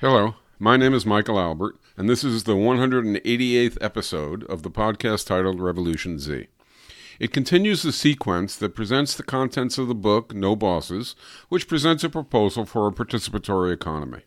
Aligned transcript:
Hello, 0.00 0.36
my 0.58 0.78
name 0.78 0.94
is 0.94 1.04
Michael 1.04 1.38
Albert, 1.38 1.76
and 1.94 2.08
this 2.08 2.24
is 2.24 2.44
the 2.44 2.54
188th 2.54 3.76
episode 3.82 4.44
of 4.44 4.62
the 4.62 4.70
podcast 4.70 5.26
titled 5.26 5.60
Revolution 5.60 6.18
Z. 6.18 6.46
It 7.18 7.34
continues 7.34 7.82
the 7.82 7.92
sequence 7.92 8.56
that 8.56 8.74
presents 8.74 9.14
the 9.14 9.22
contents 9.22 9.76
of 9.76 9.88
the 9.88 9.94
book 9.94 10.34
No 10.34 10.56
Bosses, 10.56 11.14
which 11.50 11.68
presents 11.68 12.02
a 12.02 12.08
proposal 12.08 12.64
for 12.64 12.88
a 12.88 12.92
participatory 12.92 13.74
economy. 13.74 14.22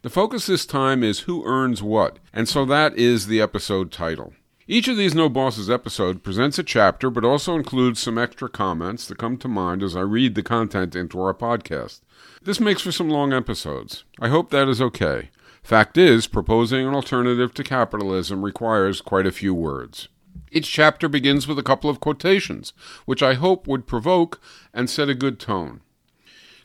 The 0.00 0.08
focus 0.08 0.46
this 0.46 0.64
time 0.64 1.04
is 1.04 1.20
who 1.20 1.44
earns 1.44 1.82
what, 1.82 2.18
and 2.32 2.48
so 2.48 2.64
that 2.64 2.96
is 2.96 3.26
the 3.26 3.42
episode 3.42 3.92
title. 3.92 4.32
Each 4.66 4.88
of 4.88 4.96
these 4.96 5.14
No 5.14 5.28
Bosses 5.28 5.68
episode 5.68 6.22
presents 6.22 6.58
a 6.58 6.62
chapter, 6.62 7.10
but 7.10 7.26
also 7.26 7.54
includes 7.54 8.00
some 8.00 8.16
extra 8.16 8.48
comments 8.48 9.06
that 9.08 9.18
come 9.18 9.36
to 9.36 9.48
mind 9.48 9.82
as 9.82 9.94
I 9.94 10.00
read 10.00 10.34
the 10.34 10.42
content 10.42 10.96
into 10.96 11.20
our 11.20 11.34
podcast. 11.34 12.00
This 12.42 12.60
makes 12.60 12.82
for 12.82 12.92
some 12.92 13.08
long 13.08 13.32
episodes. 13.32 14.04
I 14.20 14.28
hope 14.28 14.50
that 14.50 14.68
is 14.68 14.80
okay. 14.80 15.30
Fact 15.62 15.96
is, 15.96 16.26
proposing 16.26 16.86
an 16.86 16.94
alternative 16.94 17.54
to 17.54 17.62
capitalism 17.62 18.42
requires 18.44 19.00
quite 19.00 19.26
a 19.26 19.32
few 19.32 19.54
words. 19.54 20.08
Each 20.50 20.70
chapter 20.70 21.08
begins 21.08 21.46
with 21.46 21.58
a 21.58 21.62
couple 21.62 21.88
of 21.88 22.00
quotations, 22.00 22.72
which 23.04 23.22
I 23.22 23.34
hope 23.34 23.66
would 23.66 23.86
provoke 23.86 24.40
and 24.74 24.90
set 24.90 25.08
a 25.08 25.14
good 25.14 25.38
tone. 25.38 25.80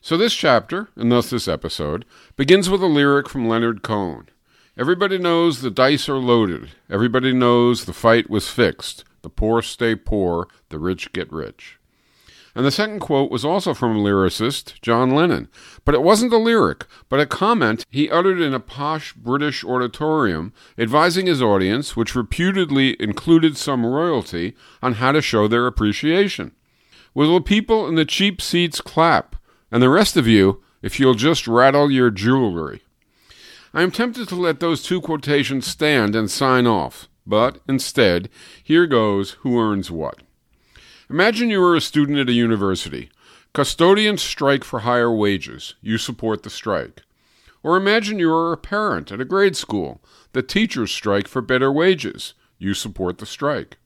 So 0.01 0.17
this 0.17 0.34
chapter, 0.34 0.89
and 0.95 1.12
thus 1.12 1.29
this 1.29 1.48
episode, 1.48 2.05
begins 2.35 2.70
with 2.70 2.81
a 2.81 2.87
lyric 2.87 3.29
from 3.29 3.48
Leonard 3.48 3.84
Cohen. 3.84 4.29
Everybody 4.77 5.17
knows 5.17 5.62
the 5.62 5.71
dice 5.71 6.07
are 6.07 6.17
loaded. 6.17 6.70
Everybody 6.89 7.34
knows 7.34 7.85
the 7.85 7.93
fight 7.93 8.29
was 8.29 8.49
fixed. 8.49 9.03
The 9.21 9.29
poor 9.29 9.62
stay 9.62 9.95
poor, 9.95 10.48
the 10.70 10.79
rich 10.79 11.12
get 11.13 11.31
rich. 11.31 11.77
And 12.57 12.66
the 12.66 12.71
second 12.71 13.02
quote 13.02 13.29
was 13.29 13.45
also 13.45 13.75
from 13.75 13.99
lyricist 13.99 14.81
John 14.81 15.11
Lennon, 15.11 15.48
but 15.85 15.93
it 15.93 16.02
wasn't 16.02 16.34
a 16.34 16.39
lyric, 16.39 16.88
but 17.07 17.20
a 17.20 17.27
comment 17.27 17.85
he 17.91 18.09
uttered 18.09 18.41
in 18.41 18.52
a 18.52 18.59
posh 18.59 19.13
British 19.13 19.63
auditorium 19.63 20.53
advising 20.75 21.27
his 21.27 21.39
audience, 21.39 21.95
which 21.95 22.15
reputedly 22.15 22.99
included 22.99 23.57
some 23.57 23.85
royalty, 23.85 24.55
on 24.82 24.93
how 24.93 25.12
to 25.12 25.21
show 25.21 25.48
their 25.48 25.67
appreciation. 25.67 26.51
Will 27.13 27.35
the 27.35 27.41
people 27.41 27.87
in 27.87 27.93
the 27.93 28.05
cheap 28.05 28.41
seats 28.41 28.82
clap, 28.82 29.35
and 29.70 29.84
the 29.84 29.89
rest 29.89 30.17
of 30.17 30.26
you, 30.26 30.63
if 30.82 30.99
you'll 30.99 31.13
just 31.13 31.48
rattle 31.48 31.91
your 31.91 32.10
jewelry? 32.10 32.82
I 33.71 33.84
am 33.84 33.91
tempted 33.91 34.29
to 34.29 34.35
let 34.35 34.62
those 34.62 34.82
two 34.82 34.99
quotations 34.99 35.67
stand 35.67 36.15
and 36.15 36.32
sign 36.32 36.65
off, 36.65 37.07
but 37.23 37.62
instead, 37.70 38.29
here 38.63 38.87
goes 38.87 39.34
who 39.41 39.60
earns 39.62 39.91
what. 39.91 40.23
Imagine 41.10 41.50
you 41.50 41.63
are 41.63 41.76
a 41.76 41.80
student 41.80 42.18
at 42.20 42.27
a 42.27 42.34
university. 42.34 43.10
Custodians 43.54 44.22
strike 44.22 44.66
for 44.66 44.80
higher 44.80 45.12
wages. 45.12 45.76
You 45.82 45.98
support 45.98 46.44
the 46.44 46.50
strike. 46.50 47.04
Or 47.63 47.77
imagine 47.77 48.20
you 48.20 48.30
are 48.34 48.52
a 48.52 48.58
parent 48.58 49.12
at 49.12 49.22
a 49.22 49.26
grade 49.26 49.55
school. 49.55 50.02
The 50.34 50.44
teachers 50.44 50.91
strike 50.91 51.30
for 51.30 51.41
better 51.41 51.72
wages. 51.72 52.34
You 52.60 52.74
support 52.74 53.20
the 53.20 53.26
strike. 53.26 53.78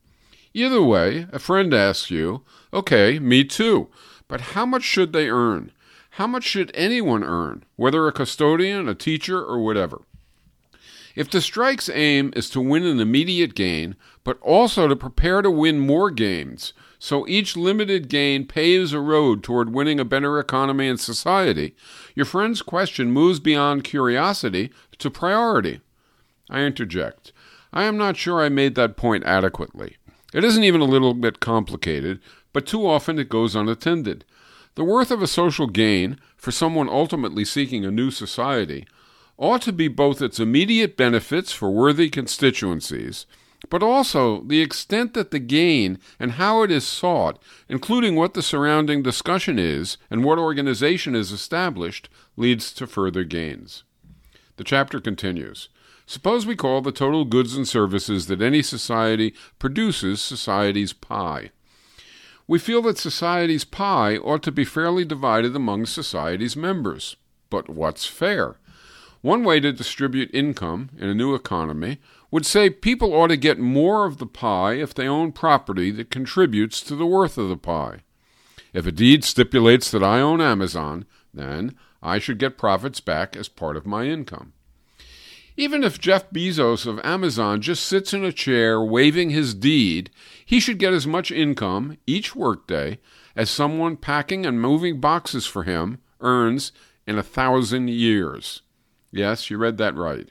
Either 0.53 0.81
way, 0.81 1.27
a 1.31 1.37
friend 1.37 1.73
asks 1.75 2.09
you, 2.09 2.41
okay, 2.73 3.19
me 3.19 3.43
too, 3.43 3.89
but 4.27 4.41
how 4.41 4.65
much 4.65 4.83
should 4.83 5.13
they 5.13 5.29
earn? 5.29 5.71
How 6.15 6.25
much 6.25 6.43
should 6.43 6.71
anyone 6.73 7.23
earn, 7.23 7.63
whether 7.75 8.07
a 8.07 8.11
custodian, 8.11 8.89
a 8.89 8.95
teacher, 8.95 9.41
or 9.41 9.63
whatever? 9.63 10.01
If 11.15 11.29
the 11.29 11.39
strike's 11.39 11.89
aim 11.89 12.33
is 12.35 12.49
to 12.49 12.61
win 12.61 12.83
an 12.83 12.99
immediate 12.99 13.53
gain, 13.53 13.95
but 14.23 14.39
also 14.41 14.87
to 14.87 14.95
prepare 14.95 15.41
to 15.41 15.51
win 15.51 15.79
more 15.79 16.09
gains, 16.09 16.73
so 17.03 17.27
each 17.27 17.57
limited 17.57 18.09
gain 18.09 18.45
paves 18.45 18.93
a 18.93 18.99
road 18.99 19.41
toward 19.41 19.73
winning 19.73 19.99
a 19.99 20.05
better 20.05 20.37
economy 20.37 20.87
and 20.87 20.99
society, 20.99 21.75
your 22.13 22.27
friend's 22.27 22.61
question 22.61 23.11
moves 23.11 23.39
beyond 23.39 23.83
curiosity 23.83 24.69
to 24.99 25.09
priority. 25.09 25.81
I 26.47 26.61
interject. 26.61 27.33
I 27.73 27.85
am 27.85 27.97
not 27.97 28.17
sure 28.17 28.39
I 28.39 28.49
made 28.49 28.75
that 28.75 28.97
point 28.97 29.23
adequately. 29.23 29.97
It 30.31 30.43
isn't 30.43 30.63
even 30.63 30.79
a 30.79 30.85
little 30.85 31.15
bit 31.15 31.39
complicated, 31.39 32.19
but 32.53 32.67
too 32.67 32.87
often 32.87 33.17
it 33.17 33.29
goes 33.29 33.55
unattended. 33.55 34.23
The 34.75 34.83
worth 34.83 35.09
of 35.09 35.23
a 35.23 35.27
social 35.27 35.65
gain, 35.65 36.19
for 36.37 36.51
someone 36.51 36.87
ultimately 36.87 37.45
seeking 37.45 37.83
a 37.83 37.89
new 37.89 38.11
society, 38.11 38.85
ought 39.39 39.63
to 39.63 39.73
be 39.73 39.87
both 39.87 40.21
its 40.21 40.39
immediate 40.39 40.97
benefits 40.97 41.51
for 41.51 41.71
worthy 41.71 42.11
constituencies, 42.11 43.25
but 43.69 43.83
also 43.83 44.41
the 44.43 44.61
extent 44.61 45.13
that 45.13 45.31
the 45.31 45.39
gain 45.39 45.99
and 46.19 46.33
how 46.33 46.63
it 46.63 46.71
is 46.71 46.85
sought, 46.85 47.41
including 47.69 48.15
what 48.15 48.33
the 48.33 48.41
surrounding 48.41 49.01
discussion 49.01 49.59
is 49.59 49.97
and 50.09 50.23
what 50.23 50.39
organization 50.39 51.15
is 51.15 51.31
established, 51.31 52.09
leads 52.35 52.73
to 52.73 52.87
further 52.87 53.23
gains. 53.23 53.83
The 54.57 54.63
chapter 54.63 54.99
continues. 54.99 55.69
Suppose 56.05 56.45
we 56.45 56.55
call 56.55 56.81
the 56.81 56.91
total 56.91 57.23
goods 57.23 57.55
and 57.55 57.67
services 57.67 58.27
that 58.27 58.41
any 58.41 58.61
society 58.61 59.33
produces 59.59 60.21
society's 60.21 60.91
pie. 60.91 61.51
We 62.47 62.59
feel 62.59 62.81
that 62.81 62.97
society's 62.97 63.63
pie 63.63 64.17
ought 64.17 64.43
to 64.43 64.51
be 64.51 64.65
fairly 64.65 65.05
divided 65.05 65.55
among 65.55 65.85
society's 65.85 66.57
members. 66.57 67.15
But 67.49 67.69
what's 67.69 68.05
fair? 68.05 68.57
One 69.21 69.43
way 69.43 69.59
to 69.59 69.71
distribute 69.71 70.31
income 70.33 70.89
in 70.97 71.07
a 71.07 71.13
new 71.13 71.33
economy 71.35 71.99
would 72.31 72.45
say 72.45 72.69
people 72.69 73.13
ought 73.13 73.27
to 73.27 73.37
get 73.37 73.59
more 73.59 74.05
of 74.05 74.17
the 74.17 74.25
pie 74.25 74.73
if 74.73 74.93
they 74.93 75.07
own 75.07 75.33
property 75.33 75.91
that 75.91 76.09
contributes 76.09 76.81
to 76.81 76.95
the 76.95 77.05
worth 77.05 77.37
of 77.37 77.49
the 77.49 77.57
pie. 77.57 77.99
If 78.73 78.87
a 78.87 78.91
deed 78.91 79.25
stipulates 79.25 79.91
that 79.91 80.03
I 80.03 80.21
own 80.21 80.39
Amazon, 80.39 81.05
then 81.33 81.75
I 82.01 82.19
should 82.19 82.39
get 82.39 82.57
profits 82.57 83.01
back 83.01 83.35
as 83.35 83.49
part 83.49 83.75
of 83.75 83.85
my 83.85 84.05
income. 84.05 84.53
Even 85.57 85.83
if 85.83 85.99
Jeff 85.99 86.29
Bezos 86.31 86.85
of 86.85 87.01
Amazon 87.03 87.61
just 87.61 87.85
sits 87.85 88.13
in 88.13 88.23
a 88.23 88.31
chair 88.31 88.81
waving 88.81 89.29
his 89.29 89.53
deed, 89.53 90.09
he 90.45 90.61
should 90.61 90.79
get 90.79 90.93
as 90.93 91.05
much 91.05 91.31
income 91.31 91.97
each 92.07 92.33
workday 92.33 92.99
as 93.35 93.49
someone 93.49 93.97
packing 93.97 94.45
and 94.45 94.61
moving 94.61 94.99
boxes 95.01 95.45
for 95.45 95.63
him 95.63 95.99
earns 96.21 96.71
in 97.05 97.17
a 97.17 97.23
thousand 97.23 97.89
years. 97.89 98.61
Yes, 99.11 99.49
you 99.49 99.57
read 99.57 99.77
that 99.77 99.95
right. 99.95 100.29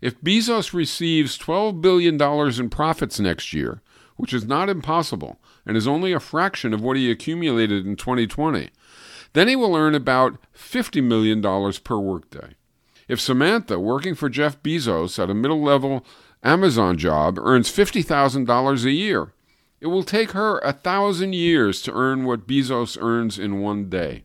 If 0.00 0.20
Bezos 0.20 0.72
receives 0.72 1.38
$12 1.38 1.80
billion 1.80 2.20
in 2.60 2.70
profits 2.70 3.20
next 3.20 3.52
year, 3.52 3.82
which 4.16 4.32
is 4.32 4.46
not 4.46 4.68
impossible 4.68 5.38
and 5.66 5.76
is 5.76 5.86
only 5.86 6.12
a 6.12 6.20
fraction 6.20 6.72
of 6.72 6.82
what 6.82 6.96
he 6.96 7.10
accumulated 7.10 7.86
in 7.86 7.96
2020, 7.96 8.70
then 9.32 9.48
he 9.48 9.56
will 9.56 9.76
earn 9.76 9.94
about 9.94 10.38
$50 10.54 11.02
million 11.02 11.42
per 11.84 11.98
workday. 11.98 12.54
If 13.08 13.20
Samantha, 13.20 13.78
working 13.78 14.14
for 14.14 14.28
Jeff 14.28 14.62
Bezos 14.62 15.18
at 15.22 15.30
a 15.30 15.34
middle 15.34 15.62
level 15.62 16.04
Amazon 16.42 16.96
job, 16.96 17.38
earns 17.38 17.70
$50,000 17.70 18.84
a 18.84 18.90
year, 18.90 19.32
it 19.80 19.86
will 19.88 20.02
take 20.02 20.32
her 20.32 20.58
a 20.58 20.72
thousand 20.72 21.34
years 21.34 21.82
to 21.82 21.92
earn 21.92 22.24
what 22.24 22.46
Bezos 22.46 22.96
earns 23.00 23.38
in 23.38 23.60
one 23.60 23.88
day. 23.88 24.22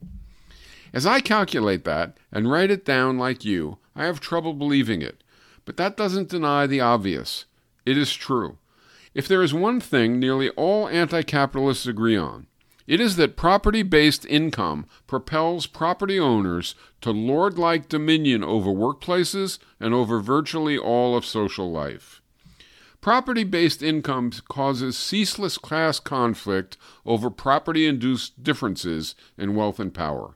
As 0.94 1.06
I 1.06 1.20
calculate 1.20 1.84
that 1.86 2.18
and 2.32 2.50
write 2.50 2.72
it 2.72 2.86
down 2.86 3.18
like 3.18 3.44
you, 3.44 3.78
I 3.96 4.06
have 4.06 4.20
trouble 4.20 4.54
believing 4.54 5.02
it. 5.02 5.24
But 5.66 5.78
that 5.78 5.98
doesn't 5.98 6.30
deny 6.30 6.68
the 6.68 6.80
obvious. 6.80 7.46
It 7.86 7.98
is 7.98 8.14
true. 8.14 8.58
If 9.14 9.28
there 9.28 9.42
is 9.42 9.54
one 9.54 9.80
thing 9.80 10.20
nearly 10.20 10.50
all 10.52 10.88
anti 10.88 11.24
capitalists 11.24 11.88
agree 11.88 12.18
on, 12.18 12.48
it 12.88 13.00
is 13.00 13.16
that 13.16 13.36
property 13.36 13.82
based 13.82 14.26
income 14.26 14.86
propels 15.08 15.66
property 15.66 16.20
owners 16.20 16.76
to 17.02 17.12
lord 17.12 17.58
like 17.58 17.90
dominion 17.90 18.44
over 18.44 18.70
workplaces 18.70 19.58
and 19.80 19.94
over 19.94 20.20
virtually 20.20 20.78
all 20.78 21.18
of 21.18 21.26
social 21.26 21.72
life. 21.72 22.22
Property 23.02 23.44
based 23.44 23.82
income 23.82 24.32
causes 24.50 24.98
ceaseless 24.98 25.58
class 25.58 26.00
conflict 26.00 26.78
over 27.06 27.30
property 27.30 27.88
induced 27.88 28.44
differences 28.44 29.16
in 29.38 29.56
wealth 29.56 29.80
and 29.80 29.94
power. 29.94 30.36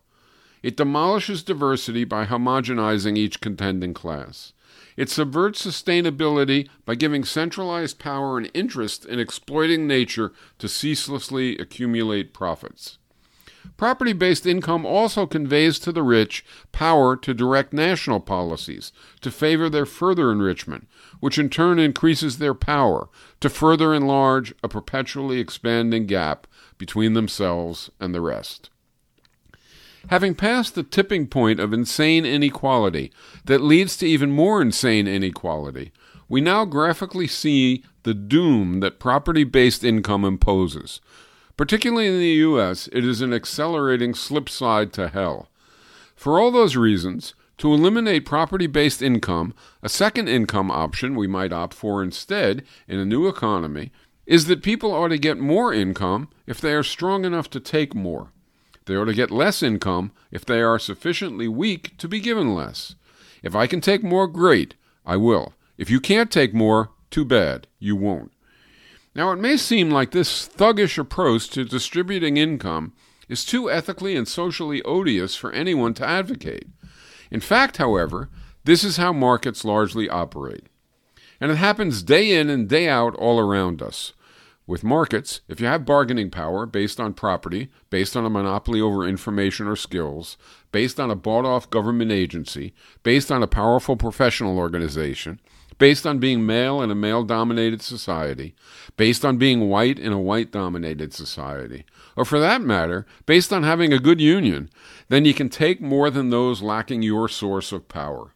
It 0.61 0.77
demolishes 0.77 1.43
diversity 1.43 2.03
by 2.03 2.25
homogenizing 2.25 3.17
each 3.17 3.41
contending 3.41 3.93
class. 3.93 4.53
It 4.99 5.09
subverts 5.09 5.65
sustainability 5.65 6.67
by 6.83 6.95
giving 6.95 7.23
centralized 7.23 7.99
power 7.99 8.37
and 8.37 8.51
interest 8.53 9.05
in 9.05 9.17
exploiting 9.17 9.87
nature 9.87 10.33
to 10.57 10.67
ceaselessly 10.67 11.57
accumulate 11.57 12.33
profits. 12.33 12.97
Property 13.77 14.11
based 14.11 14.45
income 14.45 14.85
also 14.85 15.25
conveys 15.25 15.79
to 15.79 15.93
the 15.93 16.03
rich 16.03 16.43
power 16.73 17.15
to 17.15 17.33
direct 17.33 17.71
national 17.71 18.19
policies, 18.19 18.91
to 19.21 19.31
favor 19.31 19.69
their 19.69 19.85
further 19.85 20.33
enrichment, 20.33 20.85
which 21.21 21.39
in 21.39 21.49
turn 21.49 21.79
increases 21.79 22.37
their 22.37 22.53
power 22.53 23.07
to 23.39 23.49
further 23.49 23.93
enlarge 23.93 24.53
a 24.61 24.67
perpetually 24.67 25.39
expanding 25.39 26.07
gap 26.07 26.45
between 26.77 27.13
themselves 27.13 27.89
and 28.01 28.13
the 28.13 28.19
rest. 28.19 28.69
Having 30.09 30.35
passed 30.35 30.73
the 30.73 30.81
tipping 30.81 31.27
point 31.27 31.59
of 31.59 31.71
insane 31.71 32.25
inequality 32.25 33.11
that 33.45 33.61
leads 33.61 33.95
to 33.97 34.07
even 34.07 34.31
more 34.31 34.59
insane 34.59 35.07
inequality, 35.07 35.91
we 36.27 36.41
now 36.41 36.65
graphically 36.65 37.27
see 37.27 37.83
the 38.01 38.15
doom 38.15 38.79
that 38.79 38.99
property 38.99 39.43
based 39.43 39.83
income 39.83 40.25
imposes. 40.25 40.99
Particularly 41.57 42.07
in 42.07 42.17
the 42.17 42.41
U.S., 42.49 42.89
it 42.91 43.05
is 43.05 43.21
an 43.21 43.33
accelerating 43.33 44.15
slipslide 44.15 44.93
to 44.93 45.09
hell. 45.09 45.49
For 46.15 46.39
all 46.39 46.51
those 46.51 46.75
reasons, 46.75 47.35
To 47.59 47.73
eliminate 47.73 48.25
property 48.25 48.67
based 48.67 49.01
income, 49.01 49.53
a 49.83 49.89
second 49.89 50.29
income 50.29 50.71
option 50.71 51.13
we 51.13 51.27
might 51.27 51.51
opt 51.51 51.73
for 51.73 52.01
instead 52.01 52.63
in 52.87 52.99
a 52.99 53.05
new 53.05 53.27
economy 53.27 53.91
is 54.25 54.45
that 54.45 54.63
people 54.63 54.93
ought 54.93 55.09
to 55.09 55.17
get 55.17 55.37
more 55.37 55.73
income 55.73 56.29
if 56.47 56.61
they 56.61 56.73
are 56.73 56.83
strong 56.83 57.25
enough 57.25 57.49
to 57.49 57.59
take 57.59 57.93
more. 57.93 58.31
They 58.89 58.95
are 58.95 59.05
to 59.05 59.13
get 59.13 59.29
less 59.29 59.61
income 59.61 60.13
if 60.31 60.43
they 60.43 60.63
are 60.63 60.79
sufficiently 60.79 61.47
weak 61.47 61.95
to 61.99 62.07
be 62.07 62.19
given 62.19 62.55
less. 62.55 62.95
If 63.43 63.55
I 63.55 63.67
can 63.67 63.81
take 63.81 64.01
more, 64.01 64.25
great, 64.25 64.73
I 65.05 65.15
will. 65.15 65.53
If 65.77 65.91
you 65.91 65.99
can't 65.99 66.31
take 66.31 66.55
more, 66.55 66.89
too 67.11 67.23
bad, 67.23 67.67
you 67.77 67.95
won't. 67.95 68.31
Now, 69.13 69.31
it 69.31 69.35
may 69.35 69.57
seem 69.57 69.91
like 69.91 70.09
this 70.09 70.49
thuggish 70.49 70.97
approach 70.97 71.51
to 71.51 71.65
distributing 71.65 72.37
income 72.37 72.93
is 73.27 73.45
too 73.45 73.69
ethically 73.69 74.15
and 74.15 74.27
socially 74.27 74.81
odious 74.81 75.35
for 75.35 75.51
anyone 75.51 75.93
to 75.93 76.07
advocate. 76.07 76.67
In 77.29 77.41
fact, 77.41 77.77
however, 77.77 78.27
this 78.63 78.83
is 78.83 78.97
how 78.97 79.13
markets 79.13 79.63
largely 79.63 80.09
operate. 80.09 80.65
And 81.39 81.51
it 81.51 81.57
happens 81.57 82.01
day 82.01 82.31
in 82.31 82.49
and 82.49 82.67
day 82.67 82.89
out 82.89 83.13
all 83.17 83.39
around 83.39 83.83
us. 83.83 84.13
With 84.69 84.83
markets, 84.83 85.41
if 85.47 85.59
you 85.59 85.65
have 85.65 85.83
bargaining 85.83 86.29
power 86.29 86.67
based 86.67 86.99
on 86.99 87.15
property, 87.15 87.71
based 87.89 88.15
on 88.15 88.23
a 88.23 88.29
monopoly 88.29 88.79
over 88.79 89.07
information 89.07 89.65
or 89.65 89.75
skills, 89.75 90.37
based 90.71 90.99
on 90.99 91.09
a 91.09 91.15
bought 91.15 91.43
off 91.43 91.71
government 91.71 92.11
agency, 92.11 92.75
based 93.01 93.31
on 93.31 93.41
a 93.41 93.47
powerful 93.47 93.95
professional 93.95 94.59
organization, 94.59 95.39
based 95.79 96.05
on 96.05 96.19
being 96.19 96.45
male 96.45 96.83
in 96.83 96.91
a 96.91 96.95
male 96.95 97.23
dominated 97.23 97.81
society, 97.81 98.53
based 98.95 99.25
on 99.25 99.37
being 99.37 99.69
white 99.69 99.97
in 99.97 100.11
a 100.11 100.21
white 100.21 100.51
dominated 100.51 101.15
society, 101.15 101.83
or 102.15 102.23
for 102.23 102.39
that 102.39 102.61
matter, 102.61 103.07
based 103.25 103.51
on 103.51 103.63
having 103.63 103.91
a 103.91 103.97
good 103.97 104.21
union, 104.21 104.69
then 105.07 105.25
you 105.25 105.33
can 105.33 105.49
take 105.49 105.81
more 105.81 106.11
than 106.11 106.29
those 106.29 106.61
lacking 106.61 107.01
your 107.01 107.27
source 107.27 107.71
of 107.71 107.87
power. 107.87 108.35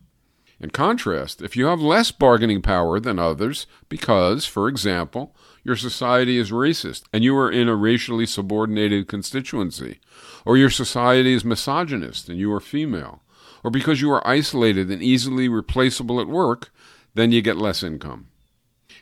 In 0.60 0.70
contrast, 0.70 1.42
if 1.42 1.56
you 1.58 1.66
have 1.66 1.82
less 1.82 2.10
bargaining 2.10 2.62
power 2.62 3.00
than 3.00 3.20
others, 3.20 3.68
because, 3.90 4.46
for 4.46 4.68
example, 4.68 5.36
your 5.64 5.76
society 5.76 6.38
is 6.38 6.52
racist 6.52 7.04
and 7.14 7.24
you 7.24 7.38
are 7.38 7.52
in 7.52 7.70
a 7.70 7.76
racially 7.76 8.26
subordinated 8.26 9.08
constituency, 9.08 10.00
or 10.46 10.58
your 10.58 10.70
society 10.70 11.34
is 11.34 11.46
misogynist 11.46 12.30
and 12.30 12.38
you 12.38 12.52
are 12.54 12.60
female, 12.60 13.22
or 13.64 13.72
because 13.72 14.02
you 14.02 14.12
are 14.12 14.28
isolated 14.28 14.90
and 14.90 15.02
easily 15.02 15.48
replaceable 15.48 16.20
at 16.20 16.28
work, 16.28 16.72
then 17.14 17.32
you 17.32 17.42
get 17.42 17.58
less 17.58 17.84
income. 17.84 18.28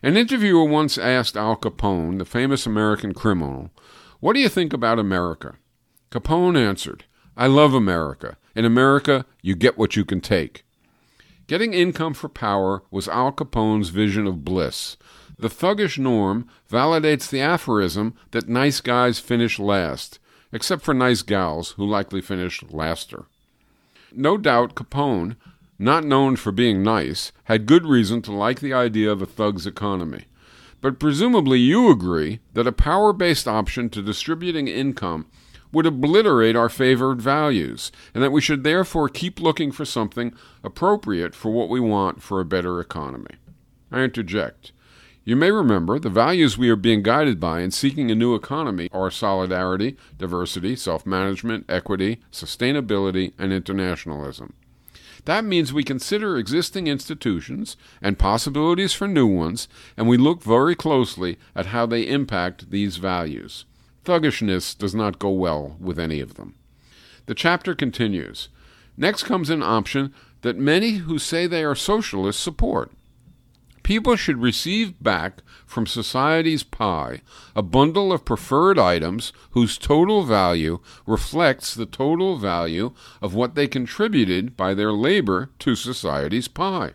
An 0.04 0.18
interviewer 0.18 0.66
once 0.66 0.98
asked 0.98 1.38
Al 1.38 1.56
Capone, 1.56 2.18
the 2.18 2.26
famous 2.26 2.66
American 2.66 3.14
criminal, 3.14 3.72
What 4.20 4.34
do 4.34 4.40
you 4.40 4.50
think 4.50 4.74
about 4.74 5.00
America? 5.00 5.56
Capone 6.12 6.58
answered, 6.58 7.06
I 7.38 7.48
love 7.48 7.74
America. 7.74 8.38
In 8.56 8.66
America, 8.66 9.26
you 9.42 9.56
get 9.56 9.78
what 9.78 9.96
you 9.96 10.04
can 10.04 10.20
take. 10.20 10.66
Getting 11.48 11.74
income 11.74 12.14
for 12.14 12.30
power 12.30 12.84
was 12.92 13.08
Al 13.08 13.32
Capone's 13.32 13.90
vision 13.90 14.28
of 14.28 14.44
bliss. 14.44 14.98
The 15.42 15.50
thuggish 15.50 15.98
norm 15.98 16.48
validates 16.70 17.28
the 17.28 17.42
aphorism 17.42 18.14
that 18.30 18.48
nice 18.48 18.80
guys 18.80 19.18
finish 19.18 19.58
last, 19.58 20.20
except 20.52 20.84
for 20.84 20.94
nice 20.94 21.24
gals 21.24 21.72
who 21.72 21.86
likely 21.86 22.22
finish 22.22 22.62
laster. 22.70 23.26
No 24.12 24.38
doubt 24.38 24.76
Capone 24.76 25.36
not 25.80 26.06
known 26.06 26.36
for 26.36 26.52
being 26.52 26.84
nice, 26.84 27.32
had 27.46 27.66
good 27.66 27.88
reason 27.88 28.22
to 28.22 28.32
like 28.32 28.60
the 28.60 28.72
idea 28.72 29.12
of 29.12 29.20
a 29.20 29.26
thug's 29.26 29.66
economy. 29.66 30.26
But 30.80 31.00
presumably 31.00 31.58
you 31.58 31.90
agree 31.90 32.40
that 32.54 32.68
a 32.68 32.72
power 32.72 33.12
based 33.12 33.48
option 33.48 33.90
to 33.90 34.04
distributing 34.04 34.68
income 34.68 35.26
would 35.72 35.88
obliterate 35.88 36.56
our 36.56 36.70
favored 36.70 37.20
values, 37.20 37.92
and 38.14 38.22
that 38.22 38.32
we 38.32 38.42
should 38.42 38.64
therefore 38.64 39.10
keep 39.10 39.40
looking 39.40 39.72
for 39.72 39.86
something 39.86 40.36
appropriate 40.64 41.34
for 41.34 41.50
what 41.50 41.70
we 41.70 41.80
want 41.80 42.22
for 42.22 42.40
a 42.40 42.46
better 42.46 42.80
economy. 42.80 43.38
I 43.92 44.02
interject. 44.02 44.72
You 45.24 45.36
may 45.36 45.52
remember 45.52 46.00
the 46.00 46.10
values 46.10 46.58
we 46.58 46.70
are 46.70 46.76
being 46.76 47.04
guided 47.04 47.40
by 47.40 47.62
in 47.62 47.70
seeking 47.70 48.10
a 48.10 48.16
new 48.16 48.34
economy 48.34 48.90
are 48.92 49.12
solidarity, 49.12 49.96
diversity, 50.18 50.76
self 50.76 51.06
management, 51.06 51.66
equity, 51.70 52.22
sustainability, 52.32 53.34
and 53.38 53.54
internationalism. 53.54 54.54
That 55.26 55.46
means 55.46 55.72
we 55.72 55.84
consider 55.84 56.38
existing 56.38 56.88
institutions 56.88 57.78
and 58.02 58.18
possibilities 58.18 58.94
for 58.94 59.08
new 59.08 59.28
ones, 59.28 59.68
and 59.96 60.08
we 60.08 60.18
look 60.18 60.42
very 60.42 60.74
closely 60.74 61.38
at 61.56 61.68
how 61.68 61.86
they 61.86 62.08
impact 62.08 62.72
these 62.72 62.98
values. 62.98 63.66
Thuggishness 64.04 64.74
does 64.74 64.96
not 64.96 65.20
go 65.20 65.30
well 65.30 65.78
with 65.80 66.00
any 66.00 66.20
of 66.20 66.34
them. 66.34 66.56
The 67.28 67.36
chapter 67.36 67.76
continues. 67.76 68.50
Next 68.98 69.22
comes 69.24 69.52
an 69.52 69.62
option 69.62 70.12
that 70.42 70.58
many 70.58 70.94
who 70.94 71.20
say 71.20 71.46
they 71.46 71.64
are 71.64 71.76
socialists 71.76 72.42
support. 72.42 72.92
People 73.92 74.16
should 74.16 74.42
receive 74.42 75.04
back 75.04 75.42
from 75.66 75.86
society's 75.86 76.64
pie 76.64 77.20
a 77.54 77.62
bundle 77.62 78.14
of 78.14 78.24
preferred 78.24 78.80
items 78.80 79.34
whose 79.50 79.78
total 79.78 80.24
value 80.24 80.80
reflects 81.06 81.76
the 81.76 81.86
total 81.86 82.38
value 82.38 82.94
of 83.22 83.34
what 83.34 83.56
they 83.56 83.68
contributed 83.68 84.56
by 84.56 84.74
their 84.74 84.94
labor 84.94 85.50
to 85.60 85.76
society's 85.76 86.48
pie. 86.48 86.92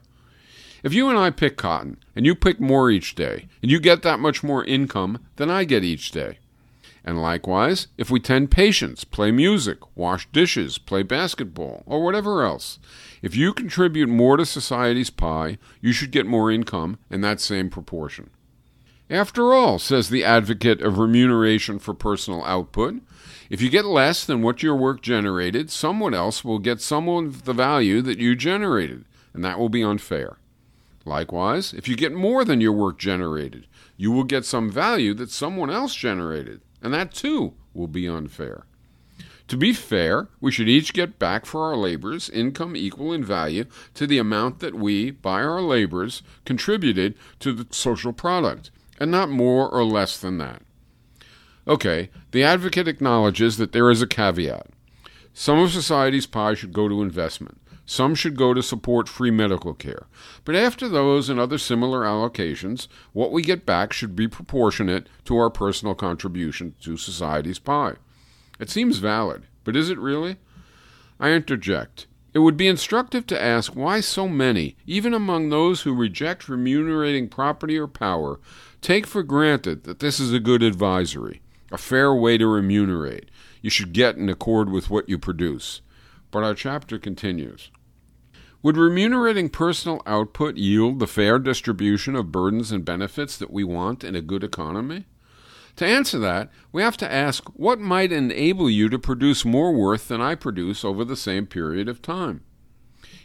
If 0.82 0.94
you 0.94 1.10
and 1.10 1.18
I 1.18 1.28
pick 1.28 1.58
cotton, 1.58 1.98
and 2.14 2.24
you 2.24 2.34
pick 2.34 2.60
more 2.60 2.90
each 2.90 3.14
day, 3.14 3.46
and 3.60 3.70
you 3.70 3.78
get 3.78 4.00
that 4.00 4.18
much 4.18 4.42
more 4.42 4.64
income 4.64 5.18
than 5.36 5.50
I 5.50 5.64
get 5.64 5.84
each 5.84 6.12
day, 6.12 6.38
and 7.06 7.22
likewise, 7.22 7.86
if 7.96 8.10
we 8.10 8.18
tend 8.18 8.50
patients, 8.50 9.04
play 9.04 9.30
music, 9.30 9.78
wash 9.96 10.28
dishes, 10.32 10.76
play 10.76 11.04
basketball, 11.04 11.84
or 11.86 12.02
whatever 12.02 12.42
else, 12.44 12.80
if 13.22 13.36
you 13.36 13.54
contribute 13.54 14.08
more 14.08 14.36
to 14.36 14.44
society's 14.44 15.08
pie, 15.08 15.58
you 15.80 15.92
should 15.92 16.10
get 16.10 16.26
more 16.26 16.50
income 16.50 16.98
in 17.08 17.20
that 17.20 17.40
same 17.40 17.70
proportion. 17.70 18.30
After 19.08 19.54
all, 19.54 19.78
says 19.78 20.08
the 20.08 20.24
advocate 20.24 20.82
of 20.82 20.98
remuneration 20.98 21.78
for 21.78 21.94
personal 21.94 22.44
output, 22.44 22.96
if 23.48 23.62
you 23.62 23.70
get 23.70 23.84
less 23.84 24.24
than 24.24 24.42
what 24.42 24.64
your 24.64 24.74
work 24.74 25.00
generated, 25.00 25.70
someone 25.70 26.12
else 26.12 26.44
will 26.44 26.58
get 26.58 26.80
some 26.80 27.08
of 27.08 27.44
the 27.44 27.52
value 27.52 28.02
that 28.02 28.18
you 28.18 28.34
generated, 28.34 29.04
and 29.32 29.44
that 29.44 29.60
will 29.60 29.68
be 29.68 29.84
unfair. 29.84 30.38
Likewise, 31.04 31.72
if 31.72 31.86
you 31.86 31.94
get 31.94 32.12
more 32.12 32.44
than 32.44 32.60
your 32.60 32.72
work 32.72 32.98
generated, 32.98 33.68
you 33.96 34.10
will 34.10 34.24
get 34.24 34.44
some 34.44 34.68
value 34.68 35.14
that 35.14 35.30
someone 35.30 35.70
else 35.70 35.94
generated, 35.94 36.60
and 36.82 36.92
that 36.94 37.12
too 37.12 37.54
will 37.74 37.88
be 37.88 38.08
unfair. 38.08 38.64
To 39.48 39.56
be 39.56 39.72
fair, 39.72 40.28
we 40.40 40.50
should 40.50 40.68
each 40.68 40.92
get 40.92 41.20
back 41.20 41.46
for 41.46 41.62
our 41.62 41.76
labors 41.76 42.28
income 42.28 42.74
equal 42.74 43.12
in 43.12 43.24
value 43.24 43.66
to 43.94 44.06
the 44.06 44.18
amount 44.18 44.58
that 44.58 44.74
we, 44.74 45.12
by 45.12 45.42
our 45.42 45.62
labors, 45.62 46.22
contributed 46.44 47.14
to 47.40 47.52
the 47.52 47.66
social 47.70 48.12
product, 48.12 48.72
and 48.98 49.10
not 49.10 49.28
more 49.28 49.68
or 49.68 49.84
less 49.84 50.18
than 50.18 50.38
that. 50.38 50.62
Okay, 51.68 52.10
the 52.32 52.42
advocate 52.42 52.88
acknowledges 52.88 53.56
that 53.56 53.72
there 53.72 53.90
is 53.90 54.02
a 54.02 54.06
caveat. 54.06 54.66
Some 55.32 55.58
of 55.58 55.70
society's 55.70 56.26
pie 56.26 56.54
should 56.54 56.72
go 56.72 56.88
to 56.88 57.02
investment. 57.02 57.60
Some 57.86 58.16
should 58.16 58.36
go 58.36 58.52
to 58.52 58.62
support 58.62 59.08
free 59.08 59.30
medical 59.30 59.72
care. 59.72 60.06
But 60.44 60.56
after 60.56 60.88
those 60.88 61.28
and 61.28 61.38
other 61.38 61.56
similar 61.56 62.00
allocations, 62.00 62.88
what 63.12 63.30
we 63.30 63.42
get 63.42 63.64
back 63.64 63.92
should 63.92 64.16
be 64.16 64.26
proportionate 64.26 65.08
to 65.24 65.36
our 65.38 65.50
personal 65.50 65.94
contribution 65.94 66.74
to 66.82 66.96
society's 66.96 67.60
pie. 67.60 67.94
It 68.58 68.70
seems 68.70 68.98
valid, 68.98 69.44
but 69.62 69.76
is 69.76 69.88
it 69.88 69.98
really? 69.98 70.36
I 71.20 71.30
interject. 71.30 72.08
It 72.34 72.40
would 72.40 72.56
be 72.56 72.66
instructive 72.66 73.26
to 73.28 73.42
ask 73.42 73.74
why 73.74 74.00
so 74.00 74.28
many, 74.28 74.76
even 74.84 75.14
among 75.14 75.48
those 75.48 75.82
who 75.82 75.94
reject 75.94 76.48
remunerating 76.48 77.28
property 77.28 77.78
or 77.78 77.86
power, 77.86 78.40
take 78.82 79.06
for 79.06 79.22
granted 79.22 79.84
that 79.84 80.00
this 80.00 80.20
is 80.20 80.32
a 80.32 80.40
good 80.40 80.62
advisory, 80.62 81.40
a 81.72 81.78
fair 81.78 82.12
way 82.12 82.36
to 82.36 82.46
remunerate. 82.46 83.30
You 83.62 83.70
should 83.70 83.92
get 83.92 84.16
in 84.16 84.28
accord 84.28 84.70
with 84.70 84.90
what 84.90 85.08
you 85.08 85.18
produce. 85.18 85.80
But 86.30 86.44
our 86.44 86.54
chapter 86.54 86.98
continues. 86.98 87.70
Would 88.62 88.76
remunerating 88.76 89.48
personal 89.48 90.02
output 90.06 90.56
yield 90.56 90.98
the 90.98 91.06
fair 91.06 91.38
distribution 91.38 92.16
of 92.16 92.32
burdens 92.32 92.72
and 92.72 92.84
benefits 92.84 93.36
that 93.36 93.52
we 93.52 93.64
want 93.64 94.02
in 94.02 94.14
a 94.14 94.22
good 94.22 94.42
economy? 94.42 95.04
To 95.76 95.86
answer 95.86 96.18
that, 96.18 96.50
we 96.72 96.82
have 96.82 96.96
to 96.98 97.12
ask 97.12 97.44
what 97.50 97.78
might 97.78 98.10
enable 98.10 98.70
you 98.70 98.88
to 98.88 98.98
produce 98.98 99.44
more 99.44 99.72
worth 99.72 100.08
than 100.08 100.22
I 100.22 100.34
produce 100.34 100.84
over 100.84 101.04
the 101.04 101.16
same 101.16 101.46
period 101.46 101.88
of 101.88 102.00
time? 102.00 102.40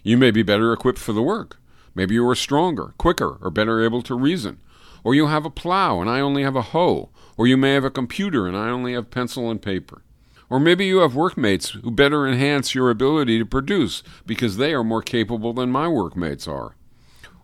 You 0.04 0.18
may 0.18 0.32
be 0.32 0.44
better 0.44 0.74
equipped 0.74 1.00
for 1.00 1.14
the 1.14 1.22
work. 1.22 1.58
Maybe 1.96 2.16
you 2.16 2.28
are 2.28 2.36
stronger, 2.36 2.94
quicker, 2.98 3.38
or 3.42 3.50
better 3.50 3.84
able 3.84 4.02
to 4.04 4.16
reason. 4.16 4.60
Or 5.04 5.16
you 5.16 5.28
have 5.28 5.46
a 5.46 5.50
plow 5.50 6.02
and 6.02 6.10
I 6.10 6.20
only 6.20 6.44
have 6.44 6.56
a 6.56 6.62
hoe. 6.62 7.10
Or 7.38 7.48
you 7.48 7.58
may 7.58 7.74
have 7.74 7.86
a 7.86 7.90
computer 7.90 8.48
and 8.48 8.56
I 8.56 8.70
only 8.70 8.94
have 8.94 9.12
pencil 9.12 9.50
and 9.50 9.62
paper. 9.62 10.04
Or 10.52 10.60
maybe 10.60 10.86
you 10.86 10.98
have 10.98 11.16
workmates 11.16 11.70
who 11.70 11.90
better 11.92 12.28
enhance 12.28 12.76
your 12.76 12.90
ability 12.90 13.40
to 13.40 13.46
produce 13.46 14.04
because 14.26 14.58
they 14.58 14.74
are 14.74 14.84
more 14.84 15.02
capable 15.02 15.54
than 15.54 15.72
my 15.72 15.88
workmates 15.88 16.46
are. 16.46 16.76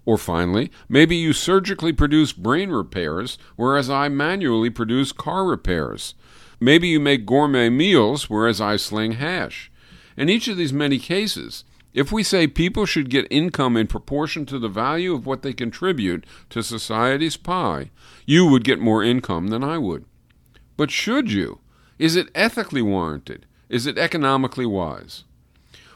Or 0.05 0.17
finally, 0.17 0.71
maybe 0.89 1.15
you 1.15 1.31
surgically 1.31 1.93
produce 1.93 2.33
brain 2.33 2.69
repairs, 2.69 3.37
whereas 3.55 3.89
I 3.89 4.09
manually 4.09 4.69
produce 4.69 5.13
car 5.13 5.45
repairs. 5.45 6.15
Maybe 6.59 6.89
you 6.89 6.99
make 6.99 7.25
gourmet 7.25 7.69
meals, 7.69 8.29
whereas 8.29 8.59
I 8.59 8.75
sling 8.75 9.13
hash. 9.13 9.71
In 10.17 10.27
each 10.27 10.49
of 10.49 10.57
these 10.57 10.73
many 10.73 10.99
cases, 10.99 11.63
If 11.97 12.11
we 12.11 12.21
say 12.21 12.45
people 12.45 12.85
should 12.85 13.09
get 13.09 13.25
income 13.31 13.75
in 13.75 13.87
proportion 13.87 14.45
to 14.47 14.59
the 14.59 14.69
value 14.69 15.15
of 15.15 15.25
what 15.25 15.41
they 15.41 15.51
contribute 15.51 16.27
to 16.51 16.61
society's 16.61 17.37
pie, 17.37 17.89
you 18.23 18.45
would 18.45 18.63
get 18.63 18.79
more 18.79 19.03
income 19.03 19.47
than 19.47 19.63
I 19.63 19.79
would. 19.79 20.05
But 20.75 20.91
should 20.91 21.31
you? 21.31 21.59
Is 21.99 22.15
it 22.15 22.29
ethically 22.35 22.83
warranted? 22.83 23.47
Is 23.69 23.87
it 23.87 23.97
economically 23.97 24.67
wise? 24.67 25.23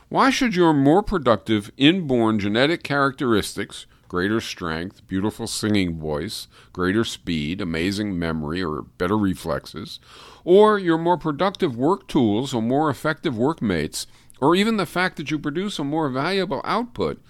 Why 0.09 0.31
should 0.31 0.55
your 0.55 0.73
more 0.73 1.03
productive 1.03 1.71
inborn 1.77 2.39
genetic 2.39 2.81
characteristics, 2.81 3.85
greater 4.07 4.41
strength, 4.41 5.05
beautiful 5.07 5.45
singing 5.45 5.99
voice, 5.99 6.47
greater 6.73 7.03
speed, 7.03 7.61
amazing 7.61 8.17
memory, 8.17 8.63
or 8.63 8.81
better 8.81 9.17
reflexes, 9.17 9.99
or 10.43 10.79
your 10.79 10.97
more 10.97 11.17
productive 11.17 11.77
work 11.77 12.07
tools 12.07 12.51
or 12.51 12.63
more 12.63 12.89
effective 12.89 13.37
workmates, 13.37 14.07
or 14.41 14.55
even 14.55 14.77
the 14.77 14.87
fact 14.87 15.17
that 15.17 15.29
you 15.29 15.37
produce 15.37 15.77
a 15.77 15.83
more 15.83 16.09
valuable 16.09 16.61
output, 16.63 17.21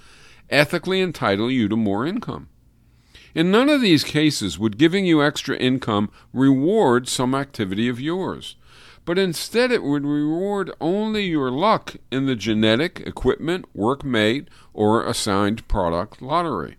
ethically 0.49 1.01
entitle 1.01 1.51
you 1.51 1.67
to 1.67 1.75
more 1.75 2.07
income? 2.07 2.47
In 3.35 3.51
none 3.51 3.69
of 3.69 3.81
these 3.81 4.03
cases 4.05 4.57
would 4.57 4.77
giving 4.77 5.05
you 5.05 5.21
extra 5.21 5.57
income 5.57 6.09
reward 6.33 7.07
some 7.09 7.35
activity 7.35 7.89
of 7.89 7.99
yours 7.99 8.55
but 9.05 9.17
instead 9.17 9.71
it 9.71 9.83
would 9.83 10.05
reward 10.05 10.71
only 10.79 11.23
your 11.23 11.51
luck 11.51 11.95
in 12.11 12.25
the 12.25 12.35
genetic, 12.35 13.01
equipment, 13.01 13.65
workmate, 13.75 14.47
or 14.73 15.05
assigned 15.05 15.67
product 15.67 16.21
lottery. 16.21 16.77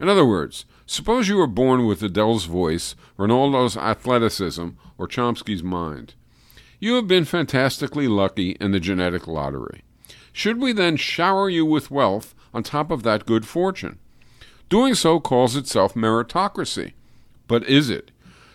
In 0.00 0.08
other 0.08 0.24
words, 0.24 0.64
suppose 0.86 1.28
you 1.28 1.36
were 1.36 1.46
born 1.46 1.86
with 1.86 2.02
Adele's 2.02 2.44
voice, 2.44 2.94
Ronaldo's 3.18 3.76
athleticism, 3.76 4.68
or 4.96 5.08
Chomsky's 5.08 5.62
mind. 5.62 6.14
You 6.78 6.94
have 6.94 7.08
been 7.08 7.24
fantastically 7.24 8.06
lucky 8.06 8.52
in 8.60 8.70
the 8.70 8.78
genetic 8.78 9.26
lottery. 9.26 9.82
Should 10.32 10.60
we 10.60 10.72
then 10.72 10.96
shower 10.96 11.50
you 11.50 11.66
with 11.66 11.90
wealth 11.90 12.34
on 12.54 12.62
top 12.62 12.92
of 12.92 13.02
that 13.02 13.26
good 13.26 13.44
fortune? 13.44 13.98
Doing 14.68 14.94
so 14.94 15.18
calls 15.18 15.56
itself 15.56 15.94
meritocracy. 15.94 16.92
But 17.48 17.64
is 17.64 17.90
it? 17.90 18.12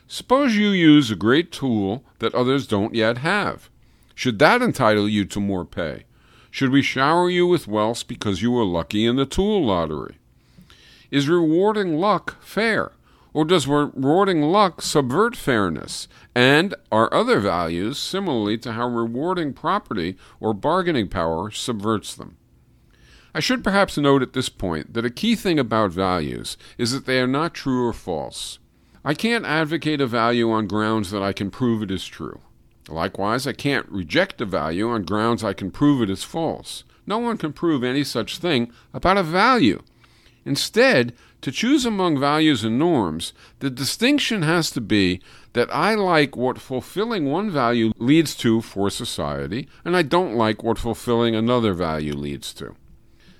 Suppose 0.07 0.55
you 0.55 0.69
use 0.69 1.10
a 1.10 1.15
great 1.15 1.51
tool 1.51 2.03
that 2.19 2.36
others 2.36 2.67
don't 2.67 2.93
yet 2.93 3.19
have. 3.19 3.69
Should 4.15 4.39
that 4.39 4.62
entitle 4.62 5.10
you 5.10 5.25
to 5.25 5.39
more 5.39 5.65
pay? 5.65 6.03
Should 6.51 6.69
we 6.69 6.83
shower 6.83 7.29
you 7.29 7.48
with 7.48 7.67
wealth 7.67 8.07
because 8.07 8.41
you 8.41 8.51
were 8.51 8.65
lucky 8.65 9.05
in 9.05 9.15
the 9.15 9.25
tool 9.25 9.65
lottery? 9.65 10.17
Is 11.10 11.27
rewarding 11.27 11.98
luck 11.98 12.43
fair? 12.43 12.91
Or 13.33 13.45
does 13.45 13.67
rewarding 13.67 14.43
luck 14.43 14.81
subvert 14.83 15.36
fairness? 15.36 16.07
And 16.36 16.75
are 16.91 17.12
other 17.12 17.39
values 17.39 17.98
similarly 17.98 18.60
to 18.60 18.74
how 18.74 18.88
rewarding 18.88 19.53
property 19.53 20.15
or 20.39 20.53
bargaining 20.53 21.07
power 21.07 21.50
subverts 21.50 22.13
them? 22.13 22.38
I 23.33 23.39
should 23.39 23.63
perhaps 23.63 23.98
note 23.98 24.22
at 24.22 24.33
this 24.33 24.50
point 24.50 24.93
that 24.93 25.05
a 25.05 25.10
key 25.10 25.36
thing 25.36 25.57
about 25.57 25.91
values 25.91 26.55
is 26.77 26.91
that 26.91 27.07
they 27.07 27.19
are 27.19 27.25
not 27.25 27.55
true 27.55 27.88
or 27.88 27.93
false. 27.93 28.60
I 29.05 29.13
can't 29.13 29.45
advocate 29.45 30.00
a 30.00 30.07
value 30.07 30.50
on 30.50 30.67
grounds 30.67 31.12
that 31.12 31.22
I 31.22 31.33
can 31.33 31.51
prove 31.51 31.83
it 31.83 31.91
is 31.91 32.05
true. 32.05 32.39
Likewise, 32.88 33.45
I 33.45 33.53
can't 33.53 33.89
reject 33.89 34.39
a 34.39 34.45
value 34.45 34.89
on 34.89 35.03
grounds 35.03 35.43
I 35.43 35.53
can 35.53 35.72
prove 35.72 36.01
it 36.01 36.10
is 36.10 36.24
false. 36.24 36.83
No 37.05 37.17
one 37.17 37.38
can 37.38 37.51
prove 37.51 37.83
any 37.83 38.03
such 38.03 38.38
thing 38.38 38.72
about 38.93 39.17
a 39.17 39.24
value. 39.24 39.81
Instead, 40.45 41.13
to 41.41 41.51
choose 41.51 41.86
among 41.86 42.17
values 42.17 42.63
and 42.63 42.79
norms, 42.79 43.33
the 43.60 43.69
distinction 43.69 44.43
has 44.43 44.72
to 44.72 44.79
be 44.79 45.22
that 45.51 45.74
I 45.75 45.95
like 45.95 46.38
what 46.38 46.57
fulfilling 46.57 47.29
one 47.29 47.51
value 47.51 47.91
leads 47.98 48.36
to 48.38 48.62
for 48.62 48.89
society, 48.89 49.67
and 49.83 49.98
I 49.98 50.03
don't 50.03 50.36
like 50.36 50.63
what 50.63 50.79
fulfilling 50.79 51.36
another 51.36 51.74
value 51.74 52.13
leads 52.13 52.53
to. 52.55 52.75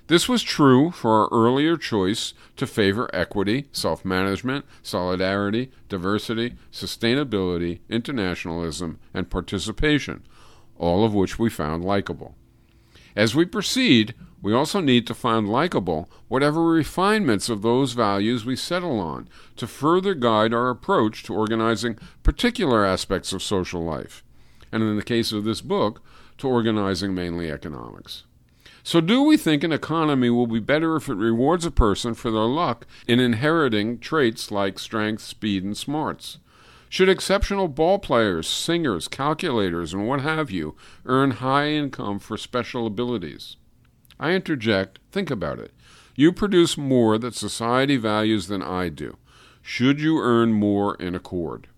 This 0.06 0.28
was 0.28 0.42
true 0.42 0.90
for 0.90 1.22
our 1.22 1.28
earlier 1.32 1.78
choice 1.78 2.34
to 2.56 2.66
favor 2.66 3.08
equity, 3.14 3.68
self 3.72 4.04
management, 4.04 4.66
solidarity, 4.82 5.70
diversity, 5.88 6.56
sustainability, 6.70 7.78
internationalism, 7.88 8.98
and 9.14 9.30
participation, 9.30 10.22
all 10.76 11.06
of 11.06 11.14
which 11.14 11.38
we 11.38 11.48
found 11.48 11.84
likable. 11.84 12.34
As 13.16 13.34
we 13.34 13.46
proceed, 13.46 14.14
we 14.42 14.52
also 14.52 14.80
need 14.80 15.06
to 15.06 15.14
find 15.14 15.48
likable 15.48 16.10
whatever 16.28 16.62
refinements 16.64 17.48
of 17.48 17.62
those 17.62 17.94
values 17.94 18.44
we 18.44 18.56
settle 18.56 19.00
on 19.00 19.26
to 19.56 19.66
further 19.66 20.12
guide 20.12 20.52
our 20.52 20.68
approach 20.68 21.22
to 21.22 21.34
organizing 21.34 21.96
particular 22.22 22.84
aspects 22.84 23.32
of 23.32 23.42
social 23.42 23.82
life, 23.82 24.22
and 24.70 24.82
in 24.82 24.96
the 24.96 25.02
case 25.02 25.32
of 25.32 25.44
this 25.44 25.62
book, 25.62 26.02
to 26.36 26.46
organizing 26.46 27.14
mainly 27.14 27.50
economics. 27.50 28.24
So, 28.86 29.00
do 29.00 29.22
we 29.22 29.38
think 29.38 29.64
an 29.64 29.72
economy 29.72 30.28
will 30.28 30.46
be 30.46 30.60
better 30.60 30.94
if 30.94 31.08
it 31.08 31.14
rewards 31.14 31.64
a 31.64 31.70
person 31.70 32.12
for 32.12 32.30
their 32.30 32.42
luck 32.42 32.86
in 33.08 33.18
inheriting 33.18 33.98
traits 33.98 34.50
like 34.50 34.78
strength, 34.78 35.22
speed, 35.22 35.64
and 35.64 35.74
smarts? 35.74 36.36
Should 36.90 37.08
exceptional 37.08 37.68
ball 37.68 37.98
players, 37.98 38.46
singers, 38.46 39.08
calculators, 39.08 39.94
and 39.94 40.06
what 40.06 40.20
have 40.20 40.50
you 40.50 40.76
earn 41.06 41.30
high 41.30 41.68
income 41.68 42.18
for 42.18 42.36
special 42.36 42.86
abilities? 42.86 43.56
I 44.20 44.32
interject, 44.32 44.98
think 45.10 45.30
about 45.30 45.58
it. 45.58 45.72
You 46.14 46.30
produce 46.30 46.76
more 46.76 47.16
that 47.16 47.34
society 47.34 47.96
values 47.96 48.48
than 48.48 48.62
I 48.62 48.90
do. 48.90 49.16
Should 49.62 49.98
you 49.98 50.20
earn 50.20 50.52
more 50.52 50.94
in 50.96 51.14
accord? 51.14 51.68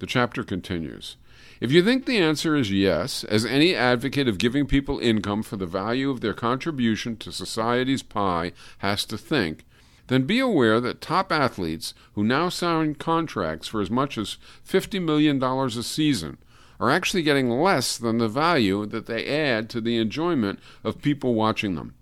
The 0.00 0.06
chapter 0.06 0.42
continues. 0.42 1.16
If 1.60 1.72
you 1.72 1.82
think 1.82 2.06
the 2.06 2.18
answer 2.18 2.54
is 2.54 2.70
yes, 2.70 3.24
as 3.24 3.44
any 3.44 3.74
advocate 3.74 4.28
of 4.28 4.38
giving 4.38 4.66
people 4.66 5.00
income 5.00 5.42
for 5.42 5.56
the 5.56 5.66
value 5.66 6.08
of 6.10 6.20
their 6.20 6.34
contribution 6.34 7.16
to 7.16 7.32
society's 7.32 8.02
pie 8.02 8.52
has 8.78 9.04
to 9.06 9.18
think, 9.18 9.64
then 10.06 10.22
be 10.22 10.38
aware 10.38 10.80
that 10.80 11.00
top 11.00 11.32
athletes 11.32 11.94
who 12.14 12.22
now 12.22 12.48
sign 12.48 12.94
contracts 12.94 13.66
for 13.66 13.80
as 13.80 13.90
much 13.90 14.16
as 14.16 14.38
$50 14.66 15.02
million 15.02 15.42
a 15.42 15.82
season 15.82 16.38
are 16.80 16.90
actually 16.90 17.22
getting 17.22 17.50
less 17.50 17.98
than 17.98 18.18
the 18.18 18.28
value 18.28 18.86
that 18.86 19.06
they 19.06 19.26
add 19.26 19.68
to 19.70 19.80
the 19.80 19.96
enjoyment 19.96 20.60
of 20.84 21.02
people 21.02 21.34
watching 21.34 21.74
them. 21.74 21.94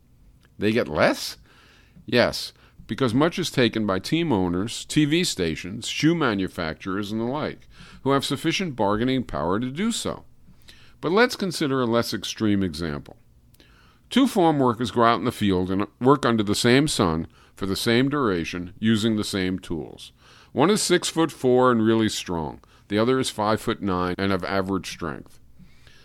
They 0.58 0.70
get 0.70 0.86
less? 0.86 1.38
Yes, 2.04 2.52
because 2.86 3.14
much 3.14 3.38
is 3.38 3.50
taken 3.50 3.86
by 3.86 3.98
team 3.98 4.32
owners, 4.32 4.84
TV 4.86 5.24
stations, 5.24 5.88
shoe 5.88 6.14
manufacturers, 6.14 7.10
and 7.10 7.20
the 7.20 7.24
like 7.24 7.65
who 8.06 8.12
have 8.12 8.24
sufficient 8.24 8.76
bargaining 8.76 9.24
power 9.24 9.58
to 9.58 9.68
do 9.68 9.90
so. 9.90 10.22
But 11.00 11.10
let's 11.10 11.34
consider 11.34 11.80
a 11.80 11.86
less 11.86 12.14
extreme 12.14 12.62
example. 12.62 13.16
Two 14.10 14.28
farm 14.28 14.60
workers 14.60 14.92
go 14.92 15.02
out 15.02 15.18
in 15.18 15.24
the 15.24 15.32
field 15.32 15.72
and 15.72 15.88
work 16.00 16.24
under 16.24 16.44
the 16.44 16.54
same 16.54 16.86
sun 16.86 17.26
for 17.56 17.66
the 17.66 17.74
same 17.74 18.08
duration 18.08 18.74
using 18.78 19.16
the 19.16 19.24
same 19.24 19.58
tools. 19.58 20.12
One 20.52 20.70
is 20.70 20.80
six 20.80 21.08
foot 21.08 21.32
four 21.32 21.72
and 21.72 21.84
really 21.84 22.08
strong. 22.08 22.60
The 22.86 22.96
other 22.96 23.18
is 23.18 23.28
five 23.28 23.60
foot 23.60 23.82
nine 23.82 24.14
and 24.18 24.32
of 24.32 24.44
average 24.44 24.88
strength. 24.88 25.40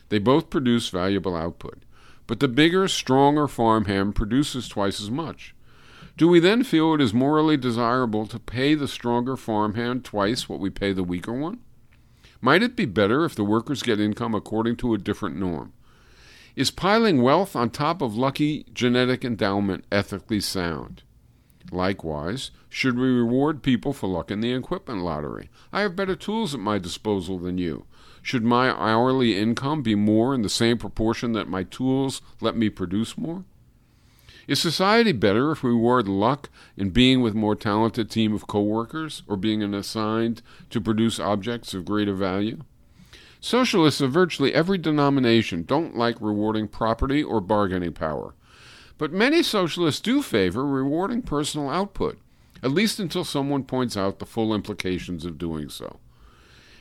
They 0.10 0.18
both 0.18 0.50
produce 0.50 0.90
valuable 0.90 1.36
output, 1.36 1.84
but 2.26 2.40
the 2.40 2.48
bigger, 2.48 2.88
stronger 2.88 3.48
farmhand 3.48 4.16
produces 4.16 4.68
twice 4.68 5.00
as 5.00 5.12
much. 5.12 5.54
Do 6.18 6.28
we 6.28 6.40
then 6.40 6.64
feel 6.64 6.96
it 6.96 7.02
is 7.02 7.14
morally 7.14 7.58
desirable 7.58 8.26
to 8.26 8.40
pay 8.40 8.74
the 8.74 8.88
stronger 8.88 9.38
farmhand 9.38 10.04
twice 10.04 10.50
what 10.50 10.60
we 10.60 10.72
pay 10.72 10.94
the 10.94 11.04
weaker 11.04 11.34
one? 11.34 11.60
Might 12.44 12.64
it 12.64 12.76
be 12.76 12.86
better 12.86 13.24
if 13.24 13.36
the 13.36 13.44
workers 13.44 13.84
get 13.84 14.00
income 14.00 14.34
according 14.34 14.78
to 14.78 14.96
a 14.96 14.98
different 14.98 15.38
norm? 15.38 15.74
Is 16.56 16.72
piling 16.72 17.22
wealth 17.22 17.56
on 17.56 17.70
top 17.70 18.02
of 18.02 18.18
lucky 18.18 18.66
genetic 18.74 19.24
endowment 19.24 19.86
ethically 19.92 20.42
sound? 20.42 21.04
Likewise, 21.72 22.50
should 22.68 22.98
we 22.98 23.08
reward 23.08 23.62
people 23.62 23.94
for 23.94 24.08
luck 24.08 24.32
in 24.32 24.42
the 24.42 24.54
equipment 24.54 25.04
lottery? 25.04 25.50
I 25.72 25.82
have 25.82 25.96
better 25.96 26.16
tools 26.16 26.56
at 26.56 26.60
my 26.60 26.80
disposal 26.80 27.38
than 27.38 27.60
you. 27.60 27.86
Should 28.24 28.44
my 28.44 28.70
hourly 28.72 29.38
income 29.38 29.84
be 29.84 29.96
more 29.96 30.34
in 30.34 30.42
the 30.42 30.50
same 30.50 30.80
proportion 30.80 31.34
that 31.34 31.48
my 31.48 31.64
tools 31.64 32.22
let 32.42 32.58
me 32.58 32.70
produce 32.70 33.18
more? 33.18 33.46
Is 34.52 34.60
society 34.60 35.14
better 35.14 35.54
if 35.54 35.64
we 35.64 35.70
reward 35.70 36.10
luck 36.10 36.50
in 36.76 36.90
being 36.90 37.22
with 37.22 37.34
more 37.34 37.56
talented 37.56 38.12
team 38.12 38.34
of 38.34 38.48
coworkers 38.48 39.24
or 39.26 39.38
being 39.38 39.64
assigned 39.74 40.42
to 40.72 40.82
produce 40.82 41.22
objects 41.22 41.74
of 41.74 41.86
greater 41.86 42.14
value? 42.14 42.60
Socialists 43.40 44.02
of 44.02 44.12
virtually 44.12 44.54
every 44.54 44.78
denomination 44.78 45.64
don't 45.64 45.96
like 45.96 46.18
rewarding 46.20 46.68
property 46.68 47.24
or 47.24 47.40
bargaining 47.40 47.94
power. 47.94 48.34
But 48.98 49.14
many 49.14 49.42
socialists 49.42 50.02
do 50.02 50.22
favor 50.22 50.68
rewarding 50.68 51.22
personal 51.22 51.70
output, 51.70 52.20
at 52.62 52.72
least 52.72 53.00
until 53.00 53.24
someone 53.24 53.64
points 53.64 53.96
out 53.96 54.20
the 54.20 54.26
full 54.26 54.54
implications 54.54 55.24
of 55.24 55.38
doing 55.38 55.70
so. 55.70 56.02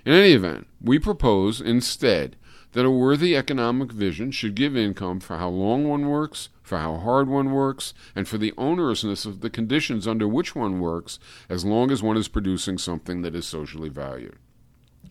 In 0.04 0.12
any 0.12 0.32
event, 0.32 0.66
we 0.82 0.98
propose 0.98 1.60
instead 1.60 2.34
that 2.72 2.84
a 2.84 2.90
worthy 2.90 3.36
economic 3.36 3.92
vision 3.92 4.32
should 4.32 4.56
give 4.56 4.76
income 4.76 5.20
for 5.20 5.36
how 5.36 5.48
long 5.48 5.88
one 5.88 6.08
works, 6.08 6.48
for 6.70 6.78
how 6.78 6.98
hard 6.98 7.28
one 7.28 7.50
works, 7.50 7.92
and 8.14 8.28
for 8.28 8.38
the 8.38 8.52
onerousness 8.52 9.26
of 9.26 9.40
the 9.40 9.50
conditions 9.50 10.06
under 10.06 10.28
which 10.28 10.54
one 10.54 10.78
works, 10.78 11.18
as 11.48 11.64
long 11.64 11.90
as 11.90 12.00
one 12.00 12.16
is 12.16 12.28
producing 12.28 12.78
something 12.78 13.22
that 13.22 13.34
is 13.34 13.44
socially 13.44 13.88
valued. 13.88 14.36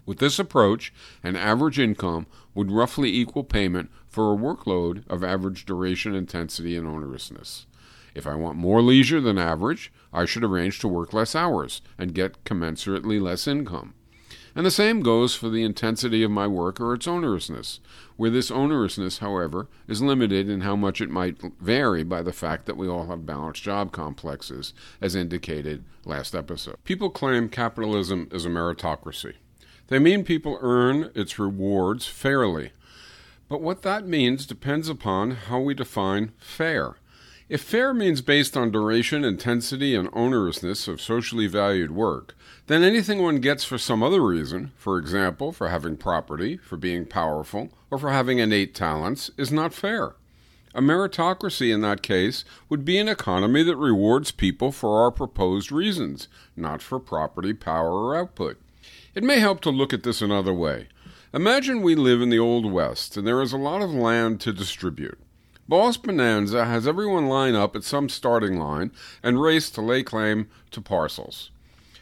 With 0.05 0.19
this 0.19 0.39
approach, 0.39 0.93
an 1.21 1.35
average 1.35 1.77
income 1.77 2.27
would 2.55 2.71
roughly 2.71 3.13
equal 3.13 3.43
payment 3.43 3.91
for 4.07 4.33
a 4.33 4.37
workload 4.37 5.03
of 5.09 5.21
average 5.21 5.65
duration, 5.65 6.15
intensity, 6.15 6.77
and 6.77 6.87
onerousness. 6.87 7.65
If 8.15 8.25
I 8.25 8.35
want 8.35 8.57
more 8.57 8.81
leisure 8.81 9.19
than 9.19 9.37
average, 9.37 9.91
I 10.13 10.23
should 10.23 10.45
arrange 10.45 10.79
to 10.79 10.87
work 10.87 11.11
less 11.11 11.35
hours 11.35 11.81
and 11.97 12.15
get 12.15 12.45
commensurately 12.45 13.21
less 13.21 13.49
income. 13.49 13.95
And 14.59 14.65
the 14.65 14.71
same 14.71 15.03
goes 15.03 15.35
for 15.35 15.47
the 15.47 15.63
intensity 15.63 16.21
of 16.21 16.31
my 16.31 16.45
work 16.45 16.81
or 16.81 16.93
its 16.93 17.07
onerousness, 17.07 17.79
where 18.17 18.29
this 18.29 18.51
onerousness, 18.51 19.19
however, 19.19 19.69
is 19.87 20.01
limited 20.01 20.49
in 20.49 20.59
how 20.59 20.75
much 20.75 20.99
it 20.99 21.09
might 21.09 21.37
vary 21.61 22.03
by 22.03 22.21
the 22.21 22.33
fact 22.33 22.65
that 22.65 22.75
we 22.75 22.85
all 22.85 23.07
have 23.07 23.25
balanced 23.25 23.63
job 23.63 23.93
complexes, 23.93 24.73
as 24.99 25.15
indicated 25.15 25.85
last 26.03 26.35
episode. 26.35 26.75
People 26.83 27.09
claim 27.09 27.47
capitalism 27.47 28.27
is 28.33 28.45
a 28.45 28.49
meritocracy. 28.49 29.35
They 29.87 29.97
mean 29.97 30.25
people 30.25 30.57
earn 30.59 31.09
its 31.15 31.39
rewards 31.39 32.07
fairly. 32.07 32.71
But 33.47 33.61
what 33.61 33.83
that 33.83 34.09
means 34.09 34.45
depends 34.45 34.89
upon 34.89 35.31
how 35.31 35.61
we 35.61 35.73
define 35.73 36.33
fair. 36.37 36.97
If 37.47 37.61
fair 37.61 37.93
means 37.93 38.21
based 38.21 38.57
on 38.57 38.71
duration, 38.71 39.23
intensity, 39.23 39.95
and 39.95 40.11
onerousness 40.11 40.89
of 40.89 40.99
socially 40.99 41.47
valued 41.47 41.91
work, 41.91 42.35
then 42.69 42.83
anything 42.83 43.19
one 43.19 43.37
gets 43.37 43.63
for 43.63 43.79
some 43.79 44.03
other 44.03 44.21
reason, 44.21 44.71
for 44.75 44.99
example, 44.99 45.51
for 45.51 45.69
having 45.69 45.97
property, 45.97 46.55
for 46.55 46.77
being 46.77 47.03
powerful, 47.03 47.69
or 47.89 47.97
for 47.97 48.11
having 48.11 48.37
innate 48.37 48.75
talents, 48.75 49.31
is 49.37 49.51
not 49.51 49.73
fair. 49.73 50.13
A 50.75 50.81
meritocracy 50.81 51.73
in 51.73 51.81
that 51.81 52.03
case 52.03 52.45
would 52.69 52.85
be 52.85 52.99
an 52.99 53.07
economy 53.07 53.63
that 53.63 53.75
rewards 53.75 54.29
people 54.29 54.71
for 54.71 55.01
our 55.01 55.09
proposed 55.09 55.71
reasons, 55.71 56.27
not 56.55 56.83
for 56.83 56.99
property, 56.99 57.55
power, 57.55 57.91
or 57.91 58.15
output. 58.15 58.61
It 59.15 59.23
may 59.23 59.39
help 59.39 59.61
to 59.61 59.71
look 59.71 59.91
at 59.91 60.03
this 60.03 60.21
another 60.21 60.53
way. 60.53 60.89
Imagine 61.33 61.81
we 61.81 61.95
live 61.95 62.21
in 62.21 62.29
the 62.29 62.37
Old 62.37 62.71
West 62.71 63.17
and 63.17 63.25
there 63.25 63.41
is 63.41 63.51
a 63.51 63.57
lot 63.57 63.81
of 63.81 63.89
land 63.89 64.41
to 64.41 64.53
distribute. 64.53 65.17
Boss 65.67 65.97
Bonanza 65.97 66.65
has 66.65 66.87
everyone 66.87 67.27
line 67.27 67.55
up 67.55 67.75
at 67.75 67.83
some 67.83 68.09
starting 68.09 68.59
line 68.59 68.91
and 69.23 69.41
race 69.41 69.71
to 69.71 69.81
lay 69.81 70.03
claim 70.03 70.47
to 70.69 70.81
parcels. 70.81 71.49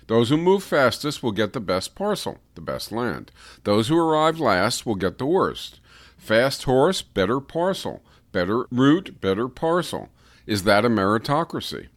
Those 0.07 0.29
who 0.29 0.37
move 0.37 0.63
fastest 0.63 1.21
will 1.21 1.33
get 1.33 1.53
the 1.53 1.59
best 1.59 1.93
parcel, 1.93 2.39
the 2.55 2.61
best 2.61 2.91
land. 2.91 3.31
Those 3.63 3.89
who 3.89 3.97
arrive 3.97 4.39
last 4.39 4.85
will 4.85 4.95
get 4.95 5.17
the 5.17 5.25
worst. 5.25 5.79
Fast 6.17 6.63
horse, 6.63 7.01
better 7.01 7.39
parcel. 7.39 8.01
Better 8.31 8.65
route, 8.71 9.19
better 9.21 9.47
parcel. 9.47 10.09
Is 10.45 10.63
that 10.63 10.85
a 10.85 10.89
meritocracy? 10.89 11.87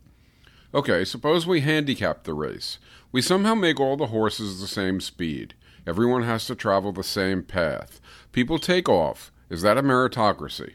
Okay, 0.75 1.05
suppose 1.05 1.47
we 1.47 1.61
handicap 1.61 2.25
the 2.25 2.35
race. 2.35 2.79
We 3.13 3.23
somehow 3.23 3.55
make 3.55 3.81
all 3.81 3.97
the 3.97 4.07
horses 4.07 4.61
the 4.61 4.69
same 4.69 5.01
speed. 5.01 5.55
Everyone 5.87 6.23
has 6.23 6.47
to 6.47 6.55
travel 6.55 6.93
the 6.93 7.03
same 7.03 7.43
path. 7.43 8.01
People 8.33 8.59
take 8.59 8.89
off. 8.89 9.33
Is 9.49 9.63
that 9.63 9.79
a 9.79 9.83
meritocracy? 9.83 10.75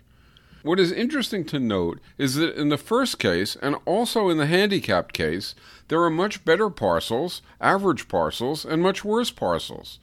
What 0.66 0.80
is 0.80 0.92
interesting 0.92 1.46
to 1.46 1.60
note 1.60 2.00
is 2.18 2.34
that 2.38 2.56
in 2.56 2.70
the 2.70 2.78
first 2.80 3.20
case, 3.20 3.56
and 3.62 3.76
also 3.86 4.30
in 4.30 4.40
the 4.40 4.48
handicapped 4.48 5.14
case, 5.14 5.54
there 5.90 6.02
are 6.02 6.10
much 6.10 6.44
better 6.44 6.72
parcels, 6.72 7.44
average 7.62 8.08
parcels, 8.08 8.66
and 8.66 8.82
much 8.82 9.06
worse 9.06 9.30
parcels. 9.30 10.00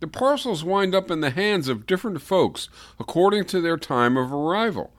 The 0.00 0.06
parcels 0.06 0.64
wind 0.64 0.94
up 0.94 1.10
in 1.10 1.20
the 1.20 1.28
hands 1.28 1.68
of 1.68 1.84
different 1.84 2.22
folks 2.22 2.70
according 2.98 3.44
to 3.48 3.60
their 3.60 3.76
time 3.76 4.16
of 4.16 4.32
arrival. 4.32 4.90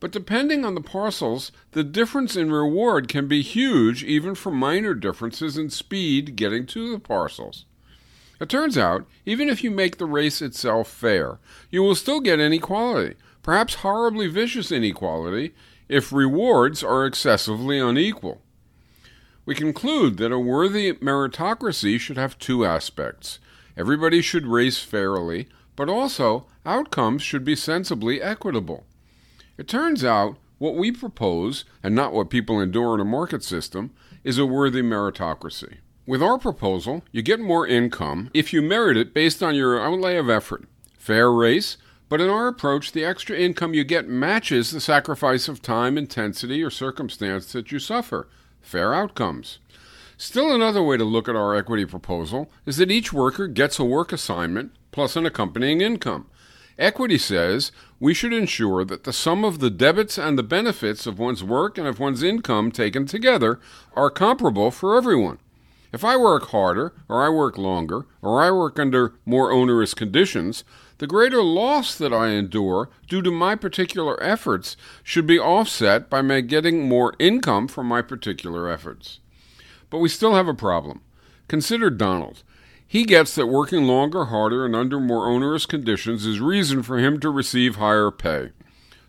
But 0.00 0.10
depending 0.10 0.64
on 0.64 0.74
the 0.74 0.80
parcels, 0.80 1.52
the 1.72 1.84
difference 1.84 2.34
in 2.34 2.50
reward 2.50 3.08
can 3.08 3.28
be 3.28 3.42
huge 3.42 4.02
even 4.02 4.34
for 4.34 4.50
minor 4.50 4.94
differences 4.94 5.58
in 5.58 5.68
speed 5.68 6.34
getting 6.34 6.64
to 6.68 6.90
the 6.90 6.98
parcels. 6.98 7.66
It 8.40 8.48
turns 8.48 8.78
out, 8.78 9.04
even 9.26 9.50
if 9.50 9.62
you 9.62 9.70
make 9.70 9.98
the 9.98 10.06
race 10.06 10.40
itself 10.40 10.88
fair, 10.88 11.40
you 11.70 11.82
will 11.82 11.94
still 11.94 12.20
get 12.20 12.40
inequality 12.40 13.16
perhaps 13.42 13.74
horribly 13.76 14.28
vicious 14.28 14.70
inequality, 14.70 15.54
if 15.88 16.12
rewards 16.12 16.82
are 16.82 17.04
excessively 17.04 17.78
unequal. 17.78 18.40
We 19.44 19.54
conclude 19.54 20.18
that 20.18 20.32
a 20.32 20.38
worthy 20.38 20.92
meritocracy 20.92 21.98
should 21.98 22.16
have 22.16 22.38
two 22.38 22.64
aspects. 22.64 23.40
Everybody 23.76 24.22
should 24.22 24.46
race 24.46 24.78
fairly, 24.78 25.48
but 25.74 25.88
also 25.88 26.46
outcomes 26.64 27.22
should 27.22 27.44
be 27.44 27.56
sensibly 27.56 28.22
equitable. 28.22 28.86
It 29.58 29.66
turns 29.66 30.04
out 30.04 30.36
what 30.58 30.76
we 30.76 30.92
propose, 30.92 31.64
and 31.82 31.94
not 31.94 32.12
what 32.12 32.30
people 32.30 32.60
endure 32.60 32.94
in 32.94 33.00
a 33.00 33.04
market 33.04 33.42
system, 33.42 33.90
is 34.22 34.38
a 34.38 34.46
worthy 34.46 34.82
meritocracy. 34.82 35.78
With 36.06 36.22
our 36.22 36.38
proposal, 36.38 37.02
you 37.10 37.22
get 37.22 37.40
more 37.40 37.66
income 37.66 38.30
if 38.32 38.52
you 38.52 38.62
merit 38.62 38.96
it 38.96 39.12
based 39.12 39.42
on 39.42 39.56
your 39.56 39.80
outlay 39.80 40.16
of 40.16 40.30
effort. 40.30 40.64
Fair 40.96 41.32
race, 41.32 41.76
but 42.12 42.20
in 42.20 42.28
our 42.28 42.46
approach, 42.46 42.92
the 42.92 43.06
extra 43.06 43.38
income 43.38 43.72
you 43.72 43.84
get 43.84 44.06
matches 44.06 44.70
the 44.70 44.82
sacrifice 44.82 45.48
of 45.48 45.62
time, 45.62 45.96
intensity, 45.96 46.62
or 46.62 46.68
circumstance 46.68 47.50
that 47.52 47.72
you 47.72 47.78
suffer. 47.78 48.28
Fair 48.60 48.92
outcomes. 48.92 49.60
Still, 50.18 50.54
another 50.54 50.82
way 50.82 50.98
to 50.98 51.04
look 51.04 51.26
at 51.26 51.36
our 51.36 51.56
equity 51.56 51.86
proposal 51.86 52.50
is 52.66 52.76
that 52.76 52.90
each 52.90 53.14
worker 53.14 53.48
gets 53.48 53.78
a 53.78 53.84
work 53.84 54.12
assignment 54.12 54.72
plus 54.90 55.16
an 55.16 55.24
accompanying 55.24 55.80
income. 55.80 56.26
Equity 56.78 57.16
says 57.16 57.72
we 57.98 58.12
should 58.12 58.34
ensure 58.34 58.84
that 58.84 59.04
the 59.04 59.12
sum 59.14 59.42
of 59.42 59.60
the 59.60 59.70
debits 59.70 60.18
and 60.18 60.36
the 60.36 60.42
benefits 60.42 61.06
of 61.06 61.18
one's 61.18 61.42
work 61.42 61.78
and 61.78 61.86
of 61.86 61.98
one's 61.98 62.22
income 62.22 62.70
taken 62.70 63.06
together 63.06 63.58
are 63.94 64.10
comparable 64.10 64.70
for 64.70 64.98
everyone. 64.98 65.38
If 65.94 66.04
I 66.04 66.16
work 66.16 66.48
harder, 66.48 66.92
or 67.08 67.22
I 67.22 67.28
work 67.30 67.56
longer, 67.56 68.06
or 68.20 68.42
I 68.42 68.50
work 68.50 68.78
under 68.78 69.14
more 69.26 69.50
onerous 69.52 69.92
conditions, 69.92 70.64
the 71.02 71.08
greater 71.08 71.42
loss 71.42 71.96
that 71.96 72.12
I 72.12 72.28
endure 72.28 72.88
due 73.08 73.22
to 73.22 73.32
my 73.32 73.56
particular 73.56 74.22
efforts 74.22 74.76
should 75.02 75.26
be 75.26 75.36
offset 75.36 76.08
by 76.08 76.22
my 76.22 76.40
getting 76.40 76.88
more 76.88 77.14
income 77.18 77.66
from 77.66 77.88
my 77.88 78.02
particular 78.02 78.70
efforts. 78.70 79.18
But 79.90 79.98
we 79.98 80.08
still 80.08 80.36
have 80.36 80.46
a 80.46 80.54
problem. 80.54 81.00
Consider 81.48 81.90
Donald. 81.90 82.44
He 82.86 83.02
gets 83.02 83.34
that 83.34 83.48
working 83.48 83.82
longer, 83.88 84.26
harder, 84.26 84.64
and 84.64 84.76
under 84.76 85.00
more 85.00 85.26
onerous 85.26 85.66
conditions 85.66 86.24
is 86.24 86.38
reason 86.38 86.84
for 86.84 86.98
him 86.98 87.18
to 87.18 87.30
receive 87.30 87.74
higher 87.74 88.12
pay. 88.12 88.50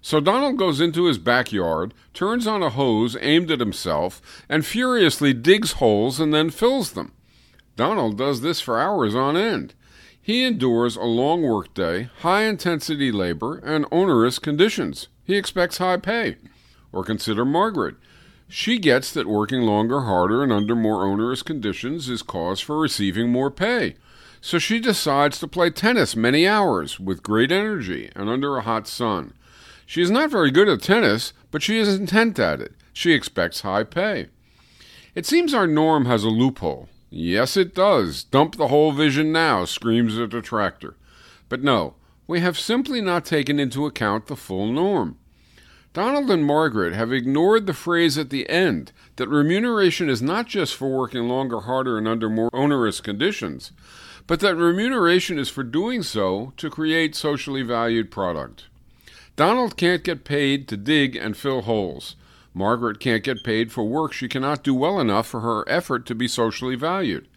So 0.02 0.20
Donald 0.20 0.58
goes 0.58 0.82
into 0.82 1.06
his 1.06 1.20
backyard, 1.20 1.94
turns 2.16 2.48
on 2.48 2.64
a 2.64 2.72
hose 2.72 3.16
aimed 3.22 3.52
at 3.52 3.60
himself, 3.60 4.20
and 4.50 4.66
furiously 4.66 5.32
digs 5.32 5.74
holes 5.74 6.20
and 6.20 6.34
then 6.34 6.50
fills 6.50 6.94
them. 6.94 7.12
Donald 7.76 8.18
does 8.18 8.42
this 8.42 8.60
for 8.60 8.80
hours 8.80 9.14
on 9.14 9.38
end. 9.38 9.76
He 10.26 10.46
endures 10.46 10.96
a 10.96 11.04
long 11.04 11.42
workday, 11.42 12.10
high 12.20 12.44
intensity 12.44 13.12
labor, 13.12 13.58
and 13.58 13.86
onerous 13.92 14.40
conditions. 14.40 15.10
He 15.26 15.36
expects 15.36 15.80
high 15.80 15.98
pay. 15.98 16.38
Or 16.94 17.04
consider 17.04 17.44
Margaret. 17.44 17.96
She 18.48 18.80
gets 18.80 19.12
that 19.12 19.28
working 19.28 19.64
longer, 19.64 20.02
harder, 20.02 20.42
and 20.42 20.54
under 20.54 20.76
more 20.76 21.06
onerous 21.06 21.44
conditions 21.44 22.08
is 22.08 22.22
cause 22.22 22.62
for 22.62 22.80
receiving 22.80 23.34
more 23.34 23.52
pay. 23.52 23.96
So 24.40 24.60
she 24.60 24.80
decides 24.80 25.40
to 25.40 25.48
play 25.48 25.70
tennis 25.72 26.16
many 26.16 26.48
hours 26.48 27.02
with 27.02 27.22
great 27.22 27.52
energy 27.52 28.10
and 28.16 28.30
under 28.30 28.56
a 28.56 28.62
hot 28.62 28.88
sun. 28.88 29.34
She 29.86 30.02
is 30.02 30.10
not 30.10 30.32
very 30.32 30.52
good 30.52 30.70
at 30.70 30.82
tennis, 30.82 31.34
but 31.52 31.62
she 31.62 31.80
is 31.80 31.94
intent 31.94 32.40
at 32.40 32.62
it. 32.62 32.72
She 32.94 33.12
expects 33.12 33.62
high 33.62 33.84
pay. 33.84 34.28
It 35.16 35.26
seems 35.26 35.54
our 35.54 35.68
norm 35.68 36.06
has 36.06 36.24
a 36.24 36.30
loophole. 36.30 36.88
Yes, 37.16 37.56
it 37.56 37.76
does. 37.76 38.24
Dump 38.24 38.56
the 38.56 38.70
whole 38.70 38.92
vision 38.92 39.32
now, 39.32 39.66
screams 39.66 40.16
the 40.16 40.26
detractor. 40.26 40.96
But 41.48 41.62
no, 41.62 41.94
we 42.26 42.40
have 42.40 42.58
simply 42.58 43.02
not 43.02 43.24
taken 43.24 43.60
into 43.60 43.86
account 43.86 44.26
the 44.26 44.36
full 44.36 44.66
norm. 44.66 45.20
Donald 45.94 46.32
and 46.32 46.44
Margaret 46.44 46.96
have 46.96 47.14
ignored 47.14 47.68
the 47.68 47.74
phrase 47.76 48.18
at 48.18 48.32
the 48.32 48.50
end 48.50 48.92
that 49.18 49.30
remuneration 49.30 50.10
is 50.10 50.24
not 50.24 50.48
just 50.48 50.74
for 50.74 50.90
working 50.90 51.30
longer, 51.30 51.60
harder, 51.60 52.00
and 52.00 52.08
under 52.08 52.32
more 52.32 52.50
onerous 52.52 53.00
conditions, 53.00 53.74
but 54.26 54.40
that 54.40 54.56
remuneration 54.56 55.38
is 55.38 55.50
for 55.50 55.62
doing 55.62 56.02
so 56.02 56.52
to 56.58 56.68
create 56.68 57.16
socially 57.16 57.62
valued 57.62 58.10
product. 58.10 58.66
Donald 59.36 59.78
can't 59.78 60.04
get 60.04 60.24
paid 60.24 60.68
to 60.68 60.76
dig 60.76 61.16
and 61.16 61.38
fill 61.38 61.62
holes. 61.62 62.16
Margaret 62.54 63.00
can't 63.00 63.24
get 63.24 63.44
paid 63.44 63.72
for 63.72 63.84
work 63.84 64.14
she 64.14 64.28
cannot 64.28 64.64
do 64.64 64.74
well 64.74 65.00
enough 65.00 65.28
for 65.28 65.40
her 65.42 65.68
effort 65.68 66.06
to 66.06 66.16
be 66.16 66.28
socially 66.28 66.76
valued. 66.76 67.28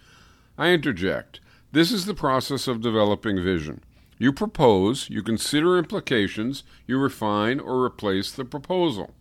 I 0.59 0.70
interject. 0.70 1.40
This 1.72 1.92
is 1.92 2.05
the 2.05 2.14
process 2.14 2.68
of 2.68 2.81
developing 2.81 3.42
vision. 3.42 3.83
You 4.18 4.33
propose, 4.33 5.11
you 5.11 5.22
consider 5.22 5.76
implications, 5.76 6.62
you 6.87 6.98
refine 6.98 7.61
or 7.61 7.85
replace 7.85 8.31
the 8.31 8.44
proposal. 8.44 9.14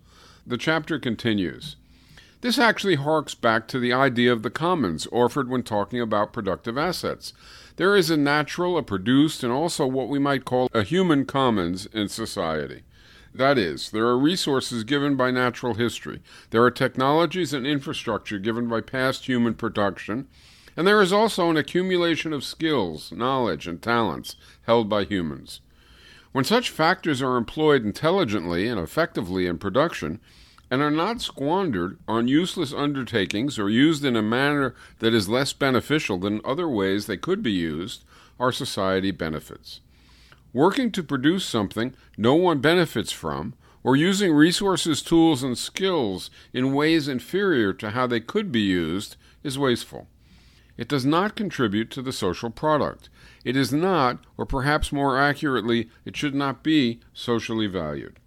The 0.48 0.58
chapter 0.58 1.00
continues. 1.00 1.76
This 2.42 2.60
actually 2.60 2.96
harks 2.96 3.34
back 3.34 3.68
to 3.70 3.80
the 3.80 3.92
idea 3.92 4.32
of 4.32 4.44
the 4.44 4.50
commons 4.50 5.08
offered 5.12 5.50
when 5.50 5.64
talking 5.64 6.00
about 6.00 6.32
productive 6.32 6.78
assets. 6.78 7.34
There 7.78 7.96
is 7.96 8.10
a 8.10 8.18
natural, 8.18 8.78
a 8.78 8.84
produced, 8.84 9.44
and 9.44 9.52
also 9.52 9.88
what 9.88 10.08
we 10.08 10.20
might 10.20 10.46
call 10.46 10.70
a 10.74 10.84
human 10.84 11.26
commons 11.26 11.88
in 11.88 12.08
society. 12.08 12.84
That 13.36 13.58
is, 13.58 13.92
there 13.92 14.06
are 14.06 14.18
resources 14.18 14.86
given 14.86 15.18
by 15.18 15.30
natural 15.30 15.74
history, 15.74 16.22
there 16.52 16.64
are 16.64 16.72
technologies 16.72 17.52
and 17.52 17.68
infrastructure 17.68 18.40
given 18.40 18.70
by 18.70 18.80
past 18.80 19.26
human 19.26 19.56
production, 19.56 20.30
And 20.78 20.88
there 20.88 21.02
is 21.02 21.12
also 21.12 21.50
an 21.50 21.58
accumulation 21.58 22.32
of 22.32 22.46
skills, 22.46 23.12
knowledge, 23.12 23.68
and 23.68 23.82
talents 23.82 24.38
held 24.64 24.88
by 24.88 25.04
humans. 25.04 25.60
When 26.32 26.46
such 26.46 26.70
factors 26.70 27.22
are 27.22 27.36
employed 27.36 27.84
intelligently 27.84 28.70
and 28.70 28.80
effectively 28.80 29.48
in 29.48 29.58
production, 29.58 30.22
and 30.72 30.82
are 30.82 30.92
not 30.92 31.22
squandered 31.22 31.98
on 32.08 32.30
useless 32.30 32.74
undertakings 32.74 33.60
or 33.60 33.70
used 33.70 34.06
in 34.06 34.16
a 34.16 34.22
manner 34.22 34.76
that 35.00 35.14
is 35.14 35.30
less 35.30 35.52
beneficial 35.52 36.18
than 36.18 36.42
other 36.44 36.70
ways 36.70 37.06
they 37.06 37.18
could 37.18 37.44
be 37.44 37.52
used, 37.52 38.06
our 38.40 38.52
society 38.52 39.12
benefits. 39.12 39.82
Working 40.56 40.90
to 40.94 41.04
produce 41.04 41.44
something 41.44 41.94
no 42.18 42.34
one 42.36 42.60
benefits 42.60 43.12
from, 43.12 43.56
or 43.84 43.98
using 43.98 44.32
resources, 44.32 45.02
tools, 45.02 45.44
and 45.44 45.58
skills 45.58 46.30
in 46.54 46.74
ways 46.74 47.10
inferior 47.10 47.74
to 47.74 47.90
how 47.90 48.08
they 48.08 48.22
could 48.22 48.54
be 48.54 48.62
used, 48.62 49.18
is 49.44 49.60
wasteful. 49.60 50.08
It 50.78 50.88
does 50.88 51.06
not 51.06 51.36
contribute 51.36 51.92
to 51.92 52.02
the 52.02 52.14
social 52.14 52.50
product. 52.50 53.10
It 53.44 53.58
is 53.58 53.74
not, 53.74 54.24
or 54.38 54.46
perhaps 54.46 54.94
more 54.94 55.20
accurately, 55.20 55.90
it 56.06 56.16
should 56.16 56.34
not 56.34 56.64
be, 56.64 57.02
socially 57.14 57.68
valued. 57.68 58.18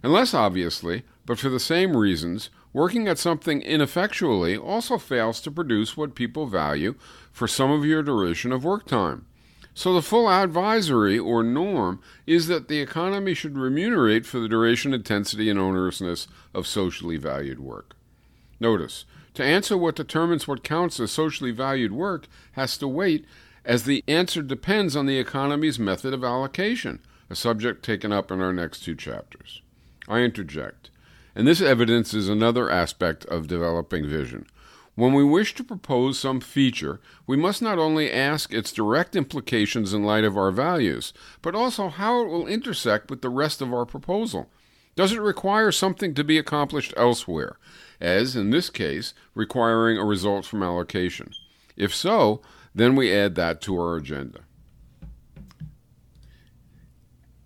And 0.00 0.12
less 0.12 0.34
obviously, 0.34 1.02
but 1.26 1.40
for 1.40 1.48
the 1.48 1.58
same 1.58 1.96
reasons, 1.96 2.50
working 2.72 3.08
at 3.08 3.18
something 3.18 3.62
ineffectually 3.62 4.56
also 4.56 4.96
fails 4.96 5.40
to 5.40 5.50
produce 5.50 5.96
what 5.96 6.14
people 6.14 6.46
value 6.46 6.94
for 7.32 7.48
some 7.48 7.72
of 7.72 7.84
your 7.84 8.04
duration 8.04 8.52
of 8.52 8.62
work 8.62 8.86
time. 8.86 9.26
So 9.78 9.94
the 9.94 10.02
full 10.02 10.28
advisory 10.28 11.20
or 11.20 11.44
norm 11.44 12.00
is 12.26 12.48
that 12.48 12.66
the 12.66 12.80
economy 12.80 13.32
should 13.32 13.56
remunerate 13.56 14.26
for 14.26 14.40
the 14.40 14.48
duration, 14.48 14.92
intensity, 14.92 15.48
and 15.48 15.60
onerousness 15.60 16.26
of 16.52 16.66
socially 16.66 17.16
valued 17.16 17.60
work. 17.60 17.94
Notice, 18.58 19.04
to 19.34 19.44
answer 19.44 19.78
what 19.78 19.94
determines 19.94 20.48
what 20.48 20.64
counts 20.64 20.98
as 20.98 21.12
socially 21.12 21.52
valued 21.52 21.92
work 21.92 22.26
has 22.54 22.76
to 22.78 22.88
wait, 22.88 23.24
as 23.64 23.84
the 23.84 24.02
answer 24.08 24.42
depends 24.42 24.96
on 24.96 25.06
the 25.06 25.20
economy's 25.20 25.78
method 25.78 26.12
of 26.12 26.24
allocation, 26.24 26.98
a 27.30 27.36
subject 27.36 27.84
taken 27.84 28.12
up 28.12 28.32
in 28.32 28.40
our 28.40 28.52
next 28.52 28.80
two 28.80 28.96
chapters. 28.96 29.62
I 30.08 30.22
interject. 30.22 30.90
And 31.36 31.46
this 31.46 31.60
evidence 31.60 32.14
is 32.14 32.28
another 32.28 32.68
aspect 32.68 33.26
of 33.26 33.46
developing 33.46 34.08
vision. 34.08 34.46
When 34.98 35.12
we 35.12 35.22
wish 35.22 35.54
to 35.54 35.62
propose 35.62 36.18
some 36.18 36.40
feature, 36.40 37.00
we 37.24 37.36
must 37.36 37.62
not 37.62 37.78
only 37.78 38.10
ask 38.10 38.52
its 38.52 38.72
direct 38.72 39.14
implications 39.14 39.94
in 39.94 40.02
light 40.02 40.24
of 40.24 40.36
our 40.36 40.50
values, 40.50 41.12
but 41.40 41.54
also 41.54 41.88
how 41.88 42.20
it 42.20 42.26
will 42.26 42.48
intersect 42.48 43.08
with 43.08 43.22
the 43.22 43.28
rest 43.28 43.62
of 43.62 43.72
our 43.72 43.86
proposal. 43.86 44.50
Does 44.96 45.12
it 45.12 45.20
require 45.20 45.70
something 45.70 46.14
to 46.14 46.24
be 46.24 46.36
accomplished 46.36 46.92
elsewhere, 46.96 47.60
as 48.00 48.34
in 48.34 48.50
this 48.50 48.70
case, 48.70 49.14
requiring 49.36 49.98
a 49.98 50.04
result 50.04 50.44
from 50.44 50.64
allocation? 50.64 51.30
If 51.76 51.94
so, 51.94 52.42
then 52.74 52.96
we 52.96 53.14
add 53.14 53.36
that 53.36 53.60
to 53.60 53.80
our 53.80 53.94
agenda. 53.94 54.40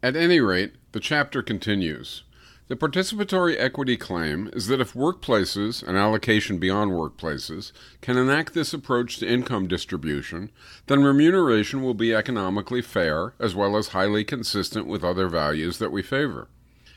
At 0.02 0.16
any 0.16 0.40
rate, 0.40 0.76
the 0.92 1.00
chapter 1.00 1.42
continues. 1.42 2.22
The 2.68 2.76
participatory 2.76 3.56
equity 3.58 3.96
claim 3.96 4.48
is 4.52 4.68
that 4.68 4.80
if 4.80 4.94
workplaces, 4.94 5.82
and 5.82 5.98
allocation 5.98 6.58
beyond 6.58 6.92
workplaces, 6.92 7.72
can 8.00 8.16
enact 8.16 8.54
this 8.54 8.72
approach 8.72 9.16
to 9.18 9.28
income 9.28 9.66
distribution, 9.66 10.50
then 10.86 11.02
remuneration 11.02 11.82
will 11.82 11.94
be 11.94 12.14
economically 12.14 12.80
fair 12.80 13.34
as 13.40 13.54
well 13.54 13.76
as 13.76 13.88
highly 13.88 14.24
consistent 14.24 14.86
with 14.86 15.02
other 15.02 15.28
values 15.28 15.78
that 15.78 15.90
we 15.90 16.02
favor. 16.02 16.48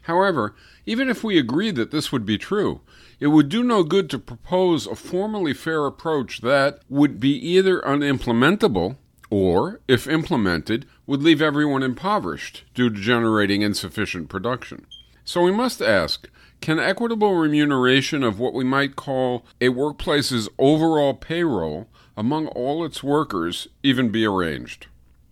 However, 0.04 0.54
even 0.86 1.10
if 1.10 1.24
we 1.24 1.40
agree 1.40 1.72
that 1.72 1.90
this 1.90 2.12
would 2.12 2.28
be 2.28 2.38
true, 2.38 2.82
it 3.20 3.28
would 3.28 3.50
do 3.50 3.64
no 3.64 3.84
good 3.84 4.08
to 4.12 4.20
propose 4.20 4.86
a 4.86 4.96
formally 4.96 5.54
fair 5.54 5.88
approach 5.88 6.42
that 6.42 6.80
would 6.90 7.20
be 7.20 7.36
either 7.36 7.82
unimplementable 7.82 8.98
or, 9.32 9.82
if 9.88 10.08
implemented, 10.08 10.86
would 11.08 11.24
leave 11.24 11.42
everyone 11.42 11.82
impoverished 11.82 12.64
due 12.76 12.92
to 12.92 13.02
generating 13.02 13.64
insufficient 13.64 14.30
production. 14.30 14.86
So 15.26 15.42
we 15.42 15.52
must 15.52 15.82
ask 15.82 16.30
can 16.62 16.80
equitable 16.80 17.36
remuneration 17.36 18.24
of 18.24 18.40
what 18.40 18.54
we 18.54 18.64
might 18.64 18.96
call 18.96 19.46
a 19.60 19.70
workplace's 19.70 20.48
overall 20.58 21.14
payroll 21.14 21.88
among 22.16 22.48
all 22.48 22.86
its 22.86 23.04
workers 23.04 23.68
even 23.84 24.10
be 24.10 24.26
arranged? 24.26 24.88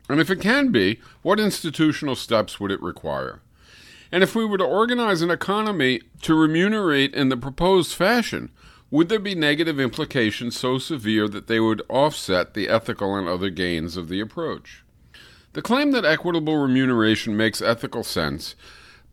And 0.09 0.19
if 0.19 0.29
it 0.29 0.41
can 0.41 0.71
be, 0.71 0.99
what 1.21 1.39
institutional 1.39 2.15
steps 2.15 2.59
would 2.59 2.71
it 2.71 2.81
require? 2.81 3.41
And 4.11 4.21
if 4.21 4.35
we 4.35 4.45
were 4.45 4.57
to 4.57 4.65
organize 4.65 5.21
an 5.21 5.31
economy 5.31 6.01
to 6.23 6.35
remunerate 6.35 7.13
in 7.13 7.29
the 7.29 7.37
proposed 7.37 7.95
fashion, 7.95 8.51
would 8.91 9.09
there 9.09 9.17
be 9.17 9.33
negative 9.33 9.79
implications 9.79 10.57
so 10.57 10.77
severe 10.77 11.27
that 11.29 11.47
they 11.47 11.59
would 11.59 11.81
offset 11.89 12.53
the 12.53 12.69
ethical 12.69 13.15
and 13.15 13.27
other 13.27 13.49
gains 13.49 13.97
of 13.97 14.09
the 14.09 14.19
approach? 14.19 14.83
The 15.53 15.63
claim 15.63 15.91
that 15.91 16.05
equitable 16.05 16.57
remuneration 16.57 17.37
makes 17.37 17.61
ethical 17.61 18.03
sense 18.03 18.55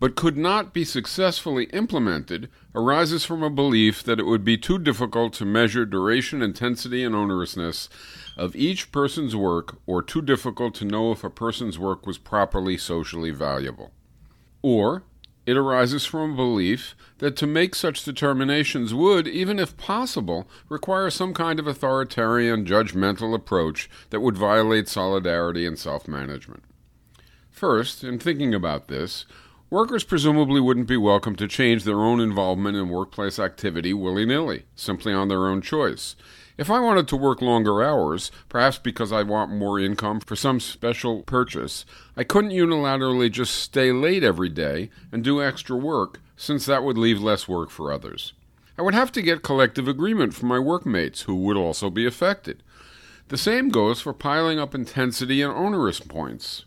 but 0.00 0.16
could 0.16 0.36
not 0.36 0.72
be 0.72 0.84
successfully 0.84 1.64
implemented 1.66 2.48
arises 2.74 3.24
from 3.24 3.42
a 3.42 3.50
belief 3.50 4.02
that 4.02 4.18
it 4.18 4.26
would 4.26 4.44
be 4.44 4.56
too 4.56 4.78
difficult 4.78 5.34
to 5.34 5.44
measure 5.44 5.84
duration, 5.84 6.42
intensity, 6.42 7.04
and 7.04 7.14
onerousness 7.14 7.88
of 8.36 8.56
each 8.56 8.90
person's 8.90 9.36
work, 9.36 9.78
or 9.86 10.02
too 10.02 10.22
difficult 10.22 10.74
to 10.74 10.86
know 10.86 11.12
if 11.12 11.22
a 11.22 11.30
person's 11.30 11.78
work 11.78 12.06
was 12.06 12.16
properly 12.16 12.78
socially 12.78 13.30
valuable. 13.30 13.92
Or 14.62 15.04
it 15.46 15.56
arises 15.56 16.06
from 16.06 16.32
a 16.32 16.36
belief 16.36 16.94
that 17.18 17.36
to 17.36 17.46
make 17.46 17.74
such 17.74 18.04
determinations 18.04 18.94
would, 18.94 19.26
even 19.28 19.58
if 19.58 19.76
possible, 19.76 20.48
require 20.68 21.10
some 21.10 21.34
kind 21.34 21.58
of 21.58 21.66
authoritarian, 21.66 22.64
judgmental 22.64 23.34
approach 23.34 23.90
that 24.10 24.20
would 24.20 24.38
violate 24.38 24.88
solidarity 24.88 25.66
and 25.66 25.78
self 25.78 26.08
management. 26.08 26.62
First, 27.50 28.04
in 28.04 28.18
thinking 28.18 28.54
about 28.54 28.88
this, 28.88 29.26
Workers 29.70 30.02
presumably 30.02 30.61
wouldn't 30.61 30.88
be 30.88 30.96
welcome 30.96 31.37
to 31.37 31.46
change 31.46 31.85
their 31.85 32.00
own 32.00 32.18
involvement 32.18 32.76
in 32.76 32.88
workplace 32.88 33.38
activity 33.38 33.94
willy 33.94 34.26
nilly, 34.26 34.64
simply 34.74 35.12
on 35.12 35.28
their 35.28 35.46
own 35.46 35.62
choice. 35.62 36.16
If 36.59 36.68
I 36.70 36.80
wanted 36.80 37.06
to 37.06 37.16
work 37.16 37.40
longer 37.40 37.80
hours, 37.80 38.33
perhaps 38.48 38.78
because 38.78 39.12
I 39.12 39.22
want 39.22 39.52
more 39.52 39.78
income 39.78 40.18
for 40.18 40.35
some 40.35 40.59
special 40.59 41.22
purchase, 41.22 41.87
I 42.16 42.24
couldn't 42.24 42.50
unilaterally 42.50 43.30
just 43.30 43.54
stay 43.54 43.92
late 43.92 44.24
every 44.24 44.48
day 44.48 44.90
and 45.12 45.22
do 45.22 45.40
extra 45.40 45.76
work, 45.76 46.20
since 46.37 46.66
that 46.66 46.83
would 46.83 46.98
leave 46.98 47.22
less 47.22 47.46
work 47.46 47.70
for 47.70 47.92
others. 47.92 48.33
I 48.76 48.83
would 48.83 48.94
have 48.94 49.12
to 49.12 49.22
get 49.22 49.44
collective 49.44 49.87
agreement 49.87 50.35
from 50.35 50.48
my 50.48 50.59
workmates, 50.59 51.22
who 51.22 51.37
would 51.37 51.56
also 51.56 51.90
be 51.90 52.06
affected. 52.06 52.64
The 53.28 53.38
same 53.38 53.68
goes 53.68 54.00
for 54.00 54.12
piling 54.12 54.59
up 54.59 54.74
intensity 54.74 55.42
and 55.42 55.52
onerous 55.52 56.00
points. 56.00 56.64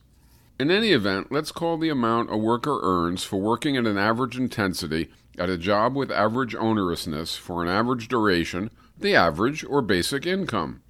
In 0.60 0.70
any 0.70 0.92
event, 0.92 1.32
let's 1.32 1.52
call 1.52 1.78
the 1.78 1.90
amount 1.90 2.32
a 2.32 2.38
worker 2.38 2.80
earns 2.84 3.24
for 3.24 3.38
working 3.38 3.76
at 3.76 3.88
an 3.88 3.98
average 3.98 4.38
intensity 4.38 5.10
at 5.38 5.50
a 5.50 5.58
job 5.58 5.96
with 5.96 6.12
average 6.12 6.54
onerousness 6.54 7.36
for 7.36 7.64
an 7.64 7.70
average 7.70 8.08
duration 8.08 8.70
the 8.96 9.16
average 9.16 9.64
or 9.64 9.82
basic 9.82 10.28
income. 10.28 10.82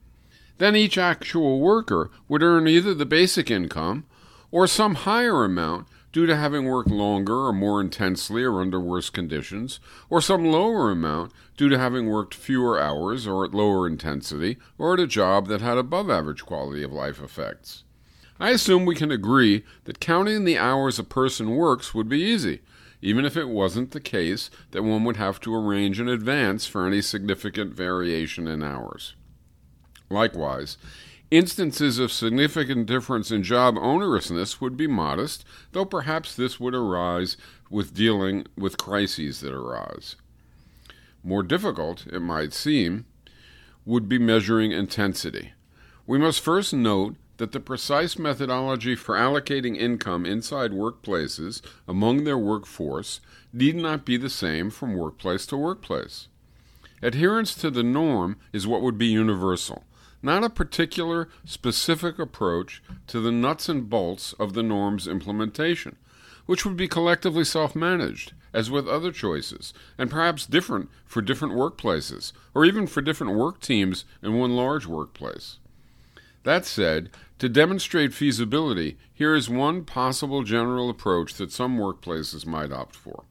Then 0.58 0.76
each 0.76 0.98
actual 0.98 1.62
worker 1.62 2.12
would 2.28 2.44
earn 2.44 2.68
either 2.68 2.94
the 2.94 3.06
basic 3.06 3.50
income 3.50 4.06
or 4.52 4.68
some 4.68 4.96
higher 4.96 5.46
amount 5.46 5.88
due 6.12 6.26
to 6.26 6.36
having 6.36 6.66
worked 6.66 6.92
longer 6.92 7.48
or 7.48 7.54
more 7.54 7.80
intensely 7.80 8.44
or 8.44 8.62
under 8.62 8.80
worse 8.80 9.10
conditions, 9.10 9.80
or 10.10 10.22
some 10.22 10.46
lower 10.46 10.92
amount 10.92 11.32
due 11.58 11.70
to 11.70 11.80
having 11.80 12.08
worked 12.08 12.36
fewer 12.36 12.80
hours 12.80 13.26
or 13.26 13.46
at 13.46 13.54
lower 13.54 13.88
intensity 13.88 14.58
or 14.78 14.94
at 14.94 15.00
a 15.00 15.08
job 15.08 15.48
that 15.48 15.62
had 15.62 15.78
above 15.78 16.10
average 16.10 16.46
quality 16.46 16.84
of 16.84 16.92
life 16.92 17.22
effects. 17.22 17.84
I 18.44 18.50
assume 18.50 18.84
we 18.84 18.96
can 18.96 19.10
agree 19.10 19.64
that 19.86 20.02
counting 20.02 20.44
the 20.44 20.58
hours 20.58 21.00
a 21.00 21.06
person 21.06 21.56
works 21.56 21.94
would 21.94 22.10
be 22.10 22.20
easy, 22.20 22.60
even 23.02 23.24
if 23.24 23.38
it 23.38 23.48
wasn't 23.48 23.92
the 23.92 24.02
case 24.02 24.50
that 24.72 24.84
one 24.84 25.06
would 25.06 25.16
have 25.16 25.40
to 25.42 25.56
arrange 25.56 25.98
in 25.98 26.10
advance 26.10 26.66
for 26.66 26.86
any 26.86 27.02
significant 27.02 27.74
variation 27.74 28.46
in 28.46 28.62
hours. 28.62 29.16
Likewise, 30.10 30.78
instances 31.32 32.00
of 32.00 32.12
significant 32.12 32.86
difference 32.86 33.32
in 33.32 33.44
job 33.44 33.76
onerousness 33.76 34.60
would 34.60 34.76
be 34.76 34.88
modest, 34.88 35.46
though 35.72 35.86
perhaps 35.86 36.36
this 36.36 36.60
would 36.60 36.76
arise 36.76 37.38
with 37.70 37.94
dealing 37.94 38.46
with 38.58 38.78
crises 38.78 39.40
that 39.40 39.54
arise. 39.54 40.18
More 41.24 41.44
difficult, 41.44 42.08
it 42.08 42.20
might 42.20 42.52
seem, 42.52 43.06
would 43.86 44.10
be 44.10 44.20
measuring 44.20 44.74
intensity. 44.74 45.54
We 46.06 46.18
must 46.18 46.42
first 46.42 46.74
note 46.74 47.16
that 47.38 47.52
the 47.52 47.60
precise 47.60 48.18
methodology 48.18 48.96
for 48.96 49.16
allocating 49.16 49.76
income 49.78 50.26
inside 50.26 50.72
workplaces 50.72 51.62
among 51.88 52.24
their 52.24 52.38
workforce 52.38 53.20
need 53.52 53.76
not 53.76 54.06
be 54.06 54.18
the 54.18 54.30
same 54.30 54.70
from 54.70 54.96
workplace 54.96 55.46
to 55.48 55.58
workplace. 55.58 56.28
Adherence 57.02 57.54
to 57.56 57.70
the 57.70 57.84
norm 57.84 58.38
is 58.54 58.68
what 58.68 58.82
would 58.82 58.98
be 58.98 59.08
universal, 59.08 59.84
not 60.22 60.44
a 60.44 60.50
particular, 60.50 61.28
specific 61.44 62.18
approach 62.18 62.82
to 63.08 63.20
the 63.20 63.32
nuts 63.32 63.68
and 63.68 63.90
bolts 63.90 64.34
of 64.34 64.54
the 64.54 64.64
norm's 64.64 65.08
implementation, 65.08 65.98
which 66.46 66.66
would 66.66 66.78
be 66.78 66.88
collectively 66.88 67.44
self 67.44 67.76
managed, 67.76 68.34
as 68.54 68.72
with 68.72 68.88
other 68.88 69.12
choices, 69.12 69.74
and 69.98 70.10
perhaps 70.10 70.46
different 70.46 70.90
for 71.06 71.22
different 71.22 71.56
workplaces, 71.56 72.32
or 72.54 72.64
even 72.64 72.88
for 72.88 73.02
different 73.02 73.34
work 73.34 73.60
teams 73.60 74.06
in 74.22 74.38
one 74.38 74.56
large 74.56 74.86
workplace. 74.86 75.58
That 76.44 76.66
said, 76.66 77.10
to 77.40 77.50
demonstrate 77.50 78.14
feasibility, 78.14 78.98
here 79.14 79.34
is 79.34 79.50
one 79.50 79.86
possible 79.86 80.44
general 80.44 80.90
approach 80.90 81.34
that 81.36 81.52
some 81.52 81.78
workplaces 81.78 82.46
might 82.46 82.72
opt 82.72 82.96
for. 82.96 83.26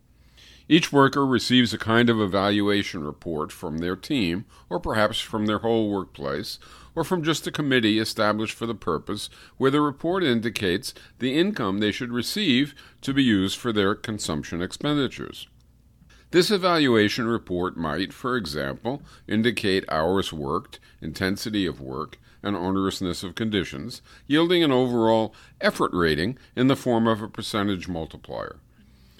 Each 0.69 0.93
worker 0.93 1.27
receives 1.27 1.75
a 1.75 1.79
kind 1.79 2.09
of 2.09 2.21
evaluation 2.21 3.05
report 3.05 3.53
from 3.53 3.79
their 3.79 3.97
team, 3.97 4.47
or 4.71 4.81
perhaps 4.81 5.21
from 5.21 5.45
their 5.45 5.59
whole 5.59 5.91
workplace, 5.91 6.59
or 6.95 7.05
from 7.05 7.23
just 7.23 7.47
a 7.47 7.51
committee 7.51 7.99
established 7.99 8.55
for 8.55 8.65
the 8.65 8.75
purpose, 8.75 9.29
where 9.59 9.71
the 9.71 9.81
report 9.81 10.25
indicates 10.25 10.95
the 11.19 11.39
income 11.39 11.79
they 11.79 11.93
should 11.93 12.13
receive 12.13 12.75
to 13.03 13.13
be 13.13 13.23
used 13.23 13.59
for 13.59 13.73
their 13.73 13.95
consumption 13.95 14.63
expenditures. 14.63 15.49
This 16.31 16.51
evaluation 16.51 17.27
report 17.27 17.77
might, 17.77 18.13
for 18.13 18.39
example, 18.39 19.03
indicate 19.29 19.85
hours 19.91 20.33
worked, 20.33 20.81
intensity 21.03 21.67
of 21.67 21.81
work, 21.81 22.19
and 22.43 22.57
onerousness 22.57 23.23
of 23.23 23.35
conditions, 23.35 24.03
yielding 24.27 24.63
an 24.63 24.73
overall 24.73 25.35
effort 25.61 25.93
rating 25.93 26.39
in 26.57 26.67
the 26.67 26.77
form 26.77 27.07
of 27.07 27.23
a 27.23 27.29
percentage 27.29 27.89
multiplier. 27.89 28.57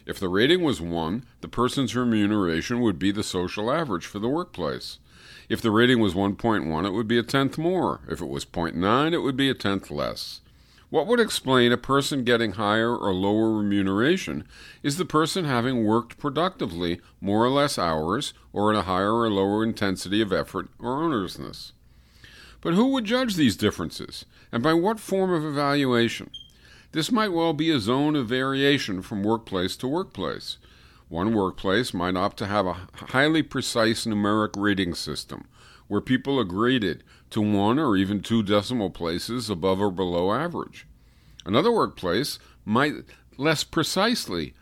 If 0.05 0.19
the 0.19 0.29
rating 0.29 0.63
was 0.63 0.81
1, 0.81 1.25
the 1.41 1.49
person's 1.49 1.95
remuneration 1.95 2.81
would 2.81 2.99
be 2.99 3.13
the 3.13 3.23
social 3.23 3.71
average 3.71 4.07
for 4.07 4.19
the 4.19 4.29
workplace. 4.29 4.99
If 5.49 5.61
the 5.61 5.71
rating 5.71 6.01
was 6.01 6.15
1.1, 6.15 6.87
it 6.87 6.93
would 6.93 7.07
be 7.07 7.19
a 7.19 7.23
tenth 7.23 7.57
more. 7.57 8.01
If 8.09 8.21
it 8.21 8.29
was 8.29 8.45
0.9, 8.45 9.13
it 9.13 9.19
would 9.19 9.37
be 9.37 9.49
a 9.49 9.55
tenth 9.55 9.91
less. 9.91 10.41
What 10.91 11.07
would 11.07 11.21
explain 11.21 11.73
a 11.73 11.79
person 11.79 12.23
getting 12.23 12.53
higher 12.53 12.95
or 12.95 13.15
lower 13.15 13.57
remuneration 13.57 14.45
is 14.83 14.99
the 14.99 15.07
person 15.07 15.47
having 15.47 15.87
worked 15.87 16.19
productively 16.19 17.01
more 17.19 17.45
or 17.45 17.49
less 17.49 17.79
hours 17.79 18.35
or 18.53 18.73
at 18.73 18.79
a 18.79 18.83
higher 18.83 19.15
or 19.15 19.31
lower 19.31 19.65
intensity 19.65 20.21
of 20.21 20.35
effort 20.35 20.69
or 20.79 20.99
onerousness. 20.99 21.73
But 22.63 22.75
who 22.75 22.87
would 22.93 23.05
judge 23.05 23.35
these 23.35 23.57
differences, 23.57 24.25
and 24.53 24.63
by 24.63 24.73
what 24.73 25.01
form 25.01 25.33
of 25.33 25.45
evaluation? 25.45 26.31
This 26.93 27.11
might 27.11 27.33
well 27.33 27.53
be 27.53 27.71
a 27.71 27.81
zone 27.81 28.15
of 28.15 28.29
variation 28.29 29.03
from 29.03 29.25
workplace 29.25 29.77
to 29.79 29.89
workplace. 29.89 30.59
One 31.09 31.35
workplace 31.35 31.93
might 31.93 32.17
opt 32.17 32.37
to 32.39 32.47
have 32.47 32.67
a 32.67 32.87
highly 32.95 33.43
precise 33.43 34.07
numeric 34.07 34.51
rating 34.57 34.95
system, 34.95 35.49
where 35.89 36.01
people 36.01 36.39
are 36.39 36.45
graded 36.45 37.03
to 37.31 37.41
one 37.41 37.79
or 37.81 37.97
even 37.97 38.21
two 38.21 38.43
decimal 38.45 38.91
places 38.91 39.51
above 39.51 39.81
or 39.81 39.91
below 39.91 40.33
average. 40.33 40.87
Another 41.45 41.73
workplace 41.73 42.39
might 42.65 42.95
less 43.37 43.65
precisely, 43.65 44.55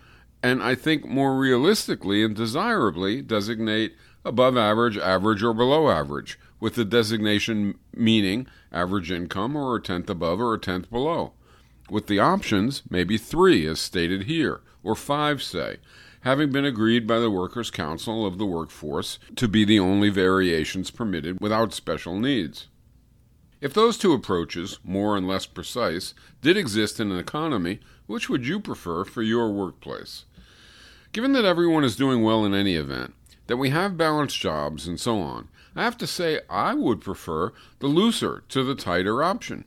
and 0.42 0.62
I 0.62 0.74
think 0.74 1.04
more 1.04 1.36
realistically 1.36 2.24
and 2.24 2.34
desirably, 2.34 3.20
designate 3.20 3.94
above 4.24 4.56
average, 4.56 4.96
average, 4.96 5.42
or 5.42 5.52
below 5.52 5.90
average, 5.90 6.38
with 6.61 6.75
the 6.77 6.85
designation 6.85 7.79
meaning 7.94 8.46
average 8.70 9.11
income 9.11 9.57
or 9.57 9.75
a 9.75 9.83
tenth 9.83 10.09
above 10.09 10.40
or 10.40 10.55
a 10.55 10.59
tenth 10.59 10.88
below 10.90 11.33
with 11.90 12.07
the 12.07 12.18
options 12.18 12.83
maybe 12.88 13.18
three, 13.18 13.66
as 13.66 13.81
stated 13.81 14.25
here, 14.25 14.61
or 14.83 14.94
five, 14.94 15.42
say, 15.42 15.79
having 16.23 16.51
been 16.51 16.64
agreed 16.64 17.07
by 17.07 17.18
the 17.18 17.31
Workers' 17.31 17.70
Council 17.70 18.25
of 18.25 18.38
the 18.38 18.46
Workforce 18.46 19.18
to 19.37 19.49
be 19.49 19.64
the 19.64 19.81
only 19.81 20.09
variations 20.09 20.90
permitted 20.90 21.40
without 21.40 21.75
special 21.75 22.18
needs. 22.18 22.68
If 23.61 23.75
those 23.75 23.99
two 23.99 24.12
approaches, 24.12 24.79
more 24.83 25.16
and 25.16 25.29
less 25.29 25.44
precise, 25.44 26.14
did 26.40 26.57
exist 26.57 26.99
in 26.99 27.11
an 27.11 27.18
economy, 27.18 27.81
which 28.07 28.31
would 28.31 28.46
you 28.46 28.59
prefer 28.59 29.05
for 29.05 29.23
your 29.23 29.51
workplace? 29.51 30.25
Given 31.12 31.33
that 31.33 31.44
everyone 31.44 31.85
is 31.85 31.96
doing 31.96 32.23
well 32.23 32.44
in 32.44 32.55
any 32.55 32.75
event, 32.75 33.14
that 33.49 33.59
we 33.59 33.70
have 33.70 33.99
balanced 33.99 34.38
jobs, 34.38 34.87
and 34.87 34.99
so 34.99 35.18
on, 35.18 35.49
I 35.76 35.85
have 35.85 35.96
to 35.98 36.06
say 36.06 36.40
I 36.48 36.74
would 36.74 37.00
prefer 37.00 37.52
the 37.78 37.87
looser 37.87 38.42
to 38.48 38.64
the 38.64 38.74
tighter 38.74 39.22
option. 39.22 39.64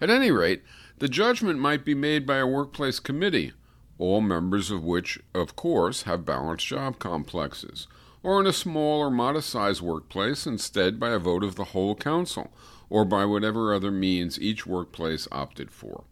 At 0.00 0.10
any 0.10 0.30
rate, 0.30 0.62
the 0.98 1.08
judgment 1.08 1.58
might 1.58 1.84
be 1.84 1.94
made 1.94 2.26
by 2.26 2.38
a 2.38 2.46
workplace 2.46 2.98
committee, 2.98 3.52
all 3.98 4.20
members 4.20 4.70
of 4.70 4.82
which, 4.84 5.20
of 5.34 5.56
course, 5.56 6.02
have 6.02 6.24
balanced 6.24 6.66
job 6.66 6.98
complexes, 6.98 7.86
or 8.22 8.40
in 8.40 8.46
a 8.46 8.52
small 8.52 9.00
or 9.00 9.10
modest 9.10 9.50
sized 9.50 9.80
workplace, 9.80 10.46
instead 10.46 10.98
by 10.98 11.10
a 11.10 11.18
vote 11.18 11.44
of 11.44 11.54
the 11.54 11.66
whole 11.66 11.94
council, 11.94 12.52
or 12.90 13.04
by 13.04 13.24
whatever 13.24 13.72
other 13.72 13.90
means 13.90 14.40
each 14.40 14.66
workplace 14.66 15.28
opted 15.30 15.70
for. 15.70 16.04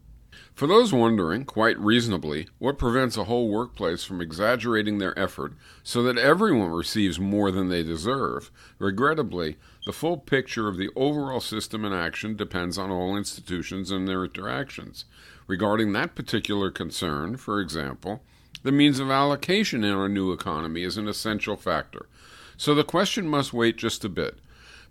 For 0.57 0.65
those 0.65 0.91
wondering, 0.91 1.45
quite 1.45 1.77
reasonably, 1.77 2.47
what 2.57 2.79
prevents 2.79 3.15
a 3.15 3.25
whole 3.25 3.47
workplace 3.47 4.03
from 4.03 4.19
exaggerating 4.19 4.97
their 4.97 5.17
effort 5.17 5.53
so 5.83 6.01
that 6.01 6.17
everyone 6.17 6.71
receives 6.71 7.19
more 7.19 7.51
than 7.51 7.69
they 7.69 7.83
deserve, 7.83 8.49
regrettably, 8.79 9.57
the 9.85 9.93
full 9.93 10.17
picture 10.17 10.67
of 10.67 10.77
the 10.77 10.89
overall 10.95 11.41
system 11.41 11.85
in 11.85 11.93
action 11.93 12.35
depends 12.35 12.75
on 12.75 12.89
all 12.89 13.15
institutions 13.15 13.91
and 13.91 14.07
their 14.07 14.25
interactions. 14.25 15.05
Regarding 15.45 15.93
that 15.93 16.15
particular 16.15 16.71
concern, 16.71 17.37
for 17.37 17.61
example, 17.61 18.23
the 18.63 18.71
means 18.71 18.99
of 18.99 19.11
allocation 19.11 19.83
in 19.83 19.93
our 19.93 20.09
new 20.09 20.31
economy 20.31 20.81
is 20.81 20.97
an 20.97 21.07
essential 21.07 21.55
factor. 21.55 22.07
So 22.57 22.73
the 22.73 22.83
question 22.83 23.27
must 23.27 23.53
wait 23.53 23.77
just 23.77 24.03
a 24.03 24.09
bit. 24.09 24.39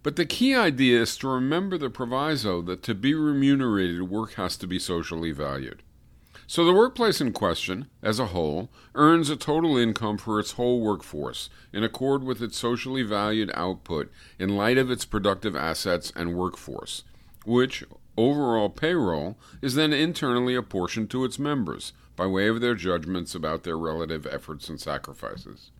But 0.07 0.15
the 0.15 0.25
key 0.25 0.55
idea 0.55 1.03
is 1.03 1.17
to 1.17 1.27
remember 1.27 1.77
the 1.77 1.91
proviso 1.91 2.63
that 2.63 2.81
to 2.85 2.95
be 2.95 3.13
remunerated, 3.13 4.09
work 4.09 4.35
has 4.35 4.57
to 4.59 4.67
be 4.69 4.79
socially 4.79 5.33
valued. 5.33 5.83
So 6.47 6.65
the 6.65 6.73
workplace 6.73 7.21
in 7.21 7.33
question, 7.33 7.89
as 8.05 8.21
a 8.21 8.27
whole, 8.27 8.71
earns 8.95 9.31
a 9.31 9.37
total 9.37 9.77
income 9.77 10.17
for 10.17 10.39
its 10.39 10.53
whole 10.53 10.81
workforce 10.81 11.51
in 11.73 11.83
accord 11.83 12.23
with 12.23 12.41
its 12.41 12.57
socially 12.57 13.03
valued 13.03 13.51
output 13.55 14.13
in 14.39 14.57
light 14.57 14.79
of 14.79 14.93
its 14.93 15.05
productive 15.05 15.57
assets 15.57 16.13
and 16.15 16.37
workforce, 16.37 17.03
which 17.45 17.83
overall 18.17 18.69
payroll 18.69 19.37
is 19.61 19.75
then 19.75 19.93
internally 19.93 20.55
apportioned 20.55 21.11
to 21.11 21.25
its 21.25 21.37
members 21.37 21.93
by 22.15 22.29
way 22.29 22.47
of 22.47 22.61
their 22.61 22.77
judgments 22.77 23.35
about 23.35 23.65
their 23.65 23.77
relative 23.77 24.25
efforts 24.25 24.69
and 24.69 24.81
sacrifices. 24.81 25.73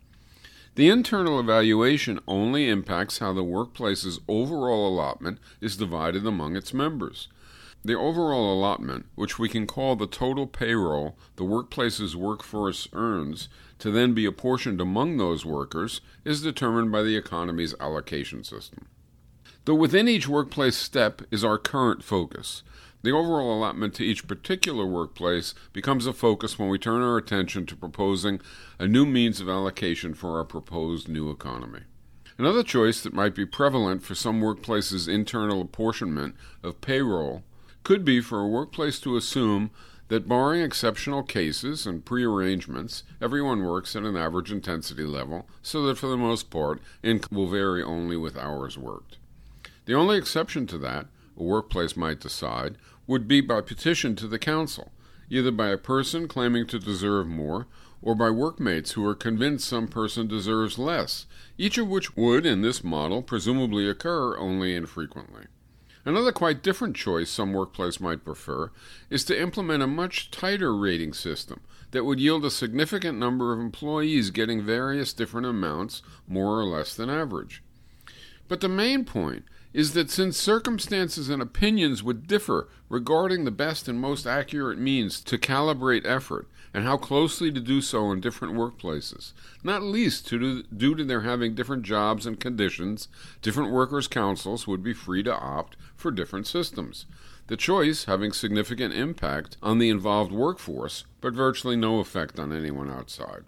The 0.77 0.89
internal 0.89 1.39
evaluation 1.39 2.19
only 2.27 2.69
impacts 2.69 3.17
how 3.17 3.33
the 3.33 3.43
workplace's 3.43 4.19
overall 4.27 4.87
allotment 4.87 5.39
is 5.59 5.75
divided 5.75 6.23
among 6.23 6.55
its 6.55 6.71
members. 6.71 7.29
The 7.83 7.97
overall 7.97 8.53
allotment, 8.53 9.07
which 9.15 9.39
we 9.39 9.49
can 9.49 9.65
call 9.65 9.95
the 9.95 10.05
total 10.05 10.45
payroll 10.45 11.17
the 11.35 11.43
workplace's 11.43 12.15
workforce 12.15 12.87
earns 12.93 13.49
to 13.79 13.89
then 13.89 14.13
be 14.13 14.27
apportioned 14.27 14.79
among 14.79 15.17
those 15.17 15.43
workers, 15.43 15.99
is 16.23 16.43
determined 16.43 16.91
by 16.91 17.01
the 17.01 17.17
economy's 17.17 17.73
allocation 17.79 18.43
system. 18.43 18.85
Though 19.65 19.73
within 19.73 20.07
each 20.07 20.27
workplace 20.27 20.77
step 20.77 21.23
is 21.31 21.43
our 21.43 21.57
current 21.57 22.03
focus, 22.03 22.61
the 23.07 23.13
overall 23.13 23.57
allotment 23.57 23.93
to 23.93 24.03
each 24.03 24.27
particular 24.27 24.85
workplace 24.85 25.53
becomes 25.71 26.05
a 26.05 26.11
focus 26.11 26.59
when 26.59 26.67
we 26.67 26.77
turn 26.77 27.01
our 27.01 27.15
attention 27.15 27.65
to 27.65 27.73
proposing 27.73 28.41
a 28.79 28.85
new 28.85 29.05
means 29.05 29.39
of 29.39 29.47
allocation 29.47 30.13
for 30.13 30.37
our 30.37 30.43
proposed 30.43 31.07
new 31.07 31.31
economy. 31.31 31.79
Another 32.37 32.63
choice 32.63 32.99
that 32.99 33.13
might 33.13 33.33
be 33.33 33.45
prevalent 33.45 34.03
for 34.03 34.13
some 34.13 34.41
workplaces' 34.41 35.07
internal 35.07 35.61
apportionment 35.61 36.35
of 36.61 36.81
payroll 36.81 37.43
could 37.83 38.03
be 38.03 38.19
for 38.19 38.41
a 38.41 38.47
workplace 38.47 38.99
to 38.99 39.15
assume 39.15 39.71
that, 40.09 40.27
barring 40.27 40.61
exceptional 40.61 41.23
cases 41.23 41.87
and 41.87 42.03
prearrangements, 42.03 43.03
everyone 43.21 43.63
works 43.63 43.95
at 43.95 44.03
an 44.03 44.17
average 44.17 44.51
intensity 44.51 45.05
level, 45.05 45.47
so 45.61 45.81
that 45.83 45.97
for 45.97 46.07
the 46.07 46.17
most 46.17 46.49
part, 46.49 46.81
income 47.01 47.37
will 47.37 47.47
vary 47.47 47.81
only 47.81 48.17
with 48.17 48.35
hours 48.35 48.77
worked. 48.77 49.17
The 49.85 49.95
only 49.95 50.17
exception 50.17 50.67
to 50.67 50.77
that 50.79 51.05
a 51.39 51.43
workplace 51.43 51.95
might 51.95 52.19
decide 52.19 52.77
would 53.07 53.27
be 53.27 53.41
by 53.41 53.61
petition 53.61 54.15
to 54.17 54.27
the 54.27 54.37
council, 54.37 54.91
either 55.29 55.51
by 55.51 55.69
a 55.69 55.77
person 55.77 56.27
claiming 56.27 56.67
to 56.67 56.77
deserve 56.77 57.27
more 57.27 57.67
or 58.01 58.13
by 58.13 58.29
workmates 58.29 58.91
who 58.91 59.05
are 59.05 59.15
convinced 59.15 59.67
some 59.67 59.87
person 59.87 60.27
deserves 60.27 60.77
less, 60.77 61.25
each 61.57 61.77
of 61.77 61.87
which 61.87 62.15
would, 62.15 62.45
in 62.45 62.61
this 62.61 62.83
model, 62.83 63.21
presumably 63.21 63.89
occur 63.89 64.37
only 64.37 64.75
infrequently. 64.75 65.45
Another 66.05 66.31
quite 66.31 66.63
different 66.63 66.95
choice 66.95 67.29
some 67.29 67.51
workplace 67.51 67.99
might 67.99 68.23
prefer 68.23 68.71
is 69.09 69.25
to 69.25 69.37
implement 69.41 69.83
a 69.83 69.87
much 69.87 70.31
tighter 70.31 70.73
rating 70.73 71.11
system 71.11 71.59
that 71.91 72.05
would 72.05 72.19
yield 72.19 72.45
a 72.45 72.51
significant 72.51 73.17
number 73.17 73.51
of 73.51 73.59
employees 73.59 74.29
getting 74.29 74.61
various 74.63 75.11
different 75.11 75.47
amounts, 75.47 76.01
more 76.25 76.59
or 76.59 76.63
less 76.63 76.95
than 76.95 77.09
average. 77.09 77.61
But 78.47 78.61
the 78.61 78.69
main 78.69 79.03
point 79.03 79.43
is 79.77 79.93
that 79.93 80.09
since 80.09 80.35
circumstances 80.35 81.29
and 81.29 81.39
opinions 81.39 82.01
would 82.01 82.25
differ 82.25 82.67
regarding 82.89 83.45
the 83.45 83.51
best 83.51 83.87
and 83.87 84.01
most 84.01 84.25
accurate 84.25 84.79
means 84.79 85.21
to 85.21 85.37
calibrate 85.37 86.03
effort 86.03 86.47
and 86.73 86.83
how 86.83 86.97
closely 86.97 87.51
to 87.51 87.59
do 87.59 87.79
so 87.79 88.11
in 88.11 88.19
different 88.19 88.55
workplaces, 88.55 89.33
not 89.63 89.83
least 89.83 90.27
to, 90.27 90.63
due 90.63 90.95
to 90.95 91.03
their 91.03 91.21
having 91.21 91.53
different 91.53 91.83
jobs 91.83 92.25
and 92.25 92.39
conditions, 92.39 93.07
different 93.43 93.71
workers' 93.71 94.07
councils 94.07 94.65
would 94.65 94.81
be 94.81 94.93
free 94.95 95.21
to 95.21 95.37
opt 95.37 95.77
for 95.95 96.09
different 96.09 96.47
systems. 96.47 97.05
The 97.45 97.55
choice 97.55 98.05
having 98.05 98.31
significant 98.31 98.95
impact 98.95 99.57
on 99.61 99.77
the 99.77 99.89
involved 99.89 100.31
workforce, 100.31 101.05
but 101.21 101.35
virtually 101.35 101.75
no 101.75 101.99
effect 101.99 102.39
on 102.39 102.51
anyone 102.51 102.89
outside. 102.89 103.43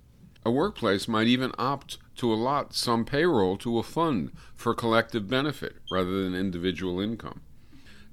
A 0.46 0.52
workplace 0.52 1.08
might 1.08 1.28
even 1.28 1.54
opt 1.58 1.98
to 2.20 2.34
allot 2.34 2.74
some 2.74 3.06
payroll 3.06 3.58
to 3.58 3.80
a 3.80 3.84
fund 3.84 4.32
for 4.56 4.74
collective 4.74 5.28
benefit 5.28 5.78
rather 5.90 6.24
than 6.24 6.36
individual 6.36 7.00
income. 7.00 7.42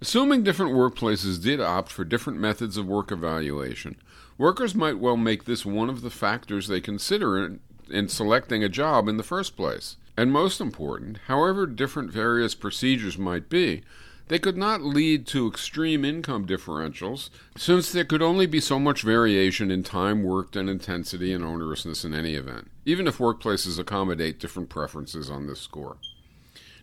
Assuming 0.01 0.43
different 0.43 0.75
workplaces 0.75 1.43
did 1.43 1.61
opt 1.61 1.91
for 1.91 2.05
different 2.05 2.39
methods 2.39 2.77
of 2.77 2.87
work 2.87 3.11
evaluation, 3.11 3.97
workers 4.39 4.75
might 4.75 4.99
well 4.99 5.17
make 5.17 5.45
this 5.45 5.67
one 5.67 5.89
of 5.91 6.03
the 6.03 6.11
factors 6.11 6.69
they 6.69 6.81
consider 6.81 7.45
in, 7.45 7.61
in 7.91 8.09
selecting 8.09 8.63
a 8.63 8.69
job 8.69 9.09
in 9.09 9.17
the 9.17 9.23
first 9.23 9.57
place. 9.57 9.97
And 10.17 10.31
most 10.31 10.61
important, 10.61 11.19
however 11.27 11.67
different 11.67 12.11
various 12.11 12.55
procedures 12.55 13.19
might 13.19 13.49
be, 13.49 13.83
they 14.29 14.39
could 14.39 14.57
not 14.57 14.83
lead 14.83 15.27
to 15.29 15.47
extreme 15.47 16.05
income 16.05 16.47
differentials, 16.47 17.31
since 17.57 17.93
there 17.93 18.05
could 18.05 18.23
only 18.23 18.47
be 18.47 18.61
so 18.61 18.79
much 18.79 19.03
variation 19.03 19.71
in 19.71 19.83
time 19.83 20.23
worked 20.25 20.57
and 20.57 20.69
intensity 20.69 21.33
and 21.33 21.45
onerousness 21.45 22.05
in 22.05 22.13
any 22.13 22.35
event, 22.35 22.71
even 22.85 23.07
if 23.07 23.19
workplaces 23.19 23.79
accommodate 23.79 24.41
different 24.41 24.69
preferences 24.69 25.31
on 25.31 25.47
this 25.47 25.61
score. 25.61 25.97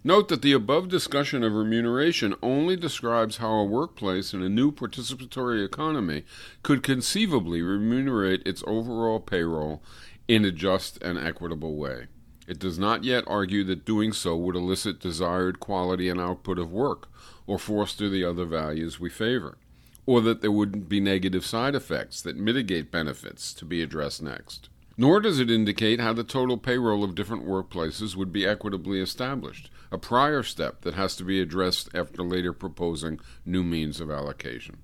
Note 0.06 0.28
that 0.28 0.42
the 0.42 0.52
above 0.52 0.90
discussion 0.90 1.44
of 1.44 1.54
remuneration 1.54 2.36
only 2.42 2.76
describes 2.76 3.38
how 3.38 3.54
a 3.54 3.64
workplace 3.64 4.34
in 4.34 4.42
a 4.42 4.50
new 4.50 4.70
participatory 4.70 5.66
economy 5.66 6.26
could 6.62 6.84
conceivably 6.84 7.62
remunerate 7.62 8.46
its 8.46 8.64
overall 8.68 9.22
payroll 9.22 9.82
in 10.28 10.44
a 10.44 10.52
just 10.52 11.02
and 11.02 11.18
equitable 11.18 11.78
way. 11.78 12.08
It 12.48 12.60
does 12.60 12.78
not 12.78 13.04
yet 13.04 13.24
argue 13.26 13.64
that 13.66 13.86
doing 13.86 14.12
so 14.12 14.36
would 14.36 14.56
elicit 14.56 15.00
desired 15.00 15.60
quality 15.60 16.10
and 16.10 16.20
output 16.20 16.60
of 16.60 16.72
work, 16.72 17.08
or 17.48 17.58
foster 17.58 18.10
the 18.10 18.26
other 18.26 18.46
values 18.46 19.00
we 19.00 19.10
favor, 19.10 19.58
or 20.06 20.20
that 20.22 20.42
there 20.42 20.52
would 20.52 20.90
be 20.90 21.00
negative 21.00 21.46
side 21.46 21.74
effects 21.74 22.22
that 22.22 22.36
mitigate 22.36 22.92
benefits 22.92 23.54
to 23.54 23.66
be 23.66 23.82
addressed 23.82 24.22
next. 24.22 24.70
Nor 24.98 25.22
does 25.22 25.40
it 25.40 25.50
indicate 25.50 26.00
how 26.00 26.14
the 26.14 26.24
total 26.24 26.58
payroll 26.58 27.04
of 27.04 27.16
different 27.16 27.48
workplaces 27.48 28.16
would 28.16 28.32
be 28.32 28.46
equitably 28.46 29.00
established, 29.00 29.72
a 29.92 29.98
prior 29.98 30.44
step 30.44 30.82
that 30.82 30.94
has 30.94 31.16
to 31.16 31.24
be 31.24 31.42
addressed 31.42 31.90
after 31.96 32.24
later 32.24 32.54
proposing 32.54 33.20
new 33.46 33.64
means 33.64 34.00
of 34.00 34.12
allocation. 34.12 34.78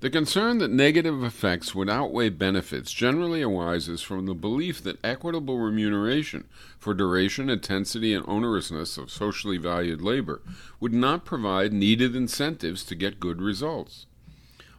The 0.00 0.10
concern 0.10 0.58
that 0.58 0.70
negative 0.70 1.24
effects 1.24 1.74
would 1.74 1.88
outweigh 1.88 2.28
benefits 2.28 2.92
generally 2.92 3.42
arises 3.42 4.02
from 4.02 4.26
the 4.26 4.34
belief 4.34 4.82
that 4.82 5.02
equitable 5.02 5.58
remuneration 5.58 6.44
for 6.78 6.92
duration, 6.92 7.48
intensity, 7.48 8.12
and 8.12 8.26
onerousness 8.26 8.98
of 8.98 9.10
socially 9.10 9.56
valued 9.56 10.02
labor 10.02 10.42
would 10.80 10.92
not 10.92 11.24
provide 11.24 11.72
needed 11.72 12.14
incentives 12.14 12.84
to 12.84 12.94
get 12.94 13.20
good 13.20 13.40
results. 13.40 14.04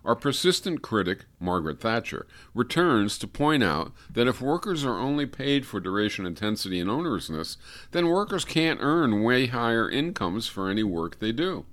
Our 0.05 0.15
persistent 0.15 0.83
critic, 0.83 1.25
Margaret 1.39 1.81
Thatcher, 1.81 2.27
returns 2.53 3.17
to 3.17 3.27
point 3.27 3.63
out 3.63 3.93
that 4.11 4.27
if 4.27 4.39
workers 4.39 4.85
are 4.85 4.99
only 4.99 5.25
paid 5.25 5.65
for 5.65 5.79
duration, 5.79 6.27
intensity, 6.27 6.79
and 6.79 6.91
onerousness, 6.91 7.57
then 7.89 8.07
workers 8.07 8.45
can't 8.45 8.79
earn 8.83 9.23
way 9.23 9.47
higher 9.47 9.89
incomes 9.89 10.47
for 10.47 10.69
any 10.69 10.83
work 10.83 11.17
they 11.19 11.31
do. 11.31 11.65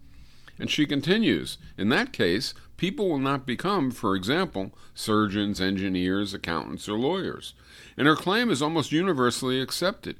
And 0.58 0.70
she 0.70 0.86
continues, 0.86 1.58
in 1.76 1.88
that 1.90 2.12
case, 2.12 2.54
people 2.76 3.08
will 3.08 3.18
not 3.18 3.46
become, 3.46 3.90
for 3.90 4.14
example, 4.14 4.72
surgeons, 4.94 5.60
engineers, 5.60 6.34
accountants, 6.34 6.88
or 6.88 6.98
lawyers. 6.98 7.54
And 7.96 8.06
her 8.06 8.16
claim 8.16 8.50
is 8.50 8.62
almost 8.62 8.92
universally 8.92 9.60
accepted. 9.60 10.16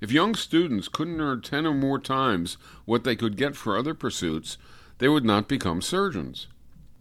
If 0.00 0.12
young 0.12 0.34
students 0.34 0.88
couldn't 0.88 1.20
earn 1.20 1.40
10 1.40 1.66
or 1.66 1.74
more 1.74 1.98
times 1.98 2.58
what 2.84 3.04
they 3.04 3.16
could 3.16 3.36
get 3.36 3.56
for 3.56 3.76
other 3.76 3.94
pursuits, 3.94 4.58
they 4.98 5.08
would 5.08 5.24
not 5.24 5.48
become 5.48 5.80
surgeons. 5.80 6.46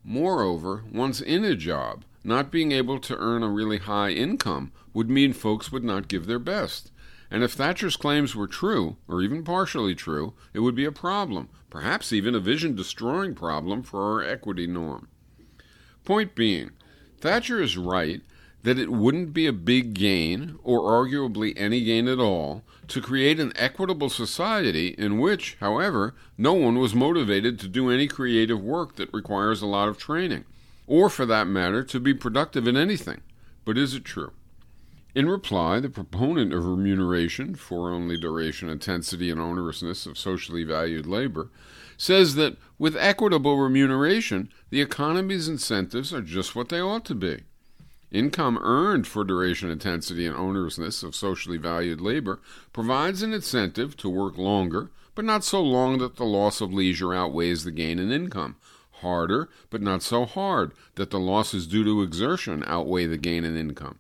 Moreover, 0.04 0.84
once 0.92 1.20
in 1.22 1.44
a 1.44 1.56
job, 1.56 2.04
not 2.24 2.52
being 2.52 2.72
able 2.72 3.00
to 3.00 3.18
earn 3.18 3.44
a 3.44 3.50
really 3.50 3.80
high 3.80 4.12
income 4.12 4.72
would 4.94 5.10
mean 5.10 5.34
folks 5.34 5.72
would 5.72 5.84
not 5.84 6.08
give 6.08 6.26
their 6.26 6.40
best. 6.40 6.92
And 7.32 7.44
if 7.44 7.54
Thatcher's 7.54 7.98
claims 7.98 8.36
were 8.36 8.48
true, 8.48 8.98
or 9.08 9.22
even 9.22 9.44
partially 9.44 9.96
true, 9.96 10.34
it 10.54 10.60
would 10.60 10.76
be 10.76 10.86
a 10.86 10.92
problem, 10.92 11.50
perhaps 11.70 12.14
even 12.14 12.36
a 12.36 12.40
vision 12.40 12.76
destroying 12.76 13.34
problem 13.36 13.84
for 13.84 14.02
our 14.02 14.24
equity 14.24 14.68
norm. 14.68 15.08
Point 16.04 16.36
being, 16.36 16.72
Thatcher 17.20 17.62
is 17.62 17.78
right 17.78 18.22
that 18.66 18.80
it 18.80 18.92
wouldn't 18.92 19.32
be 19.32 19.46
a 19.46 19.54
big 19.54 19.94
gain, 19.94 20.58
or 20.64 20.82
arguably 20.82 21.54
any 21.56 21.84
gain 21.84 22.08
at 22.08 22.20
all, 22.20 22.64
to 22.88 23.00
create 23.00 23.40
an 23.40 23.54
equitable 23.56 24.10
society 24.10 24.88
in 24.98 25.20
which, 25.20 25.56
however, 25.60 26.16
no 26.36 26.54
one 26.54 26.80
was 26.80 26.96
motivated 26.96 27.60
to 27.60 27.68
do 27.68 27.92
any 27.92 28.08
creative 28.08 28.62
work 28.62 28.96
that 28.96 29.14
requires 29.14 29.62
a 29.62 29.68
lot 29.68 29.88
of 29.88 30.00
training, 30.00 30.46
or 30.88 31.12
for 31.12 31.28
that 31.28 31.46
matter, 31.46 31.84
to 31.84 32.00
be 32.00 32.14
productive 32.14 32.68
in 32.68 32.76
anything. 32.76 33.22
But 33.66 33.78
is 33.78 33.94
it 33.94 34.04
true? 34.04 34.32
In 35.16 35.30
reply, 35.30 35.80
the 35.80 35.88
proponent 35.88 36.54
of 36.54 36.66
remuneration 36.66 37.56
for 37.56 37.90
only 37.90 38.18
duration, 38.18 38.68
intensity, 38.68 39.32
and 39.32 39.40
onerousness 39.40 40.06
of 40.06 40.18
socially 40.18 40.66
valued 40.66 41.06
labor 41.06 41.50
says 41.96 42.36
that 42.36 42.58
with 42.78 42.98
equitable 42.98 43.58
remuneration, 43.58 44.50
the 44.72 44.82
economy's 44.82 45.48
incentives 45.48 46.14
are 46.14 46.22
just 46.22 46.54
what 46.54 46.68
they 46.68 46.82
ought 46.82 47.06
to 47.06 47.16
be. 47.16 47.44
Income 48.12 48.60
earned 48.62 49.08
for 49.08 49.24
duration, 49.24 49.72
intensity, 49.72 50.26
and 50.26 50.36
onerousness 50.36 51.02
of 51.02 51.16
socially 51.16 51.58
valued 51.58 52.02
labor 52.02 52.42
provides 52.74 53.22
an 53.22 53.32
incentive 53.32 53.96
to 53.96 54.10
work 54.10 54.38
longer, 54.38 54.92
but 55.16 55.24
not 55.24 55.46
so 55.46 55.62
long 55.62 55.98
that 56.00 56.18
the 56.18 56.26
loss 56.26 56.60
of 56.60 56.74
leisure 56.74 57.14
outweighs 57.14 57.64
the 57.64 57.72
gain 57.72 58.00
in 58.00 58.12
income, 58.12 58.58
harder, 59.00 59.48
but 59.70 59.82
not 59.82 60.04
so 60.04 60.26
hard 60.26 60.74
that 60.96 61.10
the 61.10 61.20
losses 61.20 61.68
due 61.68 61.86
to 61.86 62.02
exertion 62.02 62.66
outweigh 62.68 63.06
the 63.06 63.18
gain 63.18 63.46
in 63.46 63.56
income 63.56 63.98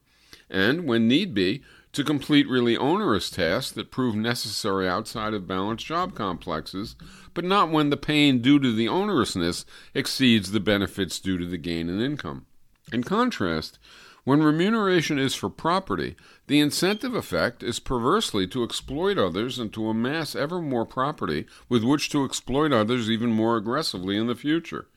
and, 0.50 0.86
when 0.86 1.08
need 1.08 1.34
be, 1.34 1.64
to 1.94 2.04
complete 2.04 2.50
really 2.50 2.76
onerous 2.76 3.30
tasks 3.30 3.72
that 3.72 3.90
prove 3.90 4.16
necessary 4.16 4.88
outside 4.88 5.34
of 5.34 5.48
balanced 5.48 5.86
job 5.86 6.14
complexes, 6.14 6.96
but 7.34 7.46
not 7.46 7.72
when 7.72 7.90
the 7.90 7.98
pain 7.98 8.42
due 8.42 8.60
to 8.60 8.74
the 8.74 8.88
onerousness 8.88 9.64
exceeds 9.94 10.52
the 10.52 10.60
benefits 10.60 11.20
due 11.20 11.38
to 11.38 11.46
the 11.46 11.58
gain 11.58 11.88
in 11.88 12.02
income. 12.02 12.46
In 12.92 13.02
contrast, 13.02 13.80
when 14.26 14.42
remuneration 14.42 15.20
is 15.20 15.36
for 15.36 15.50
property, 15.50 16.16
the 16.48 16.60
incentive 16.60 17.14
effect 17.14 17.64
is 17.64 17.80
perversely 17.80 18.48
to 18.48 18.64
exploit 18.64 19.18
others 19.18 19.60
and 19.60 19.72
to 19.74 19.88
amass 19.88 20.36
ever 20.36 20.60
more 20.60 20.86
property 20.86 21.46
with 21.70 21.84
which 21.84 22.10
to 22.10 22.26
exploit 22.26 22.74
others 22.74 23.10
even 23.10 23.32
more 23.32 23.56
aggressively 23.56 24.18
in 24.18 24.28
the 24.28 24.36
future. 24.36 24.88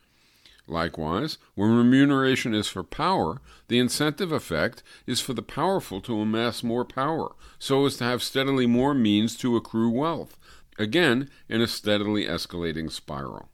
Likewise, 0.68 1.38
when 1.54 1.74
remuneration 1.74 2.54
is 2.54 2.68
for 2.68 2.84
power, 2.84 3.40
the 3.68 3.78
incentive 3.78 4.32
effect 4.32 4.82
is 5.06 5.20
for 5.20 5.32
the 5.32 5.42
powerful 5.42 6.00
to 6.02 6.20
amass 6.20 6.62
more 6.62 6.84
power, 6.84 7.34
so 7.58 7.86
as 7.86 7.96
to 7.96 8.04
have 8.04 8.22
steadily 8.22 8.66
more 8.66 8.92
means 8.92 9.34
to 9.38 9.56
accrue 9.56 9.88
wealth, 9.88 10.38
again 10.78 11.30
in 11.48 11.62
a 11.62 11.66
steadily 11.66 12.26
escalating 12.26 12.92
spiral. 12.92 13.48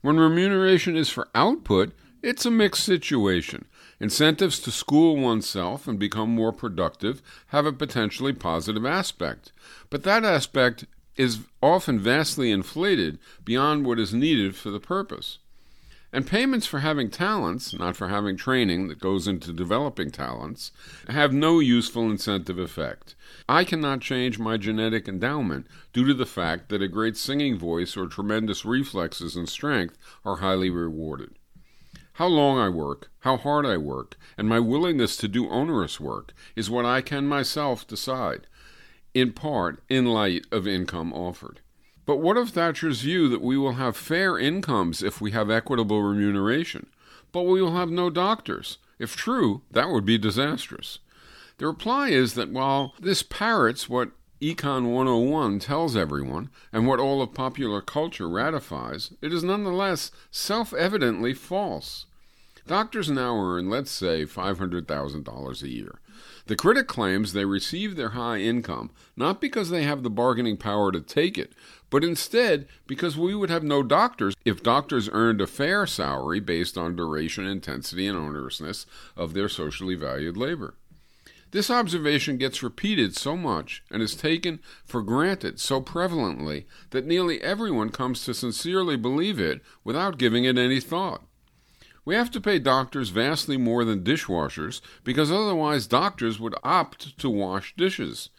When 0.00 0.18
remuneration 0.18 0.96
is 0.96 1.10
for 1.10 1.28
output, 1.34 1.92
it's 2.22 2.46
a 2.46 2.50
mixed 2.50 2.84
situation. 2.84 3.66
Incentives 4.00 4.58
to 4.60 4.70
school 4.70 5.16
oneself 5.16 5.86
and 5.86 5.98
become 5.98 6.30
more 6.30 6.52
productive 6.52 7.20
have 7.48 7.66
a 7.66 7.72
potentially 7.72 8.32
positive 8.32 8.86
aspect, 8.86 9.52
but 9.90 10.02
that 10.04 10.24
aspect 10.24 10.86
is 11.16 11.40
often 11.62 12.00
vastly 12.00 12.50
inflated 12.50 13.18
beyond 13.44 13.84
what 13.84 13.98
is 13.98 14.14
needed 14.14 14.56
for 14.56 14.70
the 14.70 14.80
purpose. 14.80 15.38
And 16.14 16.26
payments 16.26 16.66
for 16.66 16.80
having 16.80 17.08
talents, 17.08 17.72
not 17.72 17.96
for 17.96 18.08
having 18.08 18.36
training 18.36 18.88
that 18.88 19.00
goes 19.00 19.26
into 19.26 19.50
developing 19.50 20.10
talents, 20.10 20.70
have 21.08 21.32
no 21.32 21.58
useful 21.58 22.10
incentive 22.10 22.58
effect. 22.58 23.14
I 23.48 23.64
cannot 23.64 24.02
change 24.02 24.38
my 24.38 24.58
genetic 24.58 25.08
endowment 25.08 25.66
due 25.94 26.06
to 26.06 26.12
the 26.12 26.26
fact 26.26 26.68
that 26.68 26.82
a 26.82 26.88
great 26.88 27.16
singing 27.16 27.58
voice 27.58 27.96
or 27.96 28.06
tremendous 28.06 28.66
reflexes 28.66 29.36
and 29.36 29.48
strength 29.48 29.96
are 30.22 30.36
highly 30.36 30.68
rewarded. 30.68 31.30
How 32.16 32.26
long 32.26 32.58
I 32.58 32.68
work, 32.68 33.10
how 33.20 33.38
hard 33.38 33.64
I 33.64 33.78
work, 33.78 34.18
and 34.36 34.46
my 34.46 34.60
willingness 34.60 35.16
to 35.16 35.28
do 35.28 35.48
onerous 35.48 35.98
work 35.98 36.34
is 36.54 36.68
what 36.68 36.84
I 36.84 37.00
can 37.00 37.26
myself 37.26 37.86
decide, 37.86 38.46
in 39.14 39.32
part 39.32 39.82
in 39.88 40.04
light 40.04 40.46
of 40.52 40.68
income 40.68 41.14
offered. 41.14 41.61
But 42.04 42.16
what 42.16 42.36
of 42.36 42.50
Thatcher's 42.50 43.02
view 43.02 43.28
that 43.28 43.42
we 43.42 43.56
will 43.56 43.74
have 43.74 43.96
fair 43.96 44.38
incomes 44.38 45.02
if 45.02 45.20
we 45.20 45.30
have 45.30 45.50
equitable 45.50 46.02
remuneration, 46.02 46.86
but 47.30 47.42
we 47.42 47.62
will 47.62 47.76
have 47.76 47.90
no 47.90 48.10
doctors? 48.10 48.78
If 48.98 49.16
true, 49.16 49.62
that 49.70 49.88
would 49.88 50.04
be 50.04 50.18
disastrous. 50.18 50.98
The 51.58 51.66
reply 51.66 52.08
is 52.08 52.34
that 52.34 52.50
while 52.50 52.94
this 52.98 53.22
parrots 53.22 53.88
what 53.88 54.10
Econ 54.40 54.92
101 54.92 55.60
tells 55.60 55.96
everyone, 55.96 56.50
and 56.72 56.88
what 56.88 56.98
all 56.98 57.22
of 57.22 57.32
popular 57.32 57.80
culture 57.80 58.28
ratifies, 58.28 59.12
it 59.22 59.32
is 59.32 59.44
nonetheless 59.44 60.10
self 60.32 60.74
evidently 60.74 61.32
false. 61.32 62.06
Doctors 62.66 63.08
now 63.08 63.36
earn, 63.36 63.70
let's 63.70 63.92
say, 63.92 64.24
$500,000 64.24 65.62
a 65.62 65.68
year. 65.68 66.00
The 66.46 66.56
critic 66.56 66.88
claims 66.88 67.32
they 67.32 67.44
receive 67.44 67.94
their 67.94 68.10
high 68.10 68.38
income 68.38 68.90
not 69.16 69.40
because 69.40 69.70
they 69.70 69.84
have 69.84 70.02
the 70.02 70.10
bargaining 70.10 70.56
power 70.56 70.90
to 70.90 71.00
take 71.00 71.38
it, 71.38 71.52
but 71.88 72.02
instead 72.02 72.66
because 72.86 73.16
we 73.16 73.34
would 73.34 73.50
have 73.50 73.62
no 73.62 73.82
doctors 73.82 74.34
if 74.44 74.62
doctors 74.62 75.08
earned 75.12 75.40
a 75.40 75.46
fair 75.46 75.86
salary 75.86 76.40
based 76.40 76.76
on 76.76 76.96
duration, 76.96 77.46
intensity, 77.46 78.06
and 78.06 78.18
onerousness 78.18 78.86
of 79.16 79.34
their 79.34 79.48
socially 79.48 79.94
valued 79.94 80.36
labor. 80.36 80.74
This 81.52 81.70
observation 81.70 82.38
gets 82.38 82.62
repeated 82.62 83.14
so 83.14 83.36
much 83.36 83.84
and 83.90 84.02
is 84.02 84.16
taken 84.16 84.58
for 84.84 85.02
granted 85.02 85.60
so 85.60 85.82
prevalently 85.82 86.64
that 86.90 87.06
nearly 87.06 87.42
everyone 87.42 87.90
comes 87.90 88.24
to 88.24 88.32
sincerely 88.32 88.96
believe 88.96 89.38
it 89.38 89.60
without 89.84 90.16
giving 90.16 90.44
it 90.44 90.56
any 90.56 90.80
thought. 90.80 91.22
We 92.04 92.14
have 92.14 92.30
to 92.32 92.40
pay 92.40 92.58
doctors 92.58 93.10
vastly 93.10 93.56
more 93.56 93.84
than 93.84 94.02
dishwashers 94.02 94.80
because 95.04 95.30
otherwise 95.30 95.86
doctors 95.86 96.40
would 96.40 96.54
opt 96.64 97.16
to 97.18 97.30
wash 97.30 97.74
dishes. 97.76 98.30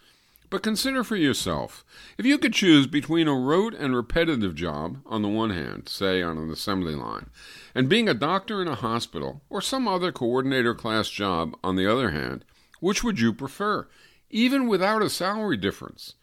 But 0.50 0.62
consider 0.62 1.04
for 1.04 1.16
yourself 1.16 1.84
if 2.18 2.26
you 2.26 2.38
could 2.38 2.54
choose 2.54 2.86
between 2.86 3.28
a 3.28 3.34
rote 3.34 3.74
and 3.74 3.96
repetitive 3.96 4.54
job, 4.54 5.00
on 5.06 5.22
the 5.22 5.30
one 5.30 5.50
hand, 5.50 5.90
say 5.90 6.22
on 6.22 6.38
an 6.38 6.52
assembly 6.52 6.94
line, 6.94 7.30
and 7.74 7.90
being 7.90 8.08
a 8.08 8.14
doctor 8.14 8.62
in 8.62 8.68
a 8.68 8.76
hospital 8.76 9.42
or 9.50 9.62
some 9.62 9.88
other 9.88 10.12
coordinator 10.12 10.76
class 10.76 11.10
job, 11.10 11.56
on 11.64 11.76
the 11.76 11.92
other 11.92 12.12
hand, 12.12 12.46
which 12.82 13.04
would 13.04 13.20
you 13.20 13.34
prefer, 13.34 13.88
even 14.30 14.68
without 14.68 15.02
a 15.02 15.10
salary 15.10 15.58
difference? 15.58 16.16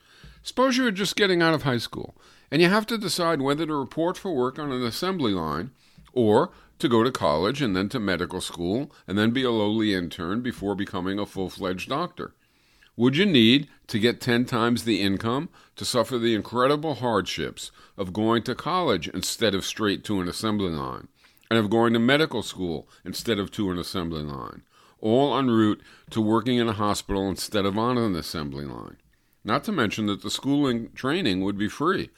Suppose 0.43 0.76
you 0.76 0.86
are 0.86 0.93
just 0.93 1.16
getting 1.16 1.43
out 1.43 1.55
of 1.55 1.62
high 1.62 1.78
school 1.78 2.14
and 2.51 2.62
you 2.62 2.68
have 2.68 2.86
to 2.86 2.99
decide 2.99 3.41
whether 3.41 3.66
to 3.66 3.74
report 3.74 4.16
for 4.16 4.32
work 4.32 4.59
on 4.59 4.70
an 4.70 4.84
assembly 4.84 5.32
line 5.32 5.70
or 6.12 6.51
to 6.81 6.89
go 6.89 7.05
to 7.05 7.12
college 7.12 7.62
and 7.62 7.76
then 7.76 7.89
to 7.91 8.01
medical 8.01 8.41
school 8.41 8.93
and 9.07 9.16
then 9.16 9.31
be 9.31 9.43
a 9.43 9.51
lowly 9.51 9.95
intern 9.95 10.41
before 10.41 10.74
becoming 10.74 11.18
a 11.18 11.26
full 11.26 11.49
fledged 11.49 11.89
doctor. 11.89 12.35
Would 12.97 13.16
you 13.16 13.24
need 13.24 13.68
to 13.87 13.99
get 13.99 14.20
10 14.20 14.45
times 14.45 14.85
the 14.85 15.01
income 15.01 15.49
to 15.76 15.85
suffer 15.85 16.18
the 16.18 16.35
incredible 16.35 16.97
hardships 16.97 17.70
of 17.97 18.12
going 18.12 18.43
to 18.43 18.55
college 18.55 19.09
instead 19.09 19.55
of 19.55 19.64
straight 19.64 20.05
to 20.05 20.20
an 20.20 20.28
assembly 20.28 20.70
line, 20.70 21.09
and 21.51 21.59
of 21.59 21.70
going 21.70 21.93
to 21.95 21.99
medical 21.99 22.43
school 22.43 22.89
instead 23.05 23.39
of 23.39 23.51
to 23.53 23.70
an 23.70 23.78
assembly 23.78 24.22
line, 24.22 24.62
all 25.01 25.37
en 25.39 25.49
route 25.49 25.81
to 26.11 26.20
working 26.20 26.59
in 26.59 26.68
a 26.68 26.74
hospital 26.74 27.28
instead 27.28 27.64
of 27.64 27.78
on 27.78 27.97
an 27.97 28.14
assembly 28.14 28.64
line. 28.64 28.99
Not 29.45 29.64
to 29.64 29.72
mention 29.72 30.07
that 30.07 30.22
the 30.22 30.31
schooling 30.31 30.91
training 30.95 31.41
would 31.41 31.57
be 31.57 31.68
free. 31.68 32.11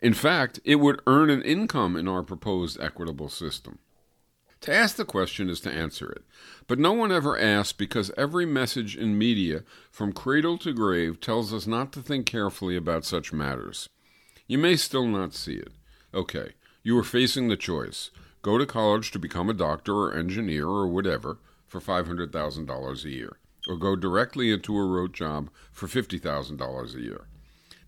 In 0.00 0.12
fact, 0.12 0.60
it 0.64 0.76
would 0.76 1.00
earn 1.06 1.30
an 1.30 1.42
income 1.42 1.96
in 1.96 2.06
our 2.06 2.22
proposed 2.22 2.78
equitable 2.80 3.30
system. 3.30 3.78
To 4.66 4.74
ask 4.74 4.96
the 4.96 5.04
question 5.04 5.48
is 5.48 5.60
to 5.60 5.70
answer 5.70 6.10
it, 6.10 6.24
but 6.66 6.80
no 6.80 6.92
one 6.92 7.12
ever 7.12 7.38
asks 7.38 7.72
because 7.72 8.10
every 8.16 8.44
message 8.44 8.96
in 8.96 9.16
media 9.16 9.62
from 9.92 10.12
cradle 10.12 10.58
to 10.58 10.72
grave 10.72 11.20
tells 11.20 11.54
us 11.54 11.68
not 11.68 11.92
to 11.92 12.02
think 12.02 12.26
carefully 12.26 12.76
about 12.76 13.04
such 13.04 13.32
matters. 13.32 13.88
You 14.48 14.58
may 14.58 14.74
still 14.74 15.06
not 15.06 15.34
see 15.34 15.54
it. 15.54 15.72
Okay, 16.12 16.54
you 16.82 16.98
are 16.98 17.04
facing 17.04 17.46
the 17.46 17.56
choice 17.56 18.10
go 18.42 18.58
to 18.58 18.66
college 18.66 19.12
to 19.12 19.20
become 19.20 19.48
a 19.48 19.54
doctor 19.54 19.92
or 19.92 20.12
engineer 20.12 20.66
or 20.66 20.88
whatever, 20.88 21.38
for 21.66 21.80
$500,000 21.80 23.04
a 23.04 23.10
year, 23.10 23.38
or 23.68 23.76
go 23.76 23.94
directly 23.94 24.50
into 24.50 24.76
a 24.76 24.84
rote 24.84 25.12
job 25.12 25.48
for 25.70 25.86
$50,000 25.86 26.94
a 26.94 27.00
year. 27.00 27.26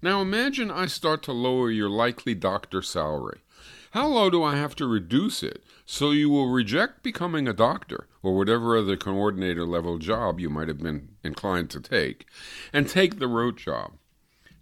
Now 0.01 0.20
imagine 0.20 0.70
I 0.70 0.87
start 0.87 1.24
to 1.24 1.33
lower 1.33 1.72
your 1.72 1.89
likely 1.89 2.35
doctor 2.37 2.83
salary. 2.83 3.41
How 3.93 4.07
low 4.07 4.31
do 4.31 4.43
I 4.45 4.57
have 4.57 4.76
to 4.76 4.87
reduce 4.87 5.43
it 5.43 5.64
so 5.91 6.11
you 6.11 6.28
will 6.28 6.51
reject 6.51 7.03
becoming 7.03 7.49
a 7.49 7.53
doctor 7.55 8.09
or 8.22 8.36
whatever 8.36 8.76
other 8.76 8.95
coordinator 8.95 9.64
level 9.64 9.97
job 9.97 10.39
you 10.39 10.51
might 10.51 10.68
have 10.68 10.82
been 10.82 11.09
inclined 11.24 11.70
to 11.70 11.80
take 11.80 12.26
and 12.74 12.86
take 12.86 13.18
the 13.18 13.26
rote 13.26 13.57
job? 13.57 13.93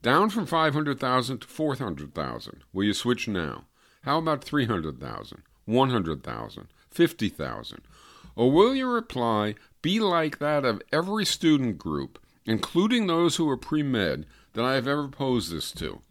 Down 0.03 0.31
from 0.31 0.47
500,000 0.47 1.41
to 1.41 1.49
400,000. 1.49 2.62
Will 2.72 2.85
you 2.85 2.93
switch 2.95 3.27
now? 3.27 3.64
How 4.03 4.18
about 4.18 4.45
300,000, 4.45 5.43
100,000, 5.64 6.68
50,000? 6.93 7.81
Or 8.37 8.53
will 8.53 8.72
your 8.72 8.93
reply 8.93 9.57
be 9.83 9.99
like 9.99 10.39
that 10.39 10.64
of 10.64 10.81
every 10.93 11.24
student 11.24 11.77
group, 11.77 12.20
including 12.45 13.09
those 13.09 13.35
who 13.35 13.51
are 13.51 13.57
pre 13.57 13.83
med, 13.83 14.27
that 14.53 14.64
I 14.64 14.74
have 14.74 14.87
ever 14.87 15.09
posed 15.09 15.53
this 15.53 15.72
to? 15.72 16.03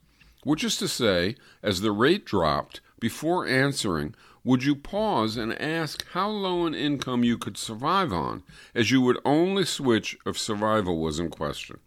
Which 0.43 0.65
is 0.65 0.75
to 0.75 0.89
say, 0.89 1.37
as 1.63 1.79
the 1.79 1.93
rate 1.93 2.25
dropped, 2.25 2.81
before 2.99 3.47
answering, 3.47 4.13
would 4.45 4.63
you 4.63 4.75
pause 4.75 5.37
and 5.37 5.59
ask 5.59 6.05
how 6.11 6.29
low 6.29 6.67
an 6.67 6.75
income 6.75 7.23
you 7.23 7.35
could 7.35 7.57
survive 7.57 8.13
on, 8.13 8.43
as 8.75 8.91
you 8.91 9.01
would 9.01 9.17
only 9.25 9.65
switch 9.65 10.15
if 10.23 10.37
survival 10.37 11.01
was 11.01 11.19
in 11.19 11.31
question? 11.31 11.79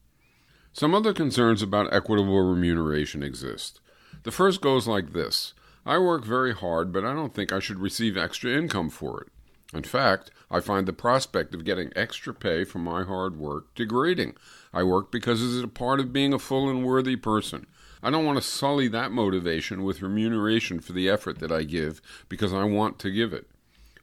Some 0.73 0.93
other 0.93 1.15
concerns 1.15 1.63
about 1.63 1.95
equitable 1.95 2.43
remuneration 2.43 3.23
exist. 3.23 3.81
The 4.25 4.33
first 4.33 4.61
goes 4.61 4.89
like 4.89 5.13
this 5.13 5.55
I 5.87 5.99
work 5.99 6.25
very 6.25 6.53
hard, 6.53 6.93
but 6.93 7.05
I 7.05 7.15
don't 7.15 7.33
think 7.33 7.53
I 7.53 7.61
should 7.61 7.79
receive 7.79 8.17
extra 8.17 8.51
income 8.51 8.91
for 8.91 9.23
it. 9.23 9.29
In 9.73 9.85
fact, 9.85 10.33
I 10.51 10.59
find 10.59 10.87
the 10.87 10.93
prospect 10.93 11.55
of 11.55 11.65
getting 11.65 11.93
extra 11.95 12.35
pay 12.35 12.65
for 12.65 12.79
my 12.79 13.05
hard 13.05 13.37
work 13.37 13.73
degrading. 13.77 14.35
I 14.73 14.83
work 14.83 15.13
because 15.13 15.41
it 15.43 15.57
is 15.57 15.63
a 15.63 15.69
part 15.69 16.01
of 16.01 16.13
being 16.13 16.33
a 16.33 16.39
full 16.39 16.69
and 16.69 16.85
worthy 16.85 17.17
person. 17.17 17.67
I 18.03 18.11
don't 18.11 18.25
want 18.25 18.37
to 18.39 18.43
sully 18.43 18.89
that 18.89 19.13
motivation 19.13 19.83
with 19.83 20.03
remuneration 20.03 20.81
for 20.81 20.93
the 20.93 21.09
effort 21.09 21.39
that 21.41 21.53
I 21.53 21.65
give 21.65 22.01
because 22.29 22.53
I 22.53 22.65
want 22.65 22.99
to 23.01 23.11
give 23.11 23.33
it. 23.33 23.49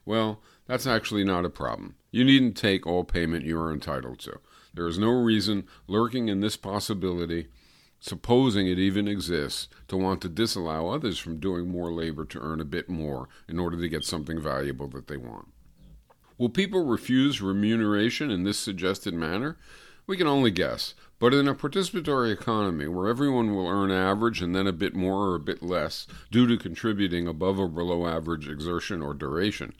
Well, 0.04 0.40
that's 0.66 0.86
actually 0.86 1.24
not 1.24 1.44
a 1.44 1.50
problem. 1.50 1.96
You 2.10 2.24
needn't 2.24 2.56
take 2.56 2.86
all 2.86 3.04
payment 3.04 3.44
you 3.44 3.58
are 3.58 3.72
entitled 3.72 4.18
to. 4.20 4.38
There 4.74 4.86
is 4.86 4.98
no 4.98 5.10
reason 5.10 5.66
lurking 5.86 6.28
in 6.28 6.40
this 6.40 6.56
possibility, 6.56 7.48
supposing 7.98 8.66
it 8.66 8.78
even 8.78 9.08
exists, 9.08 9.68
to 9.88 9.96
want 9.96 10.20
to 10.22 10.28
disallow 10.28 10.90
others 10.90 11.18
from 11.18 11.40
doing 11.40 11.68
more 11.68 11.90
labor 11.90 12.24
to 12.26 12.40
earn 12.40 12.60
a 12.60 12.64
bit 12.64 12.88
more 12.88 13.28
in 13.48 13.58
order 13.58 13.78
to 13.80 13.88
get 13.88 14.04
something 14.04 14.40
valuable 14.40 14.88
that 14.88 15.08
they 15.08 15.16
want. 15.16 15.48
Will 16.38 16.50
people 16.50 16.84
refuse 16.84 17.40
remuneration 17.40 18.30
in 18.30 18.44
this 18.44 18.58
suggested 18.58 19.14
manner? 19.14 19.56
We 20.06 20.16
can 20.16 20.26
only 20.26 20.50
guess. 20.50 20.94
But 21.18 21.32
in 21.32 21.48
a 21.48 21.54
participatory 21.54 22.30
economy 22.30 22.88
where 22.88 23.08
everyone 23.08 23.54
will 23.54 23.68
earn 23.68 23.90
average 23.90 24.42
and 24.42 24.54
then 24.54 24.66
a 24.66 24.72
bit 24.72 24.94
more 24.94 25.28
or 25.28 25.34
a 25.34 25.40
bit 25.40 25.62
less 25.62 26.06
due 26.30 26.46
to 26.46 26.58
contributing 26.58 27.26
above 27.26 27.58
or 27.58 27.68
below 27.68 28.06
average 28.06 28.48
exertion 28.48 29.00
or 29.00 29.14
duration, 29.14 29.72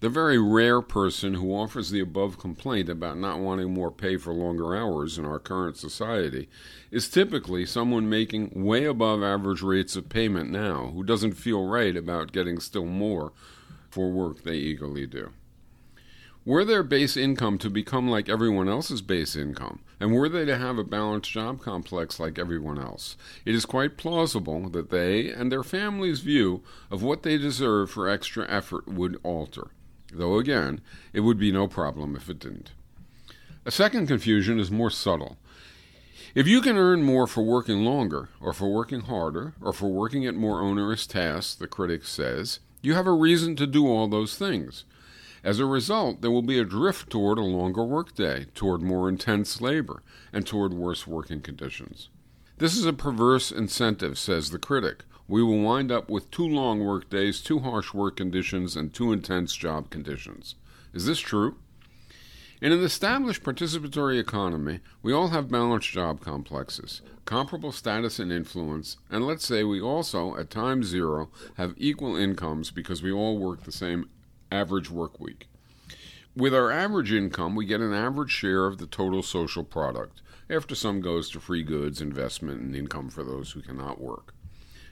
the 0.00 0.08
very 0.08 0.38
rare 0.38 0.80
person 0.82 1.34
who 1.34 1.54
offers 1.54 1.90
the 1.90 2.00
above 2.00 2.38
complaint 2.38 2.88
about 2.88 3.18
not 3.18 3.38
wanting 3.38 3.72
more 3.72 3.92
pay 3.92 4.16
for 4.16 4.32
longer 4.32 4.74
hours 4.74 5.16
in 5.16 5.24
our 5.24 5.38
current 5.38 5.76
society 5.76 6.48
is 6.90 7.08
typically 7.08 7.64
someone 7.64 8.08
making 8.08 8.50
way 8.64 8.84
above 8.84 9.22
average 9.22 9.62
rates 9.62 9.94
of 9.94 10.08
payment 10.08 10.50
now 10.50 10.90
who 10.94 11.04
doesn't 11.04 11.34
feel 11.34 11.66
right 11.66 11.96
about 11.96 12.32
getting 12.32 12.58
still 12.58 12.86
more 12.86 13.32
for 13.90 14.10
work 14.10 14.42
they 14.42 14.56
eagerly 14.56 15.06
do. 15.06 15.30
Were 16.46 16.64
their 16.64 16.82
base 16.82 17.18
income 17.18 17.58
to 17.58 17.68
become 17.68 18.08
like 18.08 18.30
everyone 18.30 18.66
else's 18.66 19.02
base 19.02 19.36
income, 19.36 19.80
and 20.00 20.10
were 20.12 20.28
they 20.28 20.46
to 20.46 20.56
have 20.56 20.78
a 20.78 20.84
balanced 20.84 21.30
job 21.30 21.60
complex 21.60 22.18
like 22.18 22.38
everyone 22.38 22.78
else, 22.78 23.18
it 23.44 23.54
is 23.54 23.66
quite 23.66 23.98
plausible 23.98 24.70
that 24.70 24.88
they 24.88 25.30
and 25.30 25.52
their 25.52 25.62
families' 25.62 26.20
view 26.20 26.62
of 26.90 27.02
what 27.02 27.24
they 27.24 27.36
deserve 27.36 27.90
for 27.90 28.08
extra 28.08 28.48
effort 28.48 28.88
would 28.88 29.20
alter, 29.22 29.68
though 30.14 30.38
again, 30.38 30.80
it 31.12 31.20
would 31.20 31.38
be 31.38 31.52
no 31.52 31.68
problem 31.68 32.16
if 32.16 32.30
it 32.30 32.38
didn't. 32.38 32.72
A 33.66 33.70
second 33.70 34.06
confusion 34.06 34.58
is 34.58 34.70
more 34.70 34.90
subtle. 34.90 35.36
If 36.34 36.46
you 36.46 36.62
can 36.62 36.78
earn 36.78 37.02
more 37.02 37.26
for 37.26 37.42
working 37.42 37.84
longer, 37.84 38.30
or 38.40 38.54
for 38.54 38.72
working 38.72 39.00
harder, 39.00 39.52
or 39.60 39.74
for 39.74 39.90
working 39.90 40.24
at 40.24 40.34
more 40.34 40.62
onerous 40.62 41.06
tasks, 41.06 41.54
the 41.54 41.66
critic 41.66 42.06
says, 42.06 42.60
you 42.80 42.94
have 42.94 43.06
a 43.06 43.12
reason 43.12 43.56
to 43.56 43.66
do 43.66 43.86
all 43.86 44.08
those 44.08 44.38
things. 44.38 44.84
As 45.42 45.58
a 45.58 45.66
result, 45.66 46.20
there 46.20 46.30
will 46.30 46.42
be 46.42 46.58
a 46.58 46.64
drift 46.64 47.08
toward 47.08 47.38
a 47.38 47.42
longer 47.42 47.84
workday, 47.84 48.46
toward 48.54 48.82
more 48.82 49.08
intense 49.08 49.60
labor, 49.60 50.02
and 50.32 50.46
toward 50.46 50.74
worse 50.74 51.06
working 51.06 51.40
conditions. 51.40 52.10
This 52.58 52.76
is 52.76 52.84
a 52.84 52.92
perverse 52.92 53.50
incentive, 53.50 54.18
says 54.18 54.50
the 54.50 54.58
critic. 54.58 55.04
We 55.26 55.42
will 55.42 55.62
wind 55.62 55.90
up 55.90 56.10
with 56.10 56.30
too 56.30 56.46
long 56.46 56.84
workdays, 56.84 57.40
too 57.40 57.60
harsh 57.60 57.94
work 57.94 58.16
conditions, 58.16 58.76
and 58.76 58.92
too 58.92 59.12
intense 59.12 59.56
job 59.56 59.88
conditions. 59.88 60.56
Is 60.92 61.06
this 61.06 61.20
true? 61.20 61.56
In 62.60 62.72
an 62.72 62.82
established 62.82 63.42
participatory 63.42 64.20
economy, 64.20 64.80
we 65.02 65.14
all 65.14 65.28
have 65.28 65.50
balanced 65.50 65.88
job 65.88 66.20
complexes, 66.20 67.00
comparable 67.24 67.72
status 67.72 68.18
and 68.18 68.30
influence, 68.30 68.98
and 69.08 69.26
let's 69.26 69.46
say 69.46 69.64
we 69.64 69.80
also, 69.80 70.36
at 70.36 70.50
time 70.50 70.84
zero, 70.84 71.30
have 71.54 71.72
equal 71.78 72.16
incomes 72.16 72.70
because 72.70 73.02
we 73.02 73.10
all 73.10 73.38
work 73.38 73.62
the 73.62 73.72
same 73.72 74.10
average 74.50 74.90
work 74.90 75.20
week. 75.20 75.48
With 76.36 76.54
our 76.54 76.70
average 76.70 77.12
income, 77.12 77.54
we 77.54 77.66
get 77.66 77.80
an 77.80 77.92
average 77.92 78.30
share 78.30 78.66
of 78.66 78.78
the 78.78 78.86
total 78.86 79.22
social 79.22 79.64
product, 79.64 80.22
after 80.48 80.74
some 80.74 81.00
goes 81.00 81.30
to 81.30 81.40
free 81.40 81.62
goods, 81.62 82.00
investment, 82.00 82.60
and 82.60 82.74
income 82.74 83.10
for 83.10 83.24
those 83.24 83.52
who 83.52 83.62
cannot 83.62 84.00
work. 84.00 84.34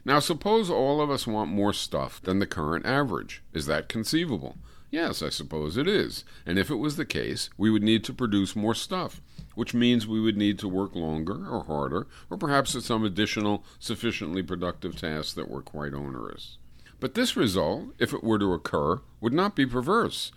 Now, 0.04 0.20
suppose 0.20 0.70
all 0.70 1.00
of 1.00 1.10
us 1.10 1.26
want 1.26 1.50
more 1.50 1.72
stuff 1.72 2.22
than 2.22 2.38
the 2.38 2.46
current 2.46 2.86
average. 2.86 3.42
Is 3.52 3.66
that 3.66 3.88
conceivable? 3.88 4.56
Yes, 4.90 5.22
I 5.22 5.28
suppose 5.28 5.76
it 5.76 5.86
is. 5.86 6.24
And 6.46 6.58
if 6.58 6.70
it 6.70 6.76
was 6.76 6.96
the 6.96 7.04
case, 7.04 7.50
we 7.58 7.68
would 7.68 7.82
need 7.82 8.04
to 8.04 8.14
produce 8.14 8.56
more 8.56 8.74
stuff, 8.74 9.20
which 9.54 9.74
means 9.74 10.06
we 10.06 10.20
would 10.20 10.36
need 10.36 10.58
to 10.60 10.68
work 10.68 10.94
longer 10.94 11.46
or 11.46 11.64
harder, 11.64 12.06
or 12.30 12.38
perhaps 12.38 12.74
at 12.74 12.84
some 12.84 13.04
additional, 13.04 13.64
sufficiently 13.78 14.42
productive 14.42 14.96
tasks 14.96 15.34
that 15.34 15.50
were 15.50 15.62
quite 15.62 15.92
onerous. 15.92 16.56
But 17.00 17.14
this 17.14 17.36
result, 17.36 17.94
if 17.98 18.12
it 18.12 18.24
were 18.24 18.38
to 18.38 18.52
occur, 18.52 19.00
would 19.20 19.32
not 19.32 19.54
be 19.54 19.66
perverse. 19.66 20.32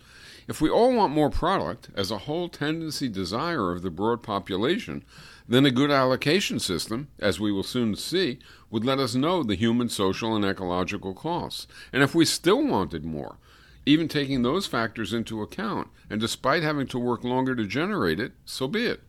If 0.48 0.60
we 0.60 0.68
all 0.68 0.94
want 0.94 1.12
more 1.12 1.30
product 1.30 1.88
as 1.94 2.10
a 2.10 2.18
whole 2.18 2.48
tendency 2.48 3.08
desire 3.08 3.72
of 3.72 3.82
the 3.82 3.90
broad 3.90 4.22
population, 4.22 5.04
then 5.48 5.66
a 5.66 5.70
good 5.70 5.90
allocation 5.90 6.58
system, 6.58 7.08
as 7.18 7.40
we 7.40 7.52
will 7.52 7.62
soon 7.62 7.94
see, 7.96 8.38
would 8.70 8.84
let 8.84 8.98
us 8.98 9.14
know 9.14 9.42
the 9.42 9.54
human, 9.54 9.88
social, 9.88 10.34
and 10.34 10.44
ecological 10.44 11.14
costs. 11.14 11.66
And 11.92 12.02
if 12.02 12.14
we 12.14 12.24
still 12.24 12.64
wanted 12.64 13.04
more, 13.04 13.36
even 13.84 14.08
taking 14.08 14.42
those 14.42 14.66
factors 14.66 15.12
into 15.12 15.42
account, 15.42 15.88
and 16.08 16.20
despite 16.20 16.62
having 16.62 16.86
to 16.88 16.98
work 16.98 17.24
longer 17.24 17.54
to 17.56 17.66
generate 17.66 18.20
it, 18.20 18.32
so 18.44 18.68
be 18.68 18.86
it. 18.86 19.00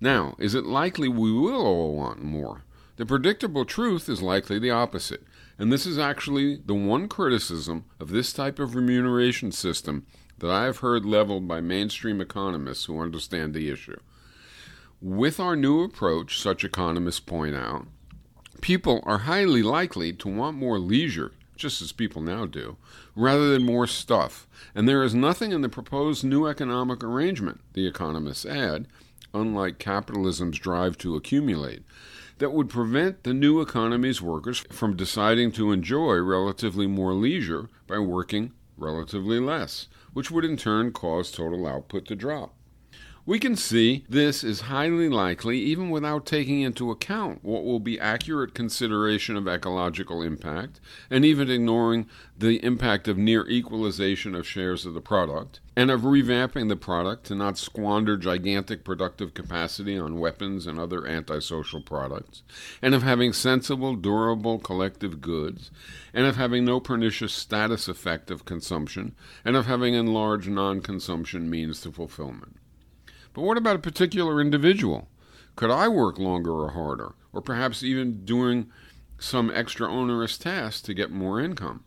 Now, 0.00 0.34
is 0.38 0.54
it 0.54 0.66
likely 0.66 1.08
we 1.08 1.32
will 1.32 1.66
all 1.66 1.96
want 1.96 2.22
more? 2.22 2.62
The 2.96 3.06
predictable 3.06 3.64
truth 3.64 4.08
is 4.08 4.22
likely 4.22 4.58
the 4.58 4.70
opposite, 4.70 5.22
and 5.58 5.72
this 5.72 5.86
is 5.86 5.98
actually 5.98 6.56
the 6.56 6.74
one 6.74 7.08
criticism 7.08 7.84
of 7.98 8.10
this 8.10 8.32
type 8.32 8.58
of 8.58 8.74
remuneration 8.74 9.52
system 9.52 10.06
that 10.38 10.50
I 10.50 10.64
have 10.64 10.78
heard 10.78 11.06
leveled 11.06 11.48
by 11.48 11.60
mainstream 11.60 12.20
economists 12.20 12.84
who 12.84 13.00
understand 13.00 13.54
the 13.54 13.70
issue. 13.70 13.98
With 15.00 15.40
our 15.40 15.56
new 15.56 15.82
approach, 15.82 16.40
such 16.40 16.64
economists 16.64 17.20
point 17.20 17.54
out, 17.54 17.86
people 18.60 19.00
are 19.04 19.18
highly 19.18 19.62
likely 19.62 20.12
to 20.12 20.28
want 20.28 20.56
more 20.56 20.78
leisure, 20.78 21.32
just 21.56 21.80
as 21.80 21.92
people 21.92 22.20
now 22.20 22.44
do, 22.44 22.76
rather 23.14 23.50
than 23.50 23.64
more 23.64 23.86
stuff. 23.86 24.46
And 24.74 24.88
there 24.88 25.02
is 25.02 25.14
nothing 25.14 25.52
in 25.52 25.62
the 25.62 25.68
proposed 25.68 26.24
new 26.24 26.46
economic 26.46 27.02
arrangement, 27.02 27.60
the 27.72 27.86
economists 27.86 28.44
add, 28.44 28.88
unlike 29.32 29.78
capitalism's 29.78 30.58
drive 30.58 30.98
to 30.98 31.16
accumulate, 31.16 31.82
that 32.38 32.52
would 32.52 32.68
prevent 32.68 33.22
the 33.22 33.34
new 33.34 33.60
economy's 33.60 34.20
workers 34.20 34.60
from 34.70 34.96
deciding 34.96 35.52
to 35.52 35.72
enjoy 35.72 36.16
relatively 36.16 36.86
more 36.86 37.14
leisure 37.14 37.68
by 37.86 37.98
working 37.98 38.52
relatively 38.76 39.40
less, 39.40 39.88
which 40.12 40.30
would 40.30 40.44
in 40.44 40.56
turn 40.56 40.92
cause 40.92 41.30
total 41.30 41.66
output 41.66 42.06
to 42.06 42.14
drop. 42.14 42.54
We 43.28 43.40
can 43.40 43.56
see 43.56 44.04
this 44.08 44.44
is 44.44 44.70
highly 44.70 45.08
likely 45.08 45.58
even 45.58 45.90
without 45.90 46.26
taking 46.26 46.60
into 46.60 46.92
account 46.92 47.40
what 47.42 47.64
will 47.64 47.80
be 47.80 47.98
accurate 47.98 48.54
consideration 48.54 49.36
of 49.36 49.48
ecological 49.48 50.22
impact, 50.22 50.78
and 51.10 51.24
even 51.24 51.50
ignoring 51.50 52.06
the 52.38 52.64
impact 52.64 53.08
of 53.08 53.18
near 53.18 53.44
equalization 53.48 54.36
of 54.36 54.46
shares 54.46 54.86
of 54.86 54.94
the 54.94 55.00
product, 55.00 55.58
and 55.74 55.90
of 55.90 56.02
revamping 56.02 56.68
the 56.68 56.76
product 56.76 57.24
to 57.24 57.34
not 57.34 57.58
squander 57.58 58.16
gigantic 58.16 58.84
productive 58.84 59.34
capacity 59.34 59.98
on 59.98 60.20
weapons 60.20 60.64
and 60.64 60.78
other 60.78 61.04
antisocial 61.04 61.80
products, 61.80 62.44
and 62.80 62.94
of 62.94 63.02
having 63.02 63.32
sensible, 63.32 63.96
durable 63.96 64.60
collective 64.60 65.20
goods, 65.20 65.72
and 66.14 66.26
of 66.26 66.36
having 66.36 66.64
no 66.64 66.78
pernicious 66.78 67.32
status 67.32 67.88
effect 67.88 68.30
of 68.30 68.44
consumption, 68.44 69.16
and 69.44 69.56
of 69.56 69.66
having 69.66 69.94
enlarged 69.94 70.48
non 70.48 70.80
consumption 70.80 71.50
means 71.50 71.80
to 71.80 71.90
fulfillment. 71.90 72.60
But 73.36 73.42
what 73.42 73.58
about 73.58 73.76
a 73.76 73.80
particular 73.80 74.40
individual? 74.40 75.08
Could 75.56 75.70
I 75.70 75.88
work 75.88 76.18
longer 76.18 76.52
or 76.52 76.70
harder, 76.70 77.12
or 77.34 77.42
perhaps 77.42 77.82
even 77.82 78.24
doing 78.24 78.72
some 79.18 79.52
extra 79.54 79.92
onerous 79.92 80.38
tasks 80.38 80.80
to 80.80 80.94
get 80.94 81.10
more 81.10 81.38
income? 81.38 81.84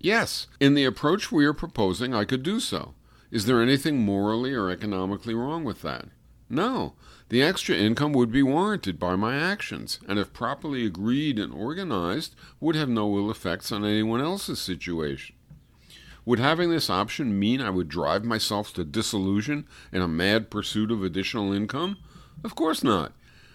Yes, 0.00 0.48
in 0.58 0.74
the 0.74 0.84
approach 0.84 1.30
we 1.30 1.46
are 1.46 1.52
proposing, 1.52 2.16
I 2.16 2.24
could 2.24 2.42
do 2.42 2.58
so. 2.58 2.94
Is 3.30 3.46
there 3.46 3.62
anything 3.62 3.98
morally 4.04 4.54
or 4.54 4.68
economically 4.68 5.34
wrong 5.34 5.62
with 5.62 5.82
that? 5.82 6.06
No. 6.50 6.94
The 7.28 7.44
extra 7.44 7.76
income 7.76 8.12
would 8.14 8.32
be 8.32 8.42
warranted 8.42 8.98
by 8.98 9.14
my 9.14 9.36
actions, 9.36 10.00
and 10.08 10.18
if 10.18 10.32
properly 10.32 10.84
agreed 10.84 11.38
and 11.38 11.54
organized, 11.54 12.34
would 12.58 12.74
have 12.74 12.88
no 12.88 13.16
ill 13.16 13.30
effects 13.30 13.70
on 13.70 13.84
anyone 13.84 14.20
else's 14.20 14.58
situation. 14.58 15.35
Would 16.26 16.40
having 16.40 16.70
this 16.70 16.90
option 16.90 17.38
mean 17.38 17.60
I 17.60 17.70
would 17.70 17.88
drive 17.88 18.24
myself 18.24 18.74
to 18.74 18.84
disillusion 18.84 19.66
in 19.92 20.02
a 20.02 20.08
mad 20.08 20.50
pursuit 20.50 20.90
of 20.90 21.04
additional 21.04 21.52
income? 21.52 21.98
Of 22.42 22.56
course 22.56 22.82
not. 22.82 23.12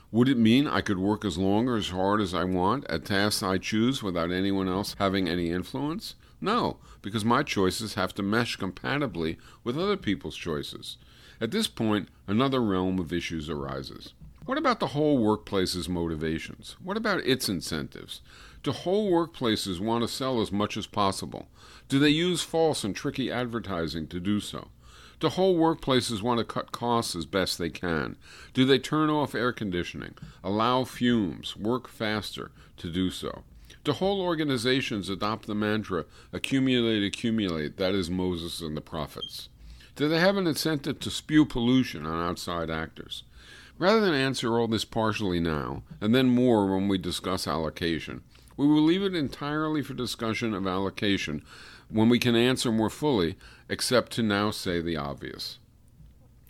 Would 0.09 0.29
it 0.29 0.37
mean 0.37 0.67
I 0.67 0.79
could 0.79 0.97
work 0.97 1.25
as 1.25 1.37
long 1.37 1.67
or 1.67 1.75
as 1.75 1.89
hard 1.89 2.21
as 2.21 2.33
I 2.33 2.45
want 2.45 2.85
at 2.89 3.03
tasks 3.05 3.43
I 3.43 3.57
choose 3.57 4.01
without 4.01 4.31
anyone 4.31 4.69
else 4.69 4.95
having 4.99 5.27
any 5.27 5.51
influence? 5.51 6.15
No, 6.39 6.77
because 7.01 7.25
my 7.25 7.43
choices 7.43 7.95
have 7.95 8.15
to 8.15 8.23
mesh 8.23 8.55
compatibly 8.55 9.37
with 9.65 9.77
other 9.77 9.97
people's 9.97 10.37
choices. 10.37 10.97
At 11.41 11.51
this 11.51 11.67
point, 11.67 12.07
another 12.25 12.61
realm 12.61 12.99
of 12.99 13.11
issues 13.11 13.49
arises. 13.49 14.13
What 14.45 14.57
about 14.57 14.79
the 14.79 14.87
whole 14.87 15.17
workplace's 15.17 15.89
motivations? 15.89 16.77
What 16.81 16.97
about 16.97 17.19
its 17.25 17.49
incentives? 17.49 18.21
Do 18.63 18.71
whole 18.71 19.11
workplaces 19.11 19.79
want 19.79 20.03
to 20.03 20.07
sell 20.07 20.39
as 20.39 20.51
much 20.51 20.77
as 20.77 20.85
possible? 20.85 21.47
Do 21.89 21.97
they 21.97 22.09
use 22.09 22.43
false 22.43 22.83
and 22.83 22.95
tricky 22.95 23.31
advertising 23.31 24.07
to 24.07 24.19
do 24.19 24.39
so? 24.39 24.67
Do 25.19 25.29
whole 25.29 25.55
workplaces 25.57 26.21
want 26.21 26.37
to 26.39 26.43
cut 26.43 26.71
costs 26.71 27.15
as 27.15 27.25
best 27.25 27.57
they 27.57 27.69
can? 27.69 28.17
Do 28.53 28.65
they 28.65 28.77
turn 28.77 29.09
off 29.09 29.33
air 29.33 29.51
conditioning, 29.51 30.13
allow 30.43 30.83
fumes, 30.83 31.55
work 31.55 31.87
faster 31.87 32.51
to 32.77 32.91
do 32.91 33.09
so? 33.09 33.43
Do 33.83 33.93
whole 33.93 34.21
organizations 34.21 35.09
adopt 35.09 35.47
the 35.47 35.55
mantra, 35.55 36.05
accumulate, 36.31 37.03
accumulate, 37.03 37.77
that 37.77 37.95
is 37.95 38.11
Moses 38.11 38.61
and 38.61 38.77
the 38.77 38.81
prophets? 38.81 39.49
Do 39.95 40.07
they 40.07 40.19
have 40.19 40.37
an 40.37 40.45
incentive 40.45 40.99
to 40.99 41.09
spew 41.09 41.45
pollution 41.45 42.05
on 42.05 42.27
outside 42.29 42.69
actors? 42.69 43.23
Rather 43.79 43.99
than 43.99 44.13
answer 44.13 44.59
all 44.59 44.67
this 44.67 44.85
partially 44.85 45.39
now, 45.39 45.81
and 45.99 46.13
then 46.13 46.29
more 46.29 46.71
when 46.71 46.87
we 46.87 46.99
discuss 46.99 47.47
allocation, 47.47 48.21
we 48.57 48.67
will 48.67 48.81
leave 48.81 49.03
it 49.03 49.15
entirely 49.15 49.81
for 49.81 49.93
discussion 49.93 50.53
of 50.53 50.67
allocation 50.67 51.43
when 51.89 52.09
we 52.09 52.19
can 52.19 52.35
answer 52.35 52.71
more 52.71 52.89
fully, 52.89 53.37
except 53.69 54.11
to 54.13 54.23
now 54.23 54.51
say 54.51 54.81
the 54.81 54.97
obvious. 54.97 55.59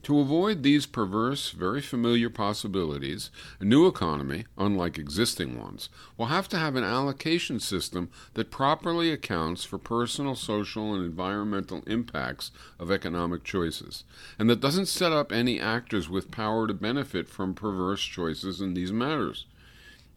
To 0.03 0.19
avoid 0.19 0.63
these 0.63 0.87
perverse, 0.87 1.51
very 1.51 1.79
familiar 1.79 2.31
possibilities, 2.31 3.29
a 3.59 3.65
new 3.65 3.85
economy, 3.85 4.45
unlike 4.57 4.97
existing 4.97 5.59
ones, 5.59 5.89
will 6.17 6.25
have 6.25 6.49
to 6.49 6.57
have 6.57 6.75
an 6.75 6.83
allocation 6.83 7.59
system 7.59 8.09
that 8.33 8.49
properly 8.49 9.11
accounts 9.11 9.63
for 9.63 9.77
personal, 9.77 10.33
social, 10.33 10.95
and 10.95 11.05
environmental 11.05 11.83
impacts 11.85 12.49
of 12.79 12.89
economic 12.89 13.43
choices, 13.43 14.03
and 14.39 14.49
that 14.49 14.59
doesn't 14.59 14.87
set 14.87 15.11
up 15.11 15.31
any 15.31 15.59
actors 15.59 16.09
with 16.09 16.31
power 16.31 16.65
to 16.65 16.73
benefit 16.73 17.29
from 17.29 17.53
perverse 17.53 18.01
choices 18.01 18.59
in 18.59 18.73
these 18.73 18.91
matters. 18.91 19.45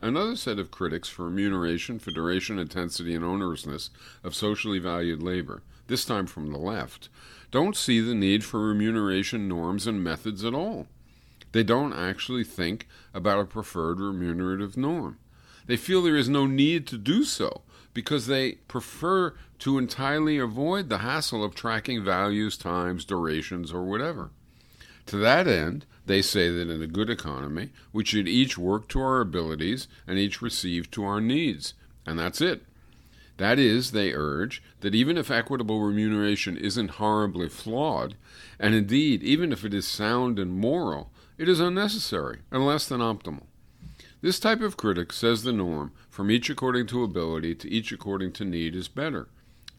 Another 0.05 0.37
set 0.37 0.59
of 0.59 0.71
critics 0.71 1.09
for 1.09 1.25
remuneration 1.25 1.99
for 1.99 2.11
duration, 2.11 2.59
intensity, 2.59 3.15
and 3.15 3.25
onerousness 3.25 3.89
of 4.23 4.35
socially 4.35 4.79
valued 4.79 5.23
labor, 5.23 5.63
this 5.87 6.05
time 6.05 6.27
from 6.27 6.51
the 6.51 6.59
left, 6.59 7.09
don't 7.51 7.75
see 7.75 8.01
the 8.01 8.15
need 8.15 8.45
for 8.45 8.61
remuneration 8.61 9.49
norms 9.49 9.87
and 9.87 10.05
methods 10.05 10.45
at 10.45 10.53
all. 10.53 10.89
They 11.53 11.63
don't 11.63 11.95
actually 11.95 12.45
think 12.45 12.87
about 13.15 13.41
a 13.41 13.47
preferred 13.47 13.99
remunerative 13.99 14.77
norm. 14.77 15.17
They 15.65 15.79
feel 15.79 16.03
there 16.03 16.19
is 16.19 16.29
no 16.29 16.47
need 16.47 16.87
to 16.89 16.99
do 16.99 17.25
so 17.25 17.63
because 17.95 18.27
they 18.27 18.57
prefer 18.69 19.33
to 19.61 19.79
entirely 19.79 20.37
avoid 20.37 20.91
the 20.91 20.99
hassle 20.99 21.43
of 21.43 21.55
tracking 21.55 22.05
values, 22.05 22.59
times, 22.59 23.07
durations, 23.07 23.73
or 23.73 23.85
whatever. 23.85 24.33
To 25.07 25.17
that 25.19 25.47
end, 25.47 25.87
they 26.07 26.23
say 26.23 26.51
that 26.51 26.71
in 26.71 26.83
a 26.83 26.87
good 26.87 27.11
economy, 27.11 27.71
we 27.93 28.05
should 28.05 28.29
each 28.29 28.59
work 28.59 28.89
to 28.89 29.01
our 29.01 29.21
abilities 29.21 29.89
and 30.07 30.19
each 30.19 30.43
receive 30.43 30.91
to 30.93 31.05
our 31.05 31.21
needs. 31.21 31.75
And 32.07 32.19
that's 32.19 32.41
it. 32.41 32.63
That 33.37 33.59
is, 33.59 33.91
they 33.91 34.13
urge, 34.13 34.63
that 34.81 34.95
even 34.95 35.17
if 35.17 35.31
equitable 35.31 35.81
remuneration 35.81 36.57
isn't 36.57 36.93
horribly 36.93 37.49
flawed, 37.49 38.15
and 38.61 38.75
indeed, 38.75 39.23
even 39.23 39.51
if 39.53 39.65
it 39.65 39.75
is 39.75 39.89
sound 39.89 40.39
and 40.39 40.53
moral, 40.53 41.11
it 41.37 41.49
is 41.49 41.59
unnecessary 41.59 42.41
and 42.53 42.65
less 42.65 42.87
than 42.87 43.01
optimal. 43.01 43.47
This 44.21 44.39
type 44.39 44.61
of 44.61 44.77
critic 44.77 45.13
says 45.13 45.43
the 45.43 45.53
norm, 45.53 45.93
from 46.09 46.31
each 46.31 46.49
according 46.49 46.87
to 46.89 47.03
ability 47.03 47.57
to 47.57 47.71
each 47.71 47.93
according 47.93 48.33
to 48.35 48.45
need, 48.45 48.75
is 48.77 48.89
better. 48.89 49.29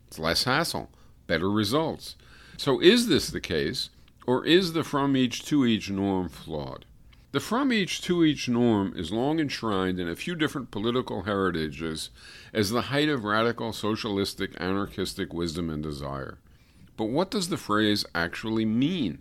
It's 0.07 0.19
less 0.19 0.43
hassle, 0.43 0.89
better 1.25 1.49
results. 1.49 2.15
So, 2.57 2.79
is 2.81 3.07
this 3.07 3.29
the 3.29 3.41
case? 3.41 3.89
Or 4.27 4.45
is 4.45 4.73
the 4.73 4.83
from 4.83 5.15
each 5.15 5.45
to 5.45 5.65
each 5.65 5.89
norm 5.89 6.29
flawed? 6.29 6.85
The 7.31 7.39
from 7.39 7.71
each 7.73 8.01
to 8.03 8.23
each 8.23 8.47
norm 8.47 8.93
is 8.95 9.11
long 9.11 9.39
enshrined 9.39 9.99
in 9.99 10.07
a 10.07 10.15
few 10.15 10.35
different 10.35 10.71
political 10.71 11.23
heritages 11.23 12.09
as 12.53 12.69
the 12.69 12.83
height 12.83 13.09
of 13.09 13.25
radical 13.25 13.73
socialistic 13.73 14.51
anarchistic 14.57 15.33
wisdom 15.33 15.69
and 15.69 15.83
desire. 15.83 16.37
But 16.97 17.05
what 17.05 17.29
does 17.29 17.49
the 17.49 17.57
phrase 17.57 18.05
actually 18.15 18.65
mean? 18.65 19.19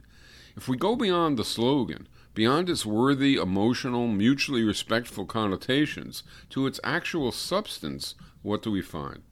If 0.56 0.68
we 0.68 0.76
go 0.76 0.94
beyond 0.94 1.36
the 1.36 1.44
slogan, 1.44 2.06
beyond 2.34 2.70
its 2.70 2.86
worthy, 2.86 3.34
emotional, 3.34 4.06
mutually 4.06 4.62
respectful 4.62 5.26
connotations, 5.26 6.22
to 6.50 6.66
its 6.66 6.80
actual 6.84 7.32
substance, 7.32 8.14
what 8.42 8.62
do 8.62 8.70
we 8.70 8.80
find? 8.80 9.22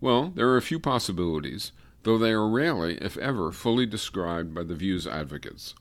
Well, 0.00 0.32
there 0.34 0.48
are 0.48 0.58
a 0.58 0.62
few 0.62 0.78
possibilities, 0.78 1.72
though 2.02 2.18
they 2.18 2.32
are 2.32 2.48
rarely, 2.48 2.96
if 3.00 3.16
ever, 3.18 3.52
fully 3.52 3.86
described 3.86 4.54
by 4.54 4.62
the 4.62 4.74
view's 4.74 5.06
advocates. 5.06 5.74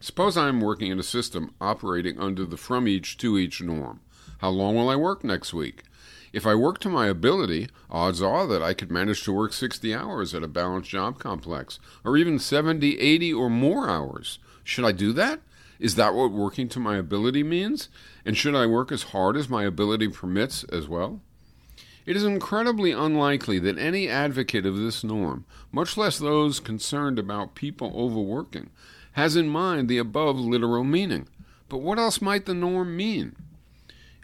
Suppose 0.00 0.36
I 0.36 0.48
am 0.48 0.60
working 0.60 0.90
in 0.90 0.98
a 0.98 1.04
system 1.04 1.54
operating 1.60 2.18
under 2.18 2.44
the 2.44 2.56
from 2.56 2.86
each 2.86 3.16
to 3.18 3.38
each 3.38 3.62
norm. 3.62 4.00
How 4.38 4.50
long 4.50 4.76
will 4.76 4.90
I 4.90 4.96
work 4.96 5.24
next 5.24 5.54
week? 5.54 5.84
If 6.32 6.46
I 6.46 6.54
work 6.54 6.78
to 6.80 6.90
my 6.90 7.06
ability, 7.06 7.68
odds 7.88 8.20
are 8.20 8.46
that 8.46 8.62
I 8.62 8.74
could 8.74 8.90
manage 8.90 9.22
to 9.24 9.32
work 9.32 9.52
60 9.54 9.94
hours 9.94 10.34
at 10.34 10.42
a 10.42 10.48
balanced 10.48 10.90
job 10.90 11.18
complex, 11.18 11.80
or 12.04 12.16
even 12.16 12.38
70, 12.38 12.98
80, 12.98 13.32
or 13.32 13.48
more 13.48 13.88
hours. 13.88 14.38
Should 14.62 14.84
I 14.84 14.92
do 14.92 15.12
that? 15.14 15.40
Is 15.78 15.94
that 15.94 16.14
what 16.14 16.32
working 16.32 16.68
to 16.70 16.80
my 16.80 16.96
ability 16.96 17.42
means? 17.42 17.88
And 18.24 18.36
should 18.36 18.54
I 18.54 18.66
work 18.66 18.92
as 18.92 19.04
hard 19.04 19.36
as 19.36 19.48
my 19.48 19.64
ability 19.64 20.08
permits 20.08 20.64
as 20.64 20.88
well? 20.88 21.20
It 22.06 22.16
is 22.16 22.22
incredibly 22.22 22.92
unlikely 22.92 23.58
that 23.58 23.78
any 23.78 24.08
advocate 24.08 24.64
of 24.64 24.76
this 24.76 25.02
norm, 25.02 25.44
much 25.72 25.96
less 25.96 26.18
those 26.18 26.60
concerned 26.60 27.18
about 27.18 27.56
people 27.56 27.92
overworking, 27.96 28.70
has 29.12 29.34
in 29.34 29.48
mind 29.48 29.88
the 29.88 29.98
above 29.98 30.38
literal 30.38 30.84
meaning. 30.84 31.26
But 31.68 31.78
what 31.78 31.98
else 31.98 32.22
might 32.22 32.46
the 32.46 32.54
norm 32.54 32.96
mean? 32.96 33.34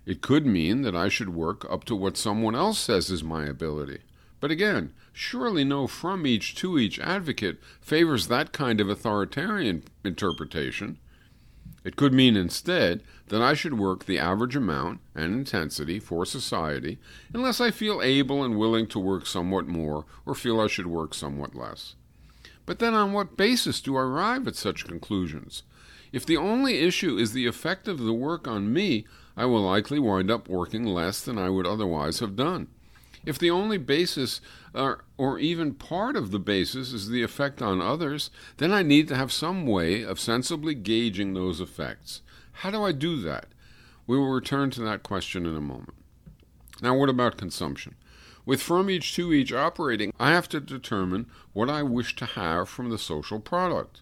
It 0.06 0.20
could 0.20 0.46
mean 0.46 0.82
that 0.82 0.94
I 0.94 1.08
should 1.08 1.30
work 1.30 1.66
up 1.68 1.82
to 1.84 1.96
what 1.96 2.16
someone 2.16 2.54
else 2.54 2.78
says 2.78 3.10
is 3.10 3.24
my 3.24 3.46
ability. 3.46 3.98
But 4.38 4.52
again, 4.52 4.92
surely 5.12 5.64
no 5.64 5.86
from 5.88 6.26
each 6.26 6.54
to 6.56 6.78
each 6.78 7.00
advocate 7.00 7.58
favors 7.80 8.28
that 8.28 8.52
kind 8.52 8.80
of 8.80 8.88
authoritarian 8.88 9.84
interpretation. 10.04 10.98
It 11.84 11.96
could 11.96 12.12
mean 12.12 12.36
instead 12.36 13.02
that 13.32 13.40
I 13.40 13.54
should 13.54 13.78
work 13.78 14.04
the 14.04 14.18
average 14.18 14.54
amount 14.54 15.00
and 15.14 15.32
intensity 15.32 15.98
for 15.98 16.26
society 16.26 16.98
unless 17.32 17.62
I 17.62 17.70
feel 17.70 18.02
able 18.02 18.44
and 18.44 18.58
willing 18.58 18.86
to 18.88 18.98
work 18.98 19.24
somewhat 19.24 19.66
more 19.66 20.04
or 20.26 20.34
feel 20.34 20.60
I 20.60 20.66
should 20.66 20.86
work 20.86 21.14
somewhat 21.14 21.54
less. 21.54 21.94
But 22.66 22.78
then 22.78 22.92
on 22.92 23.14
what 23.14 23.38
basis 23.38 23.80
do 23.80 23.96
I 23.96 24.02
arrive 24.02 24.46
at 24.46 24.54
such 24.54 24.86
conclusions? 24.86 25.62
If 26.12 26.26
the 26.26 26.36
only 26.36 26.80
issue 26.80 27.16
is 27.16 27.32
the 27.32 27.46
effect 27.46 27.88
of 27.88 28.00
the 28.00 28.12
work 28.12 28.46
on 28.46 28.70
me, 28.70 29.06
I 29.34 29.46
will 29.46 29.62
likely 29.62 29.98
wind 29.98 30.30
up 30.30 30.46
working 30.46 30.84
less 30.84 31.22
than 31.22 31.38
I 31.38 31.48
would 31.48 31.66
otherwise 31.66 32.18
have 32.18 32.36
done. 32.36 32.68
If 33.24 33.38
the 33.38 33.50
only 33.50 33.78
basis, 33.78 34.42
or, 34.74 35.04
or 35.16 35.38
even 35.38 35.72
part 35.72 36.16
of 36.16 36.32
the 36.32 36.38
basis, 36.38 36.92
is 36.92 37.08
the 37.08 37.22
effect 37.22 37.62
on 37.62 37.80
others, 37.80 38.28
then 38.58 38.74
I 38.74 38.82
need 38.82 39.08
to 39.08 39.16
have 39.16 39.32
some 39.32 39.66
way 39.66 40.02
of 40.02 40.20
sensibly 40.20 40.74
gauging 40.74 41.32
those 41.32 41.62
effects. 41.62 42.20
How 42.52 42.70
do 42.70 42.82
I 42.82 42.92
do 42.92 43.20
that? 43.22 43.46
We 44.06 44.16
will 44.16 44.30
return 44.30 44.70
to 44.70 44.82
that 44.82 45.02
question 45.02 45.46
in 45.46 45.56
a 45.56 45.60
moment. 45.60 45.94
Now, 46.80 46.96
what 46.96 47.08
about 47.08 47.36
consumption? 47.36 47.94
With 48.44 48.60
from 48.60 48.90
each 48.90 49.14
to 49.14 49.32
each 49.32 49.52
operating, 49.52 50.12
I 50.18 50.30
have 50.30 50.48
to 50.50 50.60
determine 50.60 51.26
what 51.52 51.70
I 51.70 51.82
wish 51.82 52.16
to 52.16 52.26
have 52.26 52.68
from 52.68 52.90
the 52.90 52.98
social 52.98 53.38
product. 53.38 54.00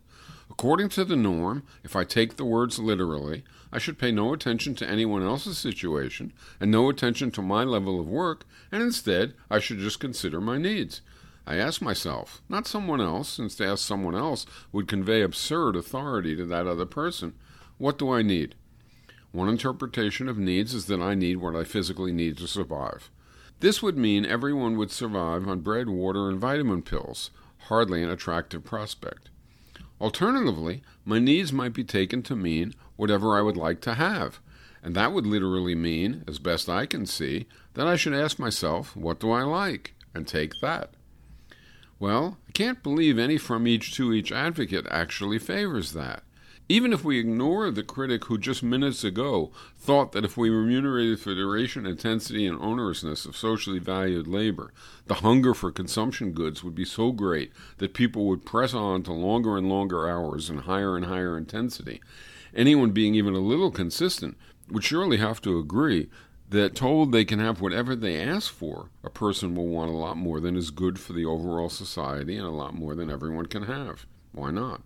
According 0.51 0.89
to 0.91 1.05
the 1.05 1.17
norm, 1.17 1.63
if 1.85 1.95
I 1.95 2.05
take 2.05 2.37
the 2.37 2.45
words 2.45 2.79
literally, 2.79 3.45
I 3.73 3.79
should 3.79 3.99
pay 3.99 4.11
no 4.11 4.33
attention 4.33 4.75
to 4.77 4.89
anyone 4.89 5.23
else's 5.23 5.59
situation 5.59 6.33
and 6.59 6.71
no 6.71 6.89
attention 6.89 7.31
to 7.33 7.43
my 7.43 7.65
level 7.65 8.01
of 8.01 8.09
work, 8.09 8.45
and 8.73 8.83
instead 8.83 9.35
I 9.51 9.59
should 9.59 9.79
just 9.79 10.01
consider 10.01 10.41
my 10.41 10.59
needs. 10.59 11.03
I 11.47 11.57
ask 11.57 11.81
myself, 11.81 12.43
not 12.49 12.67
someone 12.67 13.01
else, 13.01 13.29
since 13.29 13.55
to 13.57 13.67
ask 13.67 13.87
someone 13.87 14.15
else 14.15 14.47
would 14.73 14.89
convey 14.89 15.23
absurd 15.23 15.77
authority 15.77 16.35
to 16.37 16.45
that 16.47 16.67
other 16.67 16.87
person, 16.87 17.35
what 17.81 17.97
do 17.97 18.13
I 18.13 18.21
need? 18.21 18.57
One 19.33 19.49
interpretation 19.49 20.29
of 20.29 20.37
needs 20.37 20.75
is 20.75 20.85
that 20.87 21.01
I 21.01 21.15
need 21.15 21.39
what 21.39 21.57
I 21.57 21.65
physically 21.65 22.13
need 22.13 22.37
to 22.37 22.47
survive. 22.47 23.11
This 23.61 23.83
would 23.83 23.97
mean 23.97 24.27
everyone 24.27 24.77
would 24.77 24.91
survive 24.91 25.49
on 25.49 25.61
bread, 25.61 25.89
water, 25.89 26.29
and 26.29 26.39
vitamin 26.39 26.83
pills, 26.83 27.31
hardly 27.69 28.03
an 28.03 28.11
attractive 28.11 28.65
prospect. 28.65 29.31
Alternatively, 29.99 30.83
my 31.07 31.19
needs 31.19 31.55
might 31.55 31.73
be 31.73 31.83
taken 31.83 32.23
to 32.25 32.37
mean 32.37 32.75
whatever 32.97 33.35
I 33.35 33.41
would 33.41 33.57
like 33.57 33.81
to 33.83 33.95
have, 33.95 34.41
and 34.83 34.95
that 34.95 35.15
would 35.15 35.27
literally 35.27 35.75
mean, 35.75 36.23
as 36.29 36.39
best 36.39 36.69
I 36.69 36.85
can 36.85 37.07
see, 37.07 37.47
that 37.73 37.87
I 37.87 37.97
should 37.97 38.13
ask 38.13 38.39
myself, 38.39 38.95
what 38.95 39.21
do 39.21 39.31
I 39.31 39.43
like, 39.43 39.95
and 40.15 40.29
take 40.29 40.53
that. 40.61 40.91
Well, 41.99 42.37
I 42.47 42.53
can't 42.53 42.83
believe 42.83 43.19
any 43.19 43.39
from 43.39 43.67
each 43.67 43.95
to 43.97 44.13
each 44.13 44.33
advocate 44.33 44.87
actually 44.91 45.39
favors 45.39 45.95
that. 45.95 46.25
Even 46.71 46.93
if 46.93 47.03
we 47.03 47.19
ignore 47.19 47.69
the 47.73 47.83
critic 47.83 48.27
who 48.27 48.39
just 48.39 48.63
minutes 48.63 49.03
ago 49.03 49.51
thought 49.77 50.13
that 50.13 50.25
if 50.25 50.37
we 50.37 50.51
remunerated 50.51 51.19
for 51.19 51.35
duration, 51.35 51.85
intensity, 51.85 52.47
and 52.47 52.61
onerousness 52.61 53.27
of 53.27 53.37
socially 53.37 53.81
valued 53.81 54.29
labor, 54.29 54.73
the 55.07 55.15
hunger 55.15 55.53
for 55.53 55.73
consumption 55.73 56.31
goods 56.31 56.63
would 56.63 56.77
be 56.77 56.85
so 56.85 57.11
great 57.11 57.51
that 57.79 57.93
people 57.93 58.27
would 58.27 58.47
press 58.47 58.73
on 58.73 59.03
to 59.03 59.13
longer 59.13 59.57
and 59.57 59.69
longer 59.69 60.09
hours 60.09 60.49
and 60.49 60.61
higher 60.61 60.97
and 60.97 61.07
higher 61.07 61.37
intensity, 61.37 62.01
anyone 62.55 62.93
being 62.93 63.17
even 63.17 63.35
a 63.35 63.41
little 63.41 63.73
consistent 63.73 64.39
would 64.71 64.85
surely 64.85 65.17
have 65.17 65.43
to 65.43 65.59
agree 65.59 66.09
that 66.51 66.77
told 66.77 67.11
they 67.11 67.25
can 67.25 67.41
have 67.41 67.61
whatever 67.61 67.97
they 67.97 68.23
ask 68.23 68.53
for, 68.53 68.91
a 69.03 69.11
person 69.11 69.57
will 69.57 69.67
want 69.67 69.91
a 69.91 69.97
lot 69.97 70.17
more 70.17 70.39
than 70.39 70.55
is 70.55 70.71
good 70.71 71.01
for 71.01 71.15
the 71.15 71.25
overall 71.25 71.69
society 71.69 72.37
and 72.37 72.47
a 72.47 72.51
lot 72.51 72.75
more 72.75 72.95
than 72.95 73.11
everyone 73.11 73.47
can 73.47 73.65
have. 73.65 74.07
Why 74.31 74.53
not? 74.53 74.83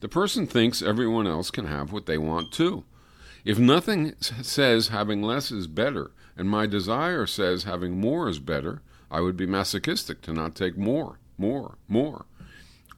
The 0.00 0.08
person 0.08 0.46
thinks 0.46 0.80
everyone 0.80 1.26
else 1.26 1.50
can 1.50 1.66
have 1.66 1.92
what 1.92 2.06
they 2.06 2.18
want 2.18 2.52
too. 2.52 2.84
If 3.44 3.58
nothing 3.58 4.14
says 4.20 4.88
having 4.88 5.22
less 5.22 5.50
is 5.50 5.66
better, 5.66 6.12
and 6.36 6.48
my 6.48 6.66
desire 6.66 7.26
says 7.26 7.64
having 7.64 8.00
more 8.00 8.28
is 8.28 8.38
better, 8.38 8.82
I 9.10 9.20
would 9.20 9.36
be 9.36 9.46
masochistic 9.46 10.22
to 10.22 10.32
not 10.32 10.54
take 10.54 10.76
more, 10.76 11.18
more, 11.36 11.78
more. 11.88 12.26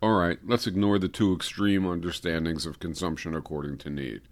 All 0.03 0.15
right, 0.15 0.39
let's 0.45 0.67
ignore 0.67 0.99
the 0.99 1.09
two 1.09 1.35
extreme 1.35 1.87
understandings 1.87 2.67
of 2.67 2.81
consumption 2.81 3.35
according 3.35 3.79
to 3.79 3.91
need. 3.91 4.23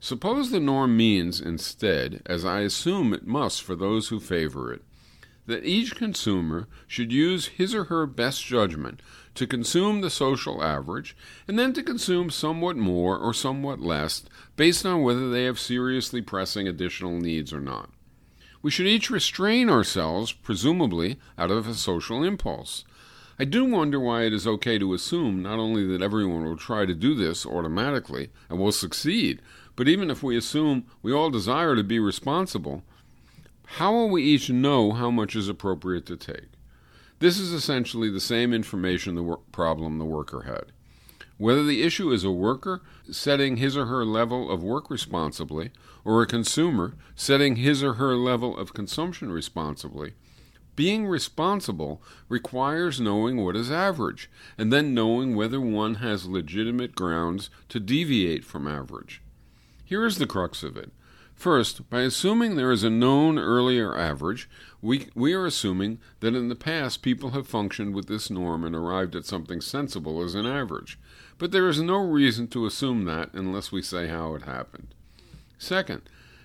Suppose 0.00 0.50
the 0.50 0.58
norm 0.58 0.96
means, 0.96 1.40
instead, 1.40 2.22
as 2.26 2.44
I 2.44 2.60
assume 2.60 3.14
it 3.14 3.26
must 3.26 3.62
for 3.62 3.76
those 3.76 4.08
who 4.08 4.20
favor 4.20 4.72
it, 4.72 4.82
that 5.46 5.64
each 5.64 5.96
consumer 5.96 6.68
should 6.86 7.12
use 7.12 7.46
his 7.46 7.74
or 7.74 7.84
her 7.84 8.06
best 8.06 8.44
judgment 8.44 9.00
to 9.34 9.46
consume 9.46 10.00
the 10.00 10.10
social 10.10 10.62
average, 10.62 11.16
and 11.48 11.58
then 11.58 11.72
to 11.72 11.82
consume 11.82 12.30
somewhat 12.30 12.76
more 12.76 13.18
or 13.18 13.32
somewhat 13.32 13.80
less 13.80 14.24
based 14.56 14.84
on 14.84 15.02
whether 15.02 15.30
they 15.30 15.44
have 15.44 15.58
seriously 15.58 16.20
pressing 16.20 16.68
additional 16.68 17.18
needs 17.18 17.52
or 17.52 17.60
not. 17.60 17.90
We 18.62 18.70
should 18.70 18.86
each 18.86 19.10
restrain 19.10 19.68
ourselves, 19.68 20.32
presumably, 20.32 21.18
out 21.36 21.50
of 21.50 21.66
a 21.66 21.74
social 21.74 22.22
impulse. 22.22 22.84
I 23.38 23.44
do 23.44 23.64
wonder 23.64 23.98
why 23.98 24.22
it 24.22 24.32
is 24.32 24.46
okay 24.46 24.78
to 24.78 24.94
assume 24.94 25.42
not 25.42 25.58
only 25.58 25.84
that 25.86 26.02
everyone 26.02 26.44
will 26.44 26.56
try 26.56 26.86
to 26.86 26.94
do 26.94 27.14
this 27.14 27.44
automatically 27.44 28.30
and 28.48 28.58
will 28.60 28.70
succeed, 28.70 29.42
but 29.74 29.88
even 29.88 30.10
if 30.10 30.22
we 30.22 30.36
assume 30.36 30.84
we 31.02 31.12
all 31.12 31.30
desire 31.30 31.74
to 31.74 31.82
be 31.82 31.98
responsible, 31.98 32.84
how 33.76 33.90
will 33.90 34.10
we 34.10 34.22
each 34.22 34.50
know 34.50 34.92
how 34.92 35.10
much 35.10 35.34
is 35.34 35.48
appropriate 35.48 36.04
to 36.04 36.14
take? 36.14 36.50
This 37.20 37.38
is 37.38 37.54
essentially 37.54 38.10
the 38.10 38.20
same 38.20 38.52
information 38.52 39.14
the 39.14 39.38
problem 39.50 39.96
the 39.96 40.04
worker 40.04 40.42
had. 40.42 40.72
Whether 41.38 41.64
the 41.64 41.82
issue 41.82 42.12
is 42.12 42.22
a 42.22 42.30
worker 42.30 42.82
setting 43.10 43.56
his 43.56 43.74
or 43.74 43.86
her 43.86 44.04
level 44.04 44.50
of 44.50 44.62
work 44.62 44.90
responsibly, 44.90 45.70
or 46.04 46.20
a 46.20 46.26
consumer 46.26 46.96
setting 47.14 47.56
his 47.56 47.82
or 47.82 47.94
her 47.94 48.14
level 48.14 48.54
of 48.58 48.74
consumption 48.74 49.32
responsibly, 49.32 50.12
being 50.76 51.06
responsible 51.06 52.02
requires 52.28 53.00
knowing 53.00 53.42
what 53.42 53.56
is 53.56 53.70
average, 53.70 54.30
and 54.58 54.70
then 54.70 54.92
knowing 54.92 55.34
whether 55.34 55.60
one 55.62 55.94
has 55.94 56.26
legitimate 56.26 56.94
grounds 56.94 57.48
to 57.70 57.80
deviate 57.80 58.44
from 58.44 58.68
average. 58.68 59.22
Here 59.82 60.04
is 60.04 60.18
the 60.18 60.26
crux 60.26 60.62
of 60.62 60.76
it 60.76 60.92
First, 61.42 61.90
by 61.90 62.02
assuming 62.02 62.54
there 62.54 62.70
is 62.70 62.84
a 62.84 62.88
known 62.88 63.36
earlier 63.36 63.98
average, 63.98 64.48
we, 64.80 65.08
we 65.16 65.32
are 65.32 65.44
assuming 65.44 65.98
that 66.20 66.36
in 66.36 66.48
the 66.48 66.54
past 66.54 67.02
people 67.02 67.30
have 67.30 67.48
functioned 67.48 67.96
with 67.96 68.06
this 68.06 68.30
norm 68.30 68.62
and 68.62 68.76
arrived 68.76 69.16
at 69.16 69.26
something 69.26 69.60
sensible 69.60 70.22
as 70.22 70.36
an 70.36 70.46
average. 70.46 71.00
But 71.38 71.50
there 71.50 71.68
is 71.68 71.82
no 71.82 71.96
reason 71.96 72.46
to 72.50 72.64
assume 72.64 73.06
that 73.06 73.30
unless 73.34 73.72
we 73.72 73.82
say 73.82 74.06
how 74.06 74.36
it 74.36 74.42
happened. 74.42 74.94
Second, 75.58 76.02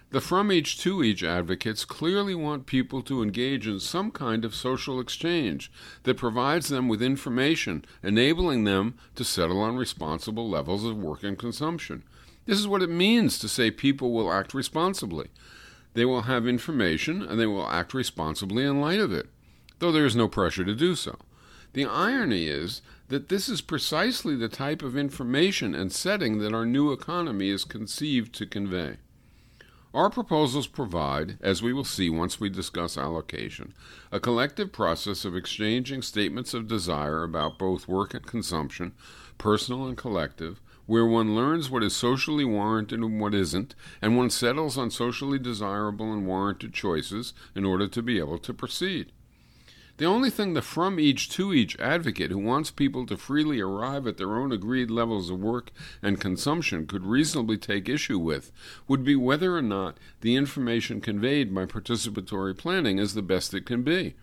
the 0.09 0.19
from 0.19 0.51
each 0.51 0.79
to 0.79 1.03
each 1.03 1.21
advocates 1.21 1.85
clearly 1.85 2.33
want 2.33 2.65
people 2.65 3.03
to 3.03 3.21
engage 3.21 3.67
in 3.67 3.79
some 3.79 4.09
kind 4.09 4.43
of 4.43 4.55
social 4.55 4.99
exchange 4.99 5.71
that 6.05 6.17
provides 6.17 6.69
them 6.69 6.87
with 6.87 7.03
information 7.03 7.85
enabling 8.01 8.63
them 8.63 8.95
to 9.13 9.23
settle 9.23 9.61
on 9.61 9.77
responsible 9.77 10.49
levels 10.49 10.83
of 10.83 10.97
work 10.97 11.21
and 11.21 11.37
consumption. 11.37 12.01
This 12.47 12.59
is 12.59 12.67
what 12.67 12.81
it 12.81 12.89
means 12.89 13.37
to 13.39 13.49
say 13.49 13.69
people 13.69 14.13
will 14.13 14.31
act 14.31 14.53
responsibly. 14.53 15.27
They 15.93 16.05
will 16.05 16.23
have 16.23 16.47
information 16.47 17.21
and 17.21 17.37
they 17.37 17.45
will 17.45 17.67
act 17.67 17.93
responsibly 17.93 18.63
in 18.63 18.79
light 18.79 19.01
of 19.01 19.11
it, 19.11 19.27
though 19.79 19.91
there 19.91 20.05
is 20.05 20.15
no 20.15 20.29
pressure 20.29 20.63
to 20.63 20.73
do 20.73 20.95
so. 20.95 21.17
The 21.73 21.85
irony 21.85 22.47
is 22.47 22.81
that 23.09 23.27
this 23.27 23.49
is 23.49 23.59
precisely 23.59 24.35
the 24.37 24.47
type 24.47 24.81
of 24.81 24.95
information 24.95 25.75
and 25.75 25.91
setting 25.91 26.39
that 26.39 26.53
our 26.53 26.65
new 26.65 26.93
economy 26.93 27.49
is 27.49 27.65
conceived 27.65 28.33
to 28.35 28.45
convey. 28.45 28.95
Our 29.93 30.09
proposals 30.09 30.67
provide, 30.67 31.37
as 31.41 31.61
we 31.61 31.73
will 31.73 31.83
see 31.83 32.09
once 32.09 32.39
we 32.39 32.49
discuss 32.49 32.97
allocation, 32.97 33.73
a 34.09 34.21
collective 34.21 34.71
process 34.71 35.25
of 35.25 35.35
exchanging 35.35 36.01
statements 36.01 36.53
of 36.53 36.67
desire 36.67 37.23
about 37.23 37.59
both 37.59 37.89
work 37.89 38.13
and 38.13 38.25
consumption, 38.25 38.93
personal 39.37 39.85
and 39.85 39.97
collective, 39.97 40.61
where 40.87 41.05
one 41.05 41.35
learns 41.35 41.69
what 41.69 41.83
is 41.83 41.95
socially 41.95 42.45
warranted 42.45 42.99
and 42.99 43.21
what 43.21 43.35
isn't, 43.35 43.75
and 44.01 44.17
one 44.17 44.29
settles 44.29 44.77
on 44.77 44.89
socially 44.89 45.37
desirable 45.37 46.11
and 46.11 46.25
warranted 46.25 46.73
choices 46.73 47.33
in 47.53 47.63
order 47.63 47.87
to 47.87 48.01
be 48.01 48.17
able 48.17 48.39
to 48.39 48.53
proceed. 48.53 49.11
The 49.97 50.05
only 50.05 50.29
thing 50.29 50.53
the 50.53 50.61
from 50.61 50.99
each 50.99 51.27
to 51.31 51.53
each 51.53 51.77
advocate 51.79 52.29
who 52.29 52.37
wants 52.37 52.69
people 52.69 53.07
to 53.07 53.17
freely 53.17 53.59
arrive 53.59 54.05
at 54.05 54.17
their 54.17 54.35
own 54.35 54.51
agreed 54.51 54.91
levels 54.91 55.31
of 55.31 55.39
work 55.39 55.71
and 56.03 56.21
consumption 56.21 56.85
could 56.85 57.03
reasonably 57.03 57.57
take 57.57 57.89
issue 57.89 58.19
with 58.19 58.51
would 58.87 59.03
be 59.03 59.15
whether 59.15 59.57
or 59.57 59.61
not 59.63 59.97
the 60.21 60.35
information 60.35 61.01
conveyed 61.01 61.53
by 61.53 61.65
participatory 61.65 62.55
planning 62.55 62.99
is 62.99 63.15
the 63.15 63.23
best 63.23 63.55
it 63.55 63.65
can 63.65 63.81
be 63.81 64.15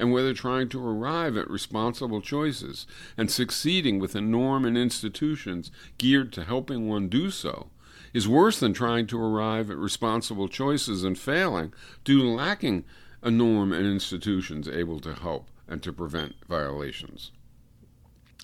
and 0.00 0.12
whether 0.12 0.32
trying 0.32 0.68
to 0.70 0.84
arrive 0.84 1.36
at 1.36 1.50
responsible 1.50 2.22
choices 2.22 2.86
and 3.16 3.30
succeeding 3.30 3.98
within 3.98 4.30
norm 4.30 4.64
and 4.64 4.78
institutions 4.78 5.70
geared 5.98 6.32
to 6.32 6.44
helping 6.44 6.88
one 6.88 7.08
do 7.08 7.30
so 7.30 7.68
is 8.14 8.26
worse 8.26 8.58
than 8.58 8.72
trying 8.72 9.06
to 9.06 9.22
arrive 9.22 9.70
at 9.70 9.76
responsible 9.76 10.48
choices 10.48 11.04
and 11.04 11.18
failing 11.18 11.72
due 12.02 12.22
to 12.22 12.28
lacking 12.28 12.84
a 13.22 13.30
norm 13.30 13.72
and 13.72 13.86
institutions 13.86 14.66
able 14.66 14.98
to 15.00 15.14
help 15.14 15.48
and 15.68 15.82
to 15.82 15.92
prevent 15.92 16.34
violations. 16.48 17.30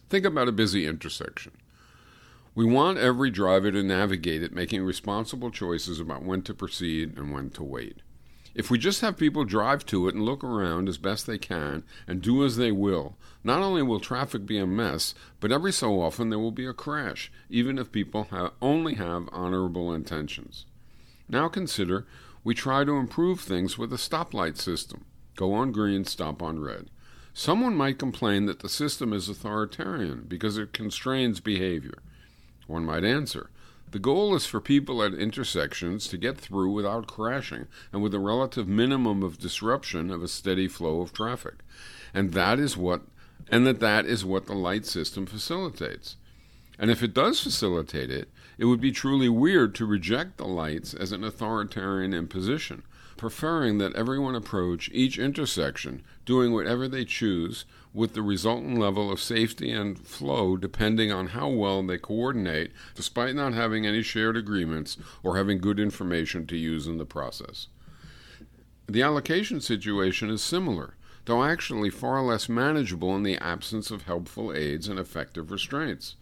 Think 0.09 0.24
about 0.24 0.48
a 0.48 0.52
busy 0.52 0.86
intersection. 0.86 1.52
We 2.54 2.64
want 2.64 2.98
every 2.98 3.30
driver 3.30 3.72
to 3.72 3.82
navigate 3.82 4.42
it 4.42 4.52
making 4.52 4.82
responsible 4.82 5.50
choices 5.50 6.00
about 6.00 6.22
when 6.22 6.42
to 6.42 6.54
proceed 6.54 7.16
and 7.16 7.32
when 7.32 7.50
to 7.50 7.62
wait. 7.62 8.02
If 8.57 8.70
we 8.70 8.78
just 8.78 9.02
have 9.02 9.18
people 9.18 9.44
drive 9.44 9.84
to 9.86 10.09
it 10.09 10.14
and 10.14 10.24
look 10.24 10.42
around 10.42 10.88
as 10.88 10.96
best 10.96 11.26
they 11.26 11.36
can 11.36 11.84
and 12.07 12.22
do 12.22 12.42
as 12.42 12.57
they 12.57 12.72
will, 12.72 13.18
not 13.44 13.61
only 13.61 13.82
will 13.82 14.00
traffic 14.00 14.46
be 14.46 14.57
a 14.57 14.66
mess, 14.66 15.14
but 15.40 15.52
every 15.52 15.72
so 15.72 16.00
often 16.00 16.30
there 16.30 16.38
will 16.38 16.52
be 16.52 16.64
a 16.64 16.72
crash, 16.72 17.30
even 17.50 17.78
if 17.78 17.92
people 17.92 18.28
have 18.30 18.52
only 18.62 18.94
have 18.94 19.28
honorable 19.30 19.92
intentions. 19.92 20.64
Now 21.28 21.48
consider 21.48 22.07
we 22.44 22.54
try 22.54 22.82
to 22.82 22.96
improve 22.96 23.40
things 23.40 23.76
with 23.76 23.92
a 23.92 23.96
stoplight 23.96 24.57
system. 24.57 25.04
Go 25.34 25.52
on 25.52 25.70
green, 25.70 26.07
stop 26.07 26.42
on 26.42 26.59
red. 26.59 26.88
Someone 27.34 27.74
might 27.74 27.98
complain 27.98 28.46
that 28.46 28.61
the 28.61 28.70
system 28.70 29.12
is 29.12 29.28
authoritarian 29.28 30.24
because 30.26 30.57
it 30.57 30.72
constrains 30.72 31.40
behavior. 31.40 31.98
One 32.66 32.86
might 32.86 33.04
answer, 33.04 33.50
the 33.91 33.99
goal 33.99 34.34
is 34.34 34.47
for 34.47 34.61
people 34.61 35.03
at 35.03 35.14
intersections 35.14 36.09
to 36.09 36.16
get 36.16 36.39
through 36.39 36.72
without 36.72 37.07
crashing 37.07 37.66
and 37.93 38.03
with 38.03 38.14
a 38.14 38.18
relative 38.18 38.66
minimum 38.66 39.22
of 39.22 39.39
disruption 39.39 40.11
of 40.11 40.22
a 40.22 40.28
steady 40.28 40.68
flow 40.68 41.01
of 41.01 41.12
traffic. 41.12 41.57
And 42.12 42.32
that 42.32 42.59
is 42.59 42.76
what 42.76 43.03
and 43.49 43.66
that 43.66 43.80
that 43.80 44.07
is 44.07 44.24
what 44.24 44.47
the 44.47 44.55
light 44.55 44.87
system 44.87 45.24
facilitates. 45.24 46.16
And 46.78 46.91
if 46.91 47.03
it 47.03 47.14
does 47.14 47.41
facilitate 47.41 48.11
it, 48.11 48.28
it 48.59 48.64
would 48.64 48.80
be 48.80 48.91
truly 48.91 49.28
weird 49.28 49.74
to 49.76 49.87
reject 49.87 50.37
the 50.37 50.47
lights 50.47 50.93
as 50.93 51.12
an 51.12 51.22
authoritarian 51.22 52.12
imposition 52.12 52.82
preferring 53.16 53.78
that 53.78 53.95
everyone 53.95 54.34
approach 54.34 54.91
each 54.93 55.18
intersection 55.18 56.03
doing 56.24 56.53
whatever 56.53 56.87
they 56.87 57.05
choose 57.05 57.64
with 57.97 58.12
the 58.12 58.22
resultant 58.22 58.78
level 58.78 59.11
of 59.11 59.18
safety 59.18 59.72
and 59.72 59.99
flow 59.99 60.55
depending 60.55 61.11
on 61.11 61.28
how 61.28 61.49
well 61.49 61.82
they 61.82 61.97
coordinate 61.97 62.70
despite 62.94 63.34
not 63.34 63.55
having 63.55 63.86
any 63.86 64.03
shared 64.03 64.36
agreements 64.36 64.99
or 65.22 65.38
having 65.38 65.59
good 65.59 65.80
information 65.80 66.47
to 66.47 66.59
use 66.59 66.86
in 66.86 66.99
the 66.99 67.07
process. 67.07 67.68
The 68.86 69.01
allocation 69.01 69.62
situation 69.62 70.28
is 70.28 70.42
similar, 70.42 70.94
though 71.24 71.42
actually 71.42 71.88
far 71.88 72.22
less 72.22 72.51
manageable 72.51 73.16
in 73.16 73.22
the 73.22 73.38
absence 73.38 73.90
of 73.90 74.03
helpful 74.03 74.53
aids 74.53 74.88
and 74.88 75.01
effective 75.01 75.51
restraints. 75.51 76.16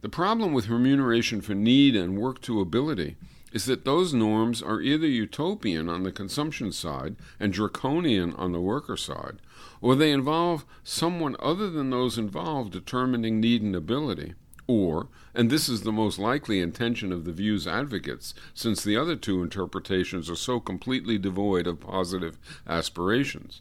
The 0.00 0.08
problem 0.08 0.54
with 0.54 0.70
remuneration 0.70 1.42
for 1.42 1.54
need 1.54 1.94
and 1.94 2.18
work 2.18 2.40
to 2.42 2.60
ability 2.60 3.16
is 3.52 3.66
that 3.66 3.84
those 3.84 4.14
norms 4.14 4.62
are 4.62 4.80
either 4.80 5.06
utopian 5.06 5.88
on 5.88 6.02
the 6.02 6.12
consumption 6.12 6.72
side 6.72 7.16
and 7.38 7.52
draconian 7.52 8.32
on 8.34 8.52
the 8.52 8.60
worker 8.60 8.96
side, 8.96 9.36
or 9.80 9.94
they 9.94 10.10
involve 10.10 10.64
someone 10.82 11.36
other 11.38 11.70
than 11.70 11.90
those 11.90 12.18
involved 12.18 12.72
determining 12.72 13.40
need 13.40 13.62
and 13.62 13.76
ability, 13.76 14.34
or, 14.66 15.08
and 15.34 15.50
this 15.50 15.68
is 15.68 15.82
the 15.82 15.92
most 15.92 16.18
likely 16.18 16.60
intention 16.60 17.12
of 17.12 17.24
the 17.24 17.32
view's 17.32 17.66
advocates, 17.66 18.32
since 18.54 18.82
the 18.82 18.96
other 18.96 19.16
two 19.16 19.42
interpretations 19.42 20.30
are 20.30 20.36
so 20.36 20.60
completely 20.60 21.18
devoid 21.18 21.66
of 21.66 21.80
positive 21.80 22.38
aspirations, 22.66 23.60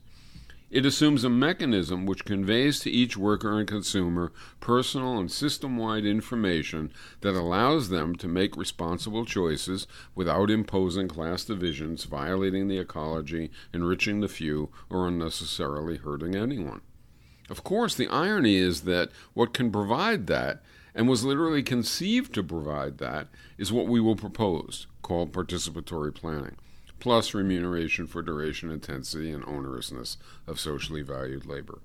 it 0.72 0.86
assumes 0.86 1.26
a 1.26 1.30
mechanism 1.30 2.06
which 2.06 2.24
conveys 2.24 2.80
to 2.80 2.90
each 2.90 3.18
worker 3.18 3.60
and 3.60 3.68
consumer 3.68 4.32
personal 4.62 5.18
and 5.18 5.30
system 5.30 5.76
wide 5.76 6.06
information 6.06 6.94
that 7.20 7.36
allows 7.36 7.90
them 7.90 8.16
to 8.16 8.28
make 8.30 8.56
responsible 8.56 9.26
choices 9.26 9.86
without 10.16 10.50
imposing 10.50 11.10
class 11.10 11.44
divisions, 11.44 12.06
violating 12.06 12.70
the 12.70 12.78
ecology, 12.78 13.52
enriching 13.74 14.22
the 14.22 14.30
few, 14.30 14.70
or 14.90 15.10
unnecessarily 15.10 15.98
hurting 15.98 16.36
anyone. 16.36 16.80
Of 17.50 17.66
course, 17.66 17.94
the 17.94 18.08
irony 18.08 18.56
is 18.56 18.82
that 18.82 19.10
what 19.34 19.54
can 19.54 19.74
provide 19.74 20.28
that, 20.28 20.64
and 20.96 21.10
was 21.10 21.26
literally 21.26 21.64
conceived 21.64 22.34
to 22.34 22.44
provide 22.44 22.98
that, 23.00 23.28
is 23.58 23.74
what 23.74 23.88
we 23.88 24.00
will 24.00 24.16
propose, 24.16 24.88
called 25.02 25.34
participatory 25.34 26.16
planning 26.16 26.56
plus 27.02 27.34
remuneration 27.34 28.08
for 28.08 28.22
duration, 28.22 28.72
intensity, 28.72 29.32
and 29.32 29.44
onerousness 29.44 30.16
of 30.48 30.60
socially 30.60 31.02
valued 31.02 31.46
labor. 31.46 31.80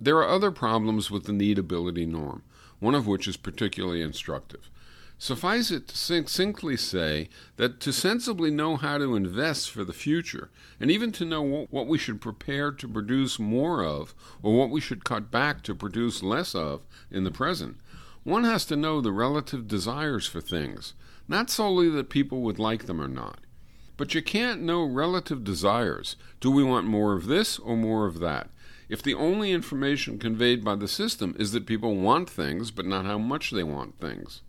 There 0.00 0.16
are 0.18 0.28
other 0.28 0.50
problems 0.50 1.10
with 1.10 1.24
the 1.24 1.32
need 1.32 1.58
ability 1.58 2.06
norm, 2.06 2.42
one 2.78 2.94
of 2.94 3.06
which 3.06 3.28
is 3.28 3.36
particularly 3.36 4.00
instructive. 4.00 4.70
Suffice 5.18 5.70
it 5.70 5.88
to 5.88 5.96
succinctly 5.96 6.76
say 6.76 7.28
that 7.56 7.80
to 7.80 7.92
sensibly 7.92 8.50
know 8.50 8.76
how 8.76 8.98
to 8.98 9.16
invest 9.16 9.70
for 9.70 9.84
the 9.84 9.92
future, 9.92 10.50
and 10.78 10.90
even 10.90 11.12
to 11.12 11.24
know 11.24 11.66
what 11.70 11.86
we 11.86 11.98
should 11.98 12.20
prepare 12.20 12.70
to 12.72 12.88
produce 12.88 13.38
more 13.38 13.84
of, 13.84 14.14
or 14.42 14.56
what 14.56 14.70
we 14.70 14.80
should 14.80 15.04
cut 15.04 15.30
back 15.30 15.62
to 15.62 15.74
produce 15.74 16.22
less 16.22 16.54
of 16.54 16.86
in 17.10 17.24
the 17.24 17.30
present, 17.30 17.76
one 18.22 18.44
has 18.44 18.64
to 18.66 18.76
know 18.76 19.00
the 19.00 19.12
relative 19.12 19.66
desires 19.66 20.26
for 20.26 20.40
things, 20.40 20.94
not 21.26 21.50
solely 21.50 21.88
that 21.88 22.08
people 22.08 22.40
would 22.42 22.58
like 22.58 22.86
them 22.86 23.00
or 23.00 23.08
not. 23.08 23.43
But 23.96 24.14
you 24.14 24.22
can't 24.22 24.62
know 24.62 24.84
relative 24.84 25.44
desires. 25.44 26.16
Do 26.40 26.50
we 26.50 26.64
want 26.64 26.86
more 26.86 27.14
of 27.14 27.26
this 27.26 27.58
or 27.58 27.76
more 27.76 28.06
of 28.06 28.18
that? 28.20 28.50
If 28.88 29.02
the 29.02 29.14
only 29.14 29.52
information 29.52 30.18
conveyed 30.18 30.64
by 30.64 30.74
the 30.74 30.88
system 30.88 31.34
is 31.38 31.52
that 31.52 31.66
people 31.66 31.96
want 31.96 32.28
things, 32.28 32.70
but 32.70 32.86
not 32.86 33.06
how 33.06 33.18
much 33.18 33.50
they 33.50 33.62
want 33.62 33.98
things? 33.98 34.42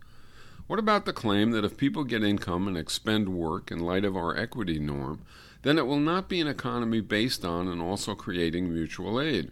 What 0.68 0.80
about 0.80 1.06
the 1.06 1.14
claim 1.14 1.52
that 1.52 1.64
if 1.64 1.78
people 1.78 2.04
get 2.04 2.24
income 2.24 2.68
and 2.68 2.76
expend 2.76 3.30
work 3.30 3.72
in 3.72 3.80
light 3.80 4.04
of 4.04 4.18
our 4.18 4.36
equity 4.36 4.80
norm, 4.80 5.22
then 5.62 5.78
it 5.78 5.86
will 5.86 6.00
not 6.00 6.28
be 6.28 6.42
an 6.42 6.48
economy 6.48 7.02
based 7.02 7.46
on 7.46 7.68
and 7.68 7.82
also 7.82 8.16
creating 8.16 8.74
mutual 8.74 9.22
aid? 9.22 9.52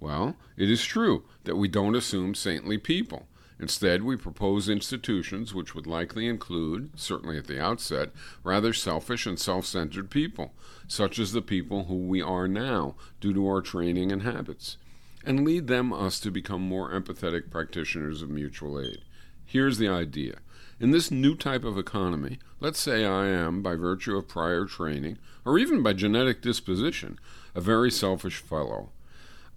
Well, 0.00 0.36
it 0.56 0.70
is 0.70 0.84
true 0.84 1.24
that 1.44 1.56
we 1.56 1.68
don't 1.68 1.94
assume 1.94 2.34
saintly 2.34 2.78
people. 2.78 3.26
Instead, 3.64 4.02
we 4.02 4.14
propose 4.14 4.68
institutions 4.68 5.54
which 5.54 5.74
would 5.74 5.86
likely 5.86 6.26
include, 6.26 6.90
certainly 7.00 7.38
at 7.38 7.46
the 7.46 7.58
outset, 7.58 8.10
rather 8.42 8.74
selfish 8.74 9.24
and 9.24 9.38
self 9.38 9.64
centered 9.64 10.10
people, 10.10 10.52
such 10.86 11.18
as 11.18 11.32
the 11.32 11.40
people 11.40 11.84
who 11.84 11.96
we 11.96 12.20
are 12.20 12.46
now 12.46 12.94
due 13.22 13.32
to 13.32 13.46
our 13.46 13.62
training 13.62 14.12
and 14.12 14.22
habits, 14.22 14.76
and 15.24 15.46
lead 15.46 15.66
them 15.66 15.94
us 15.94 16.20
to 16.20 16.30
become 16.30 16.60
more 16.60 16.90
empathetic 16.90 17.50
practitioners 17.50 18.20
of 18.20 18.28
mutual 18.28 18.78
aid. 18.78 18.98
Here's 19.46 19.78
the 19.78 19.88
idea. 19.88 20.40
In 20.78 20.90
this 20.90 21.10
new 21.10 21.34
type 21.34 21.64
of 21.64 21.78
economy, 21.78 22.40
let's 22.60 22.78
say 22.78 23.06
I 23.06 23.28
am, 23.28 23.62
by 23.62 23.76
virtue 23.76 24.18
of 24.18 24.28
prior 24.28 24.66
training, 24.66 25.16
or 25.42 25.58
even 25.58 25.82
by 25.82 25.94
genetic 25.94 26.42
disposition, 26.42 27.18
a 27.54 27.62
very 27.62 27.90
selfish 27.90 28.40
fellow. 28.40 28.90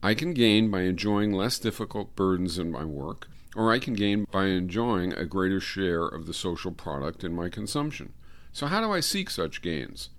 I 0.01 0.13
can 0.13 0.33
gain 0.33 0.71
by 0.71 0.83
enjoying 0.83 1.33
less 1.33 1.59
difficult 1.59 2.15
burdens 2.15 2.57
in 2.57 2.71
my 2.71 2.85
work 2.85 3.27
or 3.57 3.73
I 3.73 3.79
can 3.79 3.95
gain 3.95 4.27
by 4.31 4.45
enjoying 4.45 5.13
a 5.13 5.25
greater 5.25 5.59
share 5.59 6.05
of 6.05 6.27
the 6.27 6.33
social 6.33 6.71
product 6.71 7.23
in 7.23 7.33
my 7.33 7.49
consumption. 7.49 8.13
So, 8.53 8.67
how 8.67 8.81
do 8.81 8.93
I 8.93 8.99
seek 8.99 9.31
such 9.31 9.63
gains? 9.63 10.09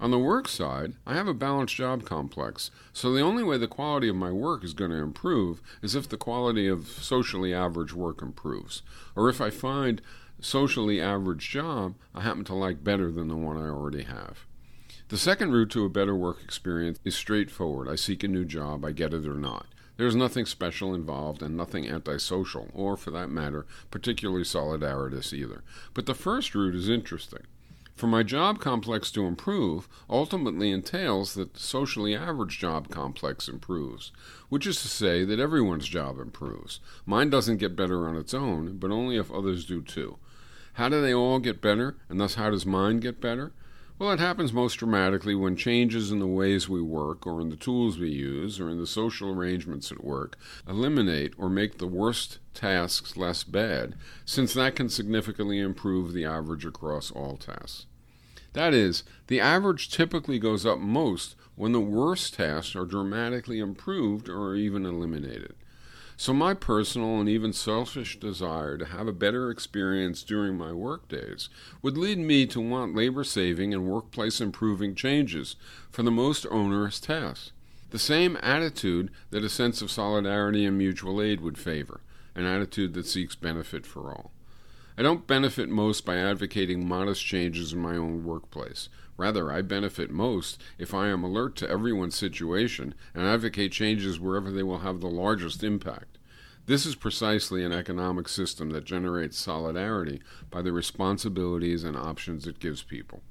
On 0.00 0.10
the 0.10 0.18
work 0.18 0.48
side, 0.48 0.94
I 1.06 1.14
have 1.14 1.28
a 1.28 1.34
balanced 1.34 1.74
job 1.74 2.04
complex, 2.04 2.70
so 2.94 3.12
the 3.12 3.20
only 3.20 3.42
way 3.42 3.58
the 3.58 3.68
quality 3.68 4.08
of 4.08 4.16
my 4.16 4.30
work 4.30 4.64
is 4.64 4.72
going 4.72 4.90
to 4.92 4.96
improve 4.96 5.60
is 5.82 5.94
if 5.94 6.08
the 6.08 6.16
quality 6.16 6.66
of 6.66 6.88
socially 6.88 7.52
average 7.52 7.92
work 7.92 8.22
improves, 8.22 8.82
or 9.14 9.28
if 9.28 9.40
I 9.40 9.50
find 9.50 10.00
socially 10.40 11.00
average 11.00 11.50
job 11.50 11.94
I 12.14 12.22
happen 12.22 12.44
to 12.44 12.54
like 12.54 12.84
better 12.84 13.10
than 13.10 13.28
the 13.28 13.36
one 13.36 13.58
I 13.58 13.68
already 13.68 14.04
have. 14.04 14.46
The 15.08 15.18
second 15.18 15.52
route 15.52 15.70
to 15.70 15.84
a 15.84 15.90
better 15.90 16.14
work 16.14 16.38
experience 16.42 16.98
is 17.04 17.16
straightforward. 17.16 17.88
I 17.88 17.96
seek 17.96 18.22
a 18.22 18.28
new 18.28 18.46
job, 18.46 18.84
I 18.84 18.92
get 18.92 19.12
it 19.12 19.26
or 19.26 19.34
not. 19.34 19.66
There's 19.98 20.14
nothing 20.14 20.46
special 20.46 20.94
involved 20.94 21.42
and 21.42 21.56
nothing 21.56 21.88
antisocial, 21.88 22.68
or 22.72 22.96
for 22.96 23.10
that 23.10 23.30
matter, 23.30 23.66
particularly 23.90 24.44
solidaritous 24.44 25.32
either. 25.32 25.64
But 25.92 26.06
the 26.06 26.14
first 26.14 26.54
route 26.54 26.76
is 26.76 26.88
interesting. 26.88 27.42
For 27.96 28.06
my 28.06 28.22
job 28.22 28.60
complex 28.60 29.10
to 29.10 29.26
improve 29.26 29.88
ultimately 30.08 30.70
entails 30.70 31.34
that 31.34 31.54
the 31.54 31.58
socially 31.58 32.14
average 32.14 32.60
job 32.60 32.90
complex 32.90 33.48
improves, 33.48 34.12
which 34.48 34.68
is 34.68 34.80
to 34.82 34.88
say 34.88 35.24
that 35.24 35.40
everyone's 35.40 35.88
job 35.88 36.20
improves. 36.20 36.78
Mine 37.04 37.28
doesn't 37.28 37.56
get 37.56 37.74
better 37.74 38.08
on 38.08 38.16
its 38.16 38.32
own, 38.32 38.78
but 38.78 38.92
only 38.92 39.16
if 39.16 39.32
others 39.32 39.64
do 39.64 39.82
too. 39.82 40.16
How 40.74 40.88
do 40.88 41.02
they 41.02 41.12
all 41.12 41.40
get 41.40 41.60
better, 41.60 41.96
and 42.08 42.20
thus 42.20 42.36
how 42.36 42.50
does 42.50 42.64
mine 42.64 43.00
get 43.00 43.20
better? 43.20 43.50
Well, 43.98 44.12
it 44.12 44.20
happens 44.20 44.52
most 44.52 44.76
dramatically 44.76 45.34
when 45.34 45.56
changes 45.56 46.12
in 46.12 46.20
the 46.20 46.26
ways 46.28 46.68
we 46.68 46.80
work, 46.80 47.26
or 47.26 47.40
in 47.40 47.48
the 47.48 47.56
tools 47.56 47.98
we 47.98 48.10
use, 48.10 48.60
or 48.60 48.70
in 48.70 48.78
the 48.78 48.86
social 48.86 49.30
arrangements 49.30 49.90
at 49.90 50.04
work 50.04 50.36
eliminate 50.68 51.34
or 51.36 51.48
make 51.48 51.78
the 51.78 51.88
worst 51.88 52.38
tasks 52.54 53.16
less 53.16 53.42
bad, 53.42 53.96
since 54.24 54.54
that 54.54 54.76
can 54.76 54.88
significantly 54.88 55.58
improve 55.58 56.12
the 56.12 56.24
average 56.24 56.64
across 56.64 57.10
all 57.10 57.36
tasks. 57.36 57.86
That 58.52 58.72
is, 58.72 59.02
the 59.26 59.40
average 59.40 59.90
typically 59.90 60.38
goes 60.38 60.64
up 60.64 60.78
most 60.78 61.34
when 61.56 61.72
the 61.72 61.80
worst 61.80 62.34
tasks 62.34 62.76
are 62.76 62.86
dramatically 62.86 63.58
improved 63.58 64.28
or 64.28 64.54
even 64.54 64.86
eliminated. 64.86 65.56
So, 66.20 66.32
my 66.32 66.52
personal 66.52 67.20
and 67.20 67.28
even 67.28 67.52
selfish 67.52 68.18
desire 68.18 68.76
to 68.76 68.86
have 68.86 69.06
a 69.06 69.12
better 69.12 69.52
experience 69.52 70.24
during 70.24 70.58
my 70.58 70.72
workdays 70.72 71.48
would 71.80 71.96
lead 71.96 72.18
me 72.18 72.44
to 72.48 72.60
want 72.60 72.96
labor 72.96 73.22
saving 73.22 73.72
and 73.72 73.86
workplace 73.86 74.40
improving 74.40 74.96
changes 74.96 75.54
for 75.92 76.02
the 76.02 76.10
most 76.10 76.44
onerous 76.50 76.98
tasks. 76.98 77.52
The 77.90 78.00
same 78.00 78.36
attitude 78.42 79.12
that 79.30 79.44
a 79.44 79.48
sense 79.48 79.80
of 79.80 79.92
solidarity 79.92 80.66
and 80.66 80.76
mutual 80.76 81.22
aid 81.22 81.40
would 81.40 81.56
favor, 81.56 82.00
an 82.34 82.46
attitude 82.46 82.94
that 82.94 83.06
seeks 83.06 83.36
benefit 83.36 83.86
for 83.86 84.10
all. 84.10 84.32
I 84.98 85.02
don't 85.02 85.28
benefit 85.28 85.68
most 85.68 86.04
by 86.04 86.16
advocating 86.16 86.88
modest 86.88 87.24
changes 87.24 87.72
in 87.72 87.78
my 87.78 87.96
own 87.96 88.24
workplace. 88.24 88.88
Rather, 89.16 89.52
I 89.52 89.62
benefit 89.62 90.10
most 90.10 90.60
if 90.76 90.92
I 90.92 91.06
am 91.06 91.22
alert 91.22 91.54
to 91.56 91.70
everyone's 91.70 92.16
situation 92.16 92.94
and 93.14 93.24
advocate 93.24 93.70
changes 93.70 94.18
wherever 94.18 94.50
they 94.50 94.64
will 94.64 94.80
have 94.80 94.98
the 94.98 95.06
largest 95.06 95.62
impact. 95.62 96.18
This 96.66 96.84
is 96.84 96.96
precisely 96.96 97.64
an 97.64 97.70
economic 97.70 98.28
system 98.28 98.70
that 98.70 98.86
generates 98.86 99.38
solidarity 99.38 100.20
by 100.50 100.62
the 100.62 100.72
responsibilities 100.72 101.84
and 101.84 101.96
options 101.96 102.48
it 102.48 102.58
gives 102.58 102.82
people. 102.82 103.22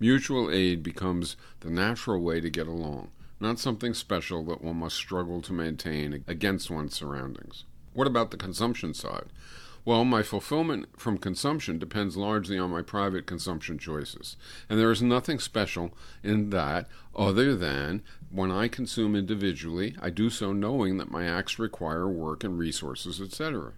Mutual 0.00 0.50
aid 0.50 0.82
becomes 0.82 1.36
the 1.60 1.68
natural 1.68 2.22
way 2.22 2.40
to 2.40 2.48
get 2.48 2.66
along, 2.66 3.10
not 3.38 3.58
something 3.58 3.92
special 3.92 4.42
that 4.46 4.64
one 4.64 4.76
must 4.76 4.96
struggle 4.96 5.42
to 5.42 5.52
maintain 5.52 6.24
against 6.26 6.70
one's 6.70 6.94
surroundings. 6.94 7.64
What 7.92 8.06
about 8.06 8.30
the 8.30 8.38
consumption 8.38 8.94
side? 8.94 9.26
Well, 9.84 10.04
my 10.04 10.22
fulfillment 10.22 10.88
from 10.96 11.18
consumption 11.18 11.80
depends 11.80 12.16
largely 12.16 12.56
on 12.56 12.70
my 12.70 12.82
private 12.82 13.26
consumption 13.26 13.78
choices. 13.78 14.36
And 14.68 14.78
there 14.78 14.92
is 14.92 15.02
nothing 15.02 15.40
special 15.40 15.92
in 16.22 16.50
that 16.50 16.86
other 17.16 17.56
than 17.56 18.02
when 18.30 18.52
I 18.52 18.68
consume 18.68 19.16
individually, 19.16 19.96
I 20.00 20.10
do 20.10 20.30
so 20.30 20.52
knowing 20.52 20.98
that 20.98 21.10
my 21.10 21.24
acts 21.24 21.58
require 21.58 22.08
work 22.08 22.44
and 22.44 22.56
resources, 22.56 23.20
etc. 23.20 23.72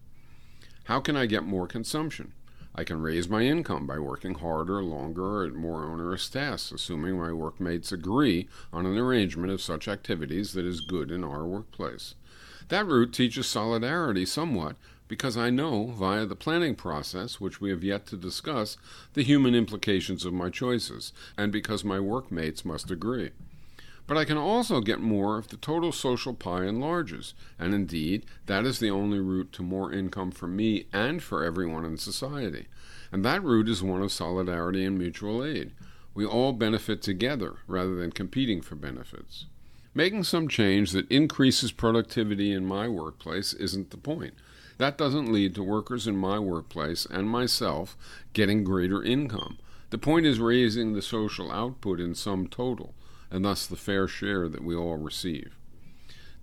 How 0.85 1.01
can 1.01 1.17
I 1.17 1.25
get 1.25 1.45
more 1.45 1.67
consumption? 1.67 2.33
I 2.75 2.85
can 2.85 3.01
raise 3.01 3.29
my 3.29 3.43
income 3.43 3.87
by 3.87 3.99
working 3.99 4.35
harder, 4.35 4.83
longer, 4.83 5.25
or 5.25 5.47
at 5.47 5.55
more 5.55 5.85
onerous 5.85 6.29
tasks, 6.29 6.73
assuming 6.73 7.19
my 7.19 7.33
workmates 7.33 7.93
agree 7.93 8.49
on 8.73 8.85
an 8.85 8.99
arrangement 8.99 9.53
of 9.53 9.63
such 9.63 9.89
activities 9.89 10.53
that 10.53 10.67
is 10.67 10.81
good 10.81 11.11
in 11.11 11.25
our 11.25 11.47
workplace. 11.47 12.15
That 12.69 12.87
route 12.87 13.13
teaches 13.13 13.47
solidarity 13.47 14.27
somewhat, 14.27 14.77
because 15.09 15.37
I 15.37 15.51
know, 15.51 15.87
via 15.87 16.27
the 16.27 16.37
planning 16.37 16.75
process, 16.75 17.41
which 17.41 17.61
we 17.61 17.71
have 17.71 17.85
yet 17.85 18.07
to 18.07 18.17
discuss, 18.17 18.77
the 19.13 19.23
human 19.23 19.55
implications 19.55 20.25
of 20.25 20.33
my 20.33 20.51
choices, 20.51 21.13
and 21.37 21.53
because 21.53 21.85
my 21.85 22.01
workmates 22.01 22.65
must 22.65 22.91
agree. 22.91 23.31
But 24.07 24.19
I 24.19 24.25
can 24.25 24.37
also 24.37 24.81
get 24.81 25.01
more 25.01 25.39
if 25.39 25.49
the 25.49 25.57
total 25.57 25.91
social 25.91 26.35
pie 26.35 26.65
enlarges, 26.65 27.33
and 27.59 27.75
indeed, 27.75 28.27
that 28.47 28.67
is 28.67 28.79
the 28.79 28.91
only 28.91 29.19
route 29.19 29.53
to 29.53 29.63
more 29.63 29.93
income 29.93 30.31
for 30.31 30.47
me 30.47 30.87
and 30.93 31.23
for 31.23 31.43
everyone 31.43 31.85
in 31.85 31.97
society. 31.97 32.67
And 33.11 33.25
that 33.25 33.43
route 33.43 33.69
is 33.69 33.83
one 33.83 34.03
of 34.03 34.13
solidarity 34.13 34.85
and 34.85 34.99
mutual 34.99 35.45
aid. 35.45 35.73
We 36.13 36.27
all 36.27 36.53
benefit 36.53 37.01
together 37.01 37.57
rather 37.67 37.95
than 37.95 38.13
competing 38.13 38.61
for 38.61 38.75
benefits. 38.75 39.47
Making 39.95 40.25
some 40.25 40.49
change 40.49 40.91
that 40.93 41.11
increases 41.11 41.73
productivity 41.73 42.53
in 42.53 42.67
my 42.67 42.89
workplace 42.89 43.53
isn't 43.53 43.91
the 43.91 43.97
point. 43.97 44.35
That 44.79 44.99
doesn't 44.99 45.33
lead 45.33 45.55
to 45.55 45.63
workers 45.63 46.07
in 46.07 46.17
my 46.17 46.39
workplace 46.39 47.07
and 47.07 47.29
myself 47.29 47.97
getting 48.33 48.65
greater 48.65 49.03
income. 49.03 49.59
The 49.91 49.99
point 49.99 50.27
is 50.27 50.41
raising 50.41 50.93
the 50.93 51.03
social 51.03 51.53
output 51.53 52.01
in 52.01 52.15
sum 52.15 52.49
total, 52.49 52.95
and 53.31 53.45
thus 53.45 53.67
the 53.67 53.77
fair 53.77 54.09
share 54.09 54.49
that 54.49 54.65
we 54.65 54.75
all 54.75 54.97
receive. 54.97 55.57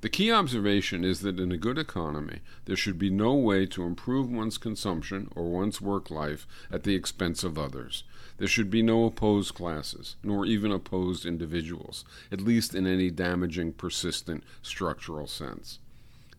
The 0.02 0.10
key 0.10 0.32
observation 0.32 1.04
is 1.04 1.20
that 1.20 1.40
in 1.40 1.52
a 1.52 1.58
good 1.58 1.78
economy, 1.78 2.40
there 2.66 2.76
should 2.76 2.98
be 2.98 3.12
no 3.12 3.36
way 3.36 3.68
to 3.68 3.84
improve 3.84 4.32
one's 4.32 4.58
consumption 4.58 5.30
or 5.36 5.52
one's 5.52 5.80
work 5.80 6.10
life 6.10 6.48
at 6.72 6.84
the 6.84 6.96
expense 6.96 7.44
of 7.44 7.58
others. 7.58 8.04
There 8.38 8.48
should 8.48 8.72
be 8.72 8.82
no 8.82 9.06
opposed 9.06 9.54
classes, 9.54 10.16
nor 10.24 10.44
even 10.48 10.72
opposed 10.72 11.24
individuals, 11.24 12.04
at 12.32 12.42
least 12.42 12.74
in 12.74 12.88
any 12.88 13.12
damaging, 13.12 13.74
persistent, 13.74 14.44
structural 14.64 15.28
sense. 15.28 15.78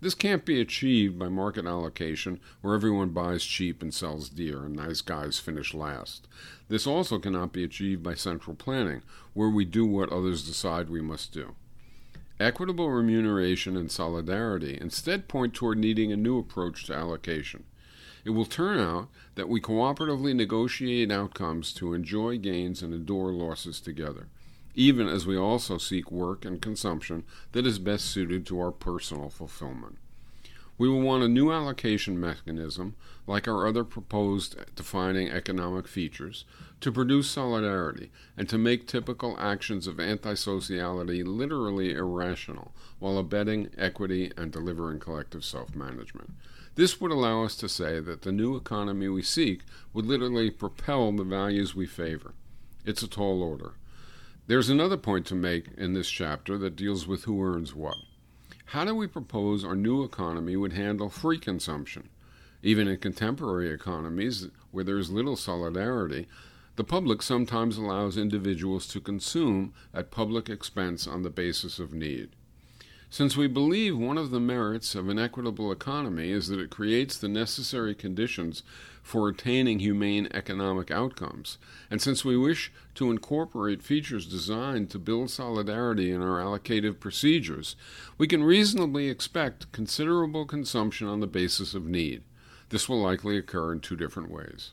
This 0.02 0.16
can't 0.16 0.44
be 0.44 0.60
achieved 0.60 1.16
by 1.16 1.28
market 1.28 1.64
allocation, 1.64 2.40
where 2.60 2.74
everyone 2.74 3.10
buys 3.10 3.44
cheap 3.44 3.82
and 3.82 3.94
sells 3.94 4.28
dear, 4.28 4.64
and 4.64 4.74
nice 4.74 5.00
guys 5.00 5.38
finish 5.38 5.72
last. 5.72 6.26
This 6.68 6.88
also 6.88 7.20
cannot 7.20 7.52
be 7.52 7.62
achieved 7.62 8.02
by 8.02 8.14
central 8.14 8.56
planning, 8.56 9.02
where 9.32 9.48
we 9.48 9.64
do 9.64 9.86
what 9.86 10.10
others 10.10 10.44
decide 10.44 10.90
we 10.90 11.00
must 11.00 11.32
do. 11.32 11.54
Equitable 12.40 12.90
remuneration 12.90 13.76
and 13.76 13.92
solidarity 13.92 14.76
instead 14.80 15.28
point 15.28 15.54
toward 15.54 15.78
needing 15.78 16.10
a 16.10 16.16
new 16.16 16.36
approach 16.36 16.84
to 16.86 16.94
allocation. 16.94 17.62
It 18.24 18.30
will 18.30 18.44
turn 18.44 18.80
out 18.80 19.08
that 19.36 19.48
we 19.48 19.60
cooperatively 19.60 20.34
negotiate 20.34 21.12
outcomes 21.12 21.72
to 21.74 21.94
enjoy 21.94 22.38
gains 22.38 22.82
and 22.82 22.92
endure 22.92 23.32
losses 23.32 23.80
together 23.80 24.26
even 24.74 25.08
as 25.08 25.26
we 25.26 25.36
also 25.36 25.78
seek 25.78 26.10
work 26.10 26.44
and 26.44 26.62
consumption 26.62 27.24
that 27.52 27.66
is 27.66 27.78
best 27.78 28.06
suited 28.06 28.46
to 28.46 28.60
our 28.60 28.70
personal 28.70 29.28
fulfillment. 29.28 29.98
We 30.78 30.88
will 30.88 31.02
want 31.02 31.22
a 31.22 31.28
new 31.28 31.52
allocation 31.52 32.18
mechanism, 32.18 32.96
like 33.26 33.46
our 33.46 33.66
other 33.66 33.84
proposed 33.84 34.56
defining 34.74 35.28
economic 35.28 35.86
features, 35.86 36.44
to 36.80 36.90
produce 36.90 37.30
solidarity 37.30 38.10
and 38.36 38.48
to 38.48 38.58
make 38.58 38.86
typical 38.86 39.36
actions 39.38 39.86
of 39.86 39.98
antisociality 39.98 41.22
literally 41.24 41.92
irrational 41.92 42.74
while 42.98 43.18
abetting 43.18 43.70
equity 43.78 44.32
and 44.36 44.50
delivering 44.50 44.98
collective 44.98 45.44
self 45.44 45.74
management. 45.76 46.30
This 46.74 47.00
would 47.00 47.12
allow 47.12 47.44
us 47.44 47.54
to 47.56 47.68
say 47.68 48.00
that 48.00 48.22
the 48.22 48.32
new 48.32 48.56
economy 48.56 49.08
we 49.08 49.22
seek 49.22 49.60
would 49.92 50.06
literally 50.06 50.50
propel 50.50 51.12
the 51.12 51.22
values 51.22 51.74
we 51.74 51.86
favor. 51.86 52.32
It's 52.84 53.02
a 53.02 53.08
tall 53.08 53.42
order. 53.42 53.74
There's 54.48 54.68
another 54.68 54.96
point 54.96 55.24
to 55.26 55.36
make 55.36 55.68
in 55.78 55.92
this 55.92 56.10
chapter 56.10 56.58
that 56.58 56.74
deals 56.74 57.06
with 57.06 57.24
who 57.24 57.44
earns 57.44 57.76
what. 57.76 57.96
How 58.66 58.84
do 58.84 58.92
we 58.92 59.06
propose 59.06 59.64
our 59.64 59.76
new 59.76 60.02
economy 60.02 60.56
would 60.56 60.72
handle 60.72 61.08
free 61.08 61.38
consumption? 61.38 62.08
Even 62.60 62.88
in 62.88 62.96
contemporary 62.96 63.70
economies 63.70 64.48
where 64.72 64.82
there 64.82 64.98
is 64.98 65.12
little 65.12 65.36
solidarity, 65.36 66.26
the 66.74 66.82
public 66.82 67.22
sometimes 67.22 67.76
allows 67.76 68.16
individuals 68.16 68.88
to 68.88 69.00
consume 69.00 69.74
at 69.94 70.10
public 70.10 70.48
expense 70.48 71.06
on 71.06 71.22
the 71.22 71.30
basis 71.30 71.78
of 71.78 71.94
need. 71.94 72.30
Since 73.10 73.36
we 73.36 73.46
believe 73.46 73.96
one 73.96 74.18
of 74.18 74.30
the 74.30 74.40
merits 74.40 74.96
of 74.96 75.08
an 75.08 75.20
equitable 75.20 75.70
economy 75.70 76.30
is 76.30 76.48
that 76.48 76.58
it 76.58 76.70
creates 76.70 77.16
the 77.16 77.28
necessary 77.28 77.94
conditions 77.94 78.64
for 79.02 79.28
attaining 79.28 79.80
humane 79.80 80.28
economic 80.32 80.90
outcomes, 80.90 81.58
and 81.90 82.00
since 82.00 82.24
we 82.24 82.36
wish 82.36 82.72
to 82.94 83.10
incorporate 83.10 83.82
features 83.82 84.26
designed 84.26 84.88
to 84.90 84.98
build 84.98 85.30
solidarity 85.30 86.10
in 86.12 86.22
our 86.22 86.40
allocative 86.40 87.00
procedures, 87.00 87.74
we 88.16 88.26
can 88.26 88.44
reasonably 88.44 89.08
expect 89.08 89.72
considerable 89.72 90.46
consumption 90.46 91.08
on 91.08 91.20
the 91.20 91.26
basis 91.26 91.74
of 91.74 91.84
need. 91.84 92.22
This 92.68 92.88
will 92.88 93.02
likely 93.02 93.36
occur 93.36 93.72
in 93.72 93.80
two 93.80 93.96
different 93.96 94.30
ways. 94.30 94.70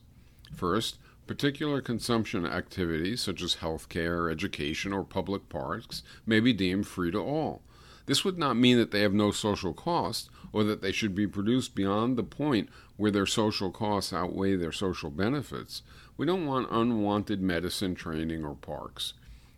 First, 0.56 1.00
particular 1.28 1.82
consumption 1.82 2.46
activities 2.46 3.22
such 3.22 3.42
as 3.42 3.56
health 3.56 3.90
care, 3.90 4.30
education, 4.30 4.94
or 4.94 5.04
public 5.04 5.50
parks 5.50 6.04
may 6.26 6.40
be 6.40 6.54
deemed 6.54 6.88
free 6.88 7.12
to 7.12 7.20
all 7.20 7.62
this 8.10 8.26
would 8.26 8.40
not 8.40 8.58
mean 8.58 8.80
that 8.80 8.90
they 8.90 9.02
have 9.02 9.14
no 9.14 9.30
social 9.30 9.72
cost 9.72 10.32
or 10.52 10.64
that 10.64 10.82
they 10.82 10.92
should 10.92 11.14
be 11.14 11.28
produced 11.28 11.76
beyond 11.76 12.18
the 12.18 12.24
point 12.24 12.68
where 13.00 13.12
their 13.12 13.26
social 13.26 13.72
costs 13.72 14.12
outweigh 14.12 14.58
their 14.58 14.74
social 14.74 15.10
benefits. 15.10 15.84
We 16.18 16.26
don't 16.26 16.46
want 16.46 16.68
unwanted 16.70 17.42
medicine, 17.42 17.96
training, 17.96 18.44
or 18.44 18.56
parks. 18.56 19.14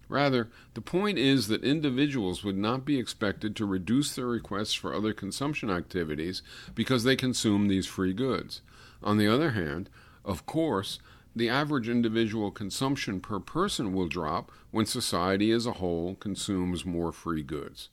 Rather, 0.07 0.49
the 0.75 0.81
point 0.81 1.17
is 1.17 1.47
that 1.47 1.63
individuals 1.63 2.43
would 2.43 2.57
not 2.57 2.85
be 2.85 2.99
expected 2.99 3.55
to 3.55 3.65
reduce 3.65 4.13
their 4.13 4.27
requests 4.27 4.75
for 4.75 4.93
other 4.93 5.11
consumption 5.11 5.71
activities 5.71 6.43
because 6.75 7.03
they 7.03 7.15
consume 7.15 7.67
these 7.67 7.87
free 7.87 8.13
goods. 8.13 8.61
On 9.01 9.17
the 9.17 9.27
other 9.27 9.51
hand, 9.51 9.89
of 10.23 10.45
course, 10.45 10.99
the 11.35 11.49
average 11.49 11.89
individual 11.89 12.51
consumption 12.51 13.19
per 13.19 13.39
person 13.39 13.91
will 13.91 14.07
drop 14.07 14.51
when 14.69 14.85
society 14.85 15.49
as 15.51 15.65
a 15.65 15.73
whole 15.73 16.13
consumes 16.13 16.85
more 16.85 17.11
free 17.11 17.41
goods. 17.41 17.89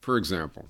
For 0.00 0.16
example, 0.16 0.66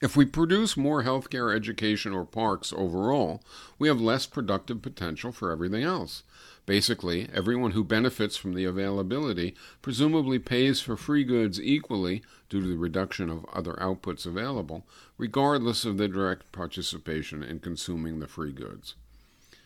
if 0.00 0.16
we 0.16 0.24
produce 0.24 0.76
more 0.76 1.02
healthcare, 1.02 1.54
education, 1.54 2.12
or 2.12 2.24
parks 2.24 2.72
overall, 2.72 3.42
we 3.78 3.88
have 3.88 4.00
less 4.00 4.26
productive 4.26 4.82
potential 4.82 5.30
for 5.30 5.52
everything 5.52 5.84
else. 5.84 6.22
Basically, 6.64 7.28
everyone 7.34 7.72
who 7.72 7.84
benefits 7.84 8.36
from 8.36 8.54
the 8.54 8.64
availability 8.64 9.54
presumably 9.80 10.38
pays 10.38 10.80
for 10.80 10.96
free 10.96 11.24
goods 11.24 11.60
equally 11.60 12.22
due 12.48 12.60
to 12.60 12.66
the 12.68 12.76
reduction 12.76 13.30
of 13.30 13.44
other 13.52 13.74
outputs 13.74 14.26
available, 14.26 14.84
regardless 15.18 15.84
of 15.84 15.98
their 15.98 16.08
direct 16.08 16.50
participation 16.52 17.42
in 17.42 17.58
consuming 17.58 18.20
the 18.20 18.28
free 18.28 18.52
goods. 18.52 18.94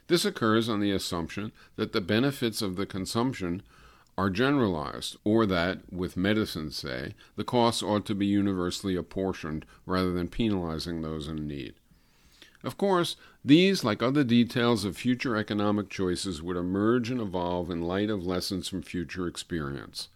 This 0.09 0.25
occurs 0.25 0.69
on 0.69 0.81
the 0.81 0.93
assumption 0.93 1.53
that 1.77 1.93
the 1.93 2.01
benefits 2.01 2.63
of 2.63 2.77
the 2.77 2.87
consumption 2.87 3.63
are 4.19 4.31
generalized, 4.31 5.17
or 5.25 5.45
that, 5.47 5.93
with 5.93 6.17
medicine, 6.17 6.71
say, 6.71 7.15
the 7.37 7.45
costs 7.45 7.83
ought 7.83 8.07
to 8.07 8.15
be 8.15 8.27
universally 8.27 8.97
apportioned 8.97 9.67
rather 9.85 10.13
than 10.13 10.29
penalizing 10.29 11.03
those 11.03 11.29
in 11.29 11.47
need. 11.47 11.75
Of 12.65 12.79
course, 12.79 13.17
these, 13.45 13.85
like 13.85 14.03
other 14.03 14.25
details 14.25 14.85
of 14.85 14.97
future 14.97 15.37
economic 15.37 15.89
choices, 15.89 16.43
would 16.43 16.57
emerge 16.57 17.11
and 17.11 17.21
evolve 17.21 17.71
in 17.71 17.83
light 17.83 18.11
of 18.11 18.27
lessons 18.27 18.69
from 18.69 18.83
future 18.83 19.29
experience. 19.29 20.09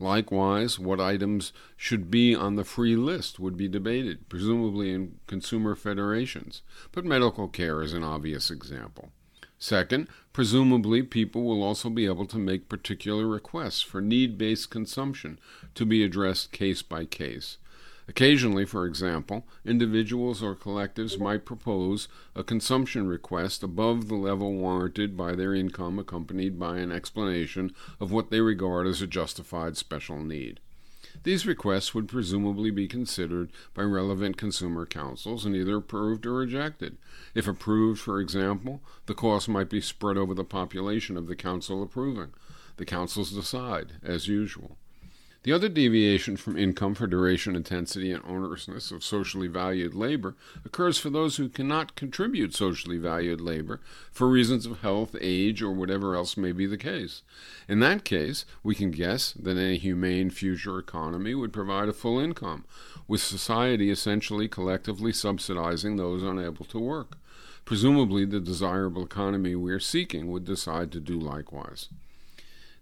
Likewise, 0.00 0.78
what 0.78 1.00
items 1.00 1.52
should 1.76 2.10
be 2.10 2.34
on 2.34 2.54
the 2.54 2.64
free 2.64 2.96
list 2.96 3.40
would 3.40 3.56
be 3.56 3.68
debated, 3.68 4.28
presumably 4.28 4.92
in 4.92 5.18
consumer 5.26 5.74
federations, 5.74 6.62
but 6.92 7.04
medical 7.04 7.48
care 7.48 7.82
is 7.82 7.92
an 7.92 8.04
obvious 8.04 8.50
example. 8.50 9.10
Second, 9.58 10.08
presumably 10.32 11.02
people 11.02 11.44
will 11.44 11.62
also 11.62 11.90
be 11.90 12.06
able 12.06 12.26
to 12.26 12.38
make 12.38 12.68
particular 12.68 13.26
requests 13.26 13.80
for 13.80 14.00
need 14.00 14.38
based 14.38 14.70
consumption 14.70 15.38
to 15.74 15.84
be 15.84 16.04
addressed 16.04 16.52
case 16.52 16.82
by 16.82 17.04
case. 17.04 17.58
Occasionally, 18.08 18.64
for 18.64 18.86
example, 18.86 19.46
individuals 19.66 20.42
or 20.42 20.54
collectives 20.54 21.20
might 21.20 21.44
propose 21.44 22.08
a 22.34 22.42
consumption 22.42 23.06
request 23.06 23.62
above 23.62 24.08
the 24.08 24.14
level 24.14 24.54
warranted 24.54 25.14
by 25.14 25.34
their 25.34 25.54
income, 25.54 25.98
accompanied 25.98 26.58
by 26.58 26.78
an 26.78 26.90
explanation 26.90 27.74
of 28.00 28.10
what 28.10 28.30
they 28.30 28.40
regard 28.40 28.86
as 28.86 29.02
a 29.02 29.06
justified 29.06 29.76
special 29.76 30.22
need. 30.22 30.60
These 31.24 31.46
requests 31.46 31.94
would 31.94 32.08
presumably 32.08 32.70
be 32.70 32.86
considered 32.86 33.50
by 33.74 33.82
relevant 33.82 34.36
consumer 34.36 34.86
councils 34.86 35.44
and 35.44 35.54
either 35.54 35.76
approved 35.76 36.24
or 36.26 36.34
rejected. 36.34 36.96
If 37.34 37.48
approved, 37.48 38.00
for 38.00 38.20
example, 38.20 38.82
the 39.06 39.14
cost 39.14 39.48
might 39.48 39.68
be 39.68 39.80
spread 39.80 40.16
over 40.16 40.34
the 40.34 40.44
population 40.44 41.16
of 41.16 41.26
the 41.26 41.36
council 41.36 41.82
approving. 41.82 42.32
The 42.76 42.84
councils 42.84 43.32
decide, 43.32 43.94
as 44.02 44.28
usual. 44.28 44.78
The 45.44 45.52
other 45.52 45.68
deviation 45.68 46.36
from 46.36 46.58
income 46.58 46.94
for 46.94 47.06
duration, 47.06 47.54
intensity, 47.54 48.10
and 48.10 48.24
onerousness 48.24 48.90
of 48.90 49.04
socially 49.04 49.46
valued 49.46 49.94
labor 49.94 50.34
occurs 50.64 50.98
for 50.98 51.10
those 51.10 51.36
who 51.36 51.48
cannot 51.48 51.94
contribute 51.94 52.54
socially 52.54 52.98
valued 52.98 53.40
labor 53.40 53.80
for 54.10 54.28
reasons 54.28 54.66
of 54.66 54.80
health, 54.80 55.14
age, 55.20 55.62
or 55.62 55.70
whatever 55.70 56.16
else 56.16 56.36
may 56.36 56.50
be 56.50 56.66
the 56.66 56.76
case. 56.76 57.22
In 57.68 57.78
that 57.80 58.04
case, 58.04 58.44
we 58.64 58.74
can 58.74 58.90
guess 58.90 59.32
that 59.32 59.56
a 59.56 59.78
humane 59.78 60.30
future 60.30 60.76
economy 60.78 61.36
would 61.36 61.52
provide 61.52 61.88
a 61.88 61.92
full 61.92 62.18
income, 62.18 62.64
with 63.06 63.22
society 63.22 63.90
essentially 63.90 64.48
collectively 64.48 65.12
subsidizing 65.12 65.96
those 65.96 66.22
unable 66.22 66.64
to 66.66 66.80
work. 66.80 67.16
Presumably, 67.64 68.24
the 68.24 68.40
desirable 68.40 69.04
economy 69.04 69.54
we 69.54 69.72
are 69.72 69.78
seeking 69.78 70.32
would 70.32 70.44
decide 70.44 70.90
to 70.90 71.00
do 71.00 71.18
likewise. 71.18 71.88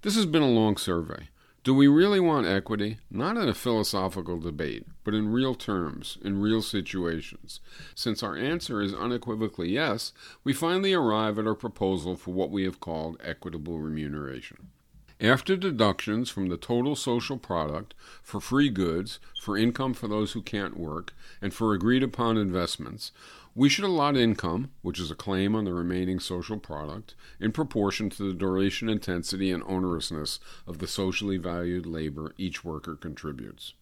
This 0.00 0.16
has 0.16 0.26
been 0.26 0.42
a 0.42 0.48
long 0.48 0.78
survey. 0.78 1.28
Do 1.66 1.74
we 1.74 1.88
really 1.88 2.20
want 2.20 2.46
equity? 2.46 2.98
Not 3.10 3.36
in 3.36 3.48
a 3.48 3.52
philosophical 3.52 4.38
debate, 4.38 4.86
but 5.02 5.14
in 5.14 5.32
real 5.32 5.56
terms, 5.56 6.16
in 6.22 6.40
real 6.40 6.62
situations. 6.62 7.58
Since 7.92 8.22
our 8.22 8.36
answer 8.36 8.80
is 8.80 8.94
unequivocally 8.94 9.70
yes, 9.70 10.12
we 10.44 10.52
finally 10.52 10.94
arrive 10.94 11.40
at 11.40 11.46
our 11.48 11.56
proposal 11.56 12.14
for 12.14 12.30
what 12.30 12.52
we 12.52 12.62
have 12.62 12.78
called 12.78 13.20
equitable 13.20 13.80
remuneration. 13.80 14.68
After 15.20 15.56
deductions 15.56 16.30
from 16.30 16.50
the 16.50 16.56
total 16.56 16.94
social 16.94 17.36
product 17.36 17.94
for 18.22 18.40
free 18.40 18.68
goods, 18.68 19.18
for 19.42 19.58
income 19.58 19.92
for 19.92 20.06
those 20.06 20.34
who 20.34 20.42
can't 20.42 20.76
work, 20.78 21.14
and 21.42 21.52
for 21.52 21.74
agreed 21.74 22.04
upon 22.04 22.36
investments, 22.36 23.10
we 23.56 23.70
should 23.70 23.86
allot 23.86 24.18
income, 24.18 24.70
which 24.82 25.00
is 25.00 25.10
a 25.10 25.14
claim 25.14 25.54
on 25.56 25.64
the 25.64 25.72
remaining 25.72 26.20
social 26.20 26.58
product, 26.58 27.14
in 27.40 27.50
proportion 27.50 28.10
to 28.10 28.28
the 28.28 28.34
duration, 28.34 28.90
intensity, 28.90 29.50
and 29.50 29.64
onerousness 29.64 30.38
of 30.66 30.78
the 30.78 30.86
socially 30.86 31.38
valued 31.38 31.86
labor 31.86 32.34
each 32.36 32.62
worker 32.62 32.94
contributes. 32.94 33.72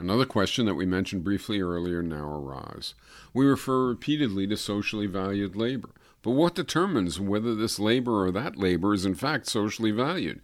Another 0.00 0.26
question 0.26 0.66
that 0.66 0.74
we 0.74 0.84
mentioned 0.84 1.22
briefly 1.22 1.60
earlier 1.60 2.02
now 2.02 2.26
arises. 2.26 2.94
We 3.32 3.46
refer 3.46 3.86
repeatedly 3.86 4.48
to 4.48 4.56
socially 4.56 5.06
valued 5.06 5.54
labor, 5.54 5.90
but 6.22 6.32
what 6.32 6.56
determines 6.56 7.20
whether 7.20 7.54
this 7.54 7.78
labor 7.78 8.24
or 8.24 8.32
that 8.32 8.56
labor 8.56 8.94
is 8.94 9.06
in 9.06 9.14
fact 9.14 9.46
socially 9.46 9.92
valued? 9.92 10.40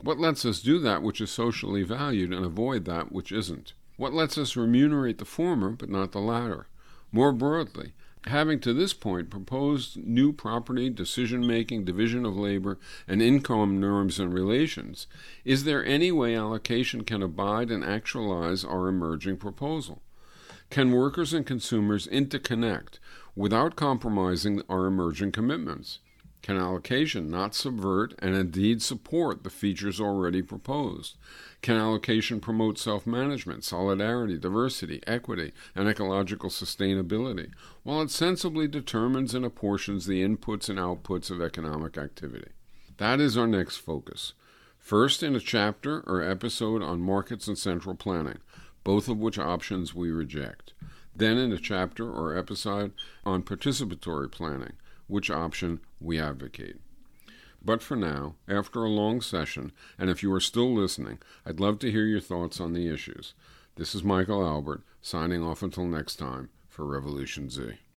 What 0.00 0.20
lets 0.20 0.44
us 0.44 0.60
do 0.60 0.78
that 0.78 1.02
which 1.02 1.20
is 1.20 1.32
socially 1.32 1.82
valued 1.82 2.32
and 2.32 2.44
avoid 2.44 2.84
that 2.84 3.10
which 3.10 3.32
isn't? 3.32 3.72
What 3.96 4.14
lets 4.14 4.38
us 4.38 4.54
remunerate 4.54 5.18
the 5.18 5.24
former 5.24 5.70
but 5.70 5.90
not 5.90 6.12
the 6.12 6.20
latter? 6.20 6.68
More 7.10 7.32
broadly, 7.32 7.94
having 8.26 8.60
to 8.60 8.72
this 8.72 8.92
point 8.92 9.30
proposed 9.30 9.96
new 9.96 10.32
property, 10.32 10.90
decision 10.90 11.46
making, 11.46 11.84
division 11.84 12.24
of 12.24 12.36
labor, 12.36 12.78
and 13.06 13.22
income 13.22 13.80
norms 13.80 14.18
and 14.18 14.32
relations, 14.32 15.06
is 15.44 15.64
there 15.64 15.84
any 15.84 16.12
way 16.12 16.34
allocation 16.34 17.04
can 17.04 17.22
abide 17.22 17.70
and 17.70 17.84
actualize 17.84 18.64
our 18.64 18.88
emerging 18.88 19.36
proposal? 19.36 20.02
Can 20.70 20.92
workers 20.92 21.32
and 21.32 21.46
consumers 21.46 22.06
interconnect 22.08 22.98
without 23.34 23.76
compromising 23.76 24.62
our 24.68 24.86
emerging 24.86 25.32
commitments? 25.32 26.00
Can 26.42 26.56
allocation 26.56 27.30
not 27.30 27.54
subvert 27.54 28.14
and 28.20 28.34
indeed 28.34 28.80
support 28.80 29.42
the 29.42 29.50
features 29.50 30.00
already 30.00 30.40
proposed? 30.40 31.16
Can 31.62 31.76
allocation 31.76 32.40
promote 32.40 32.78
self 32.78 33.06
management, 33.06 33.64
solidarity, 33.64 34.38
diversity, 34.38 35.02
equity, 35.06 35.52
and 35.74 35.88
ecological 35.88 36.48
sustainability, 36.48 37.50
while 37.82 38.00
it 38.02 38.10
sensibly 38.10 38.68
determines 38.68 39.34
and 39.34 39.44
apportions 39.44 40.06
the 40.06 40.22
inputs 40.22 40.68
and 40.68 40.78
outputs 40.78 41.30
of 41.30 41.40
economic 41.40 41.98
activity? 41.98 42.52
That 42.98 43.20
is 43.20 43.36
our 43.36 43.46
next 43.46 43.76
focus. 43.76 44.34
First, 44.78 45.22
in 45.22 45.34
a 45.34 45.40
chapter 45.40 46.00
or 46.06 46.22
episode 46.22 46.82
on 46.82 47.00
markets 47.00 47.48
and 47.48 47.58
central 47.58 47.94
planning, 47.94 48.38
both 48.84 49.08
of 49.08 49.18
which 49.18 49.38
options 49.38 49.94
we 49.94 50.10
reject. 50.10 50.72
Then, 51.14 51.36
in 51.36 51.52
a 51.52 51.58
chapter 51.58 52.08
or 52.08 52.38
episode 52.38 52.92
on 53.26 53.42
participatory 53.42 54.30
planning 54.30 54.74
which 55.08 55.30
option 55.30 55.80
we 56.00 56.20
advocate. 56.20 56.76
But 57.64 57.82
for 57.82 57.96
now, 57.96 58.36
after 58.46 58.84
a 58.84 58.88
long 58.88 59.20
session, 59.20 59.72
and 59.98 60.08
if 60.08 60.22
you 60.22 60.32
are 60.32 60.40
still 60.40 60.72
listening, 60.72 61.18
I'd 61.44 61.58
love 61.58 61.80
to 61.80 61.90
hear 61.90 62.04
your 62.04 62.20
thoughts 62.20 62.60
on 62.60 62.72
the 62.72 62.88
issues. 62.88 63.34
This 63.74 63.94
is 63.94 64.04
Michael 64.04 64.46
Albert, 64.46 64.82
signing 65.02 65.42
off 65.42 65.62
until 65.62 65.86
next 65.86 66.16
time 66.16 66.50
for 66.68 66.84
Revolution 66.84 67.50
Z. 67.50 67.78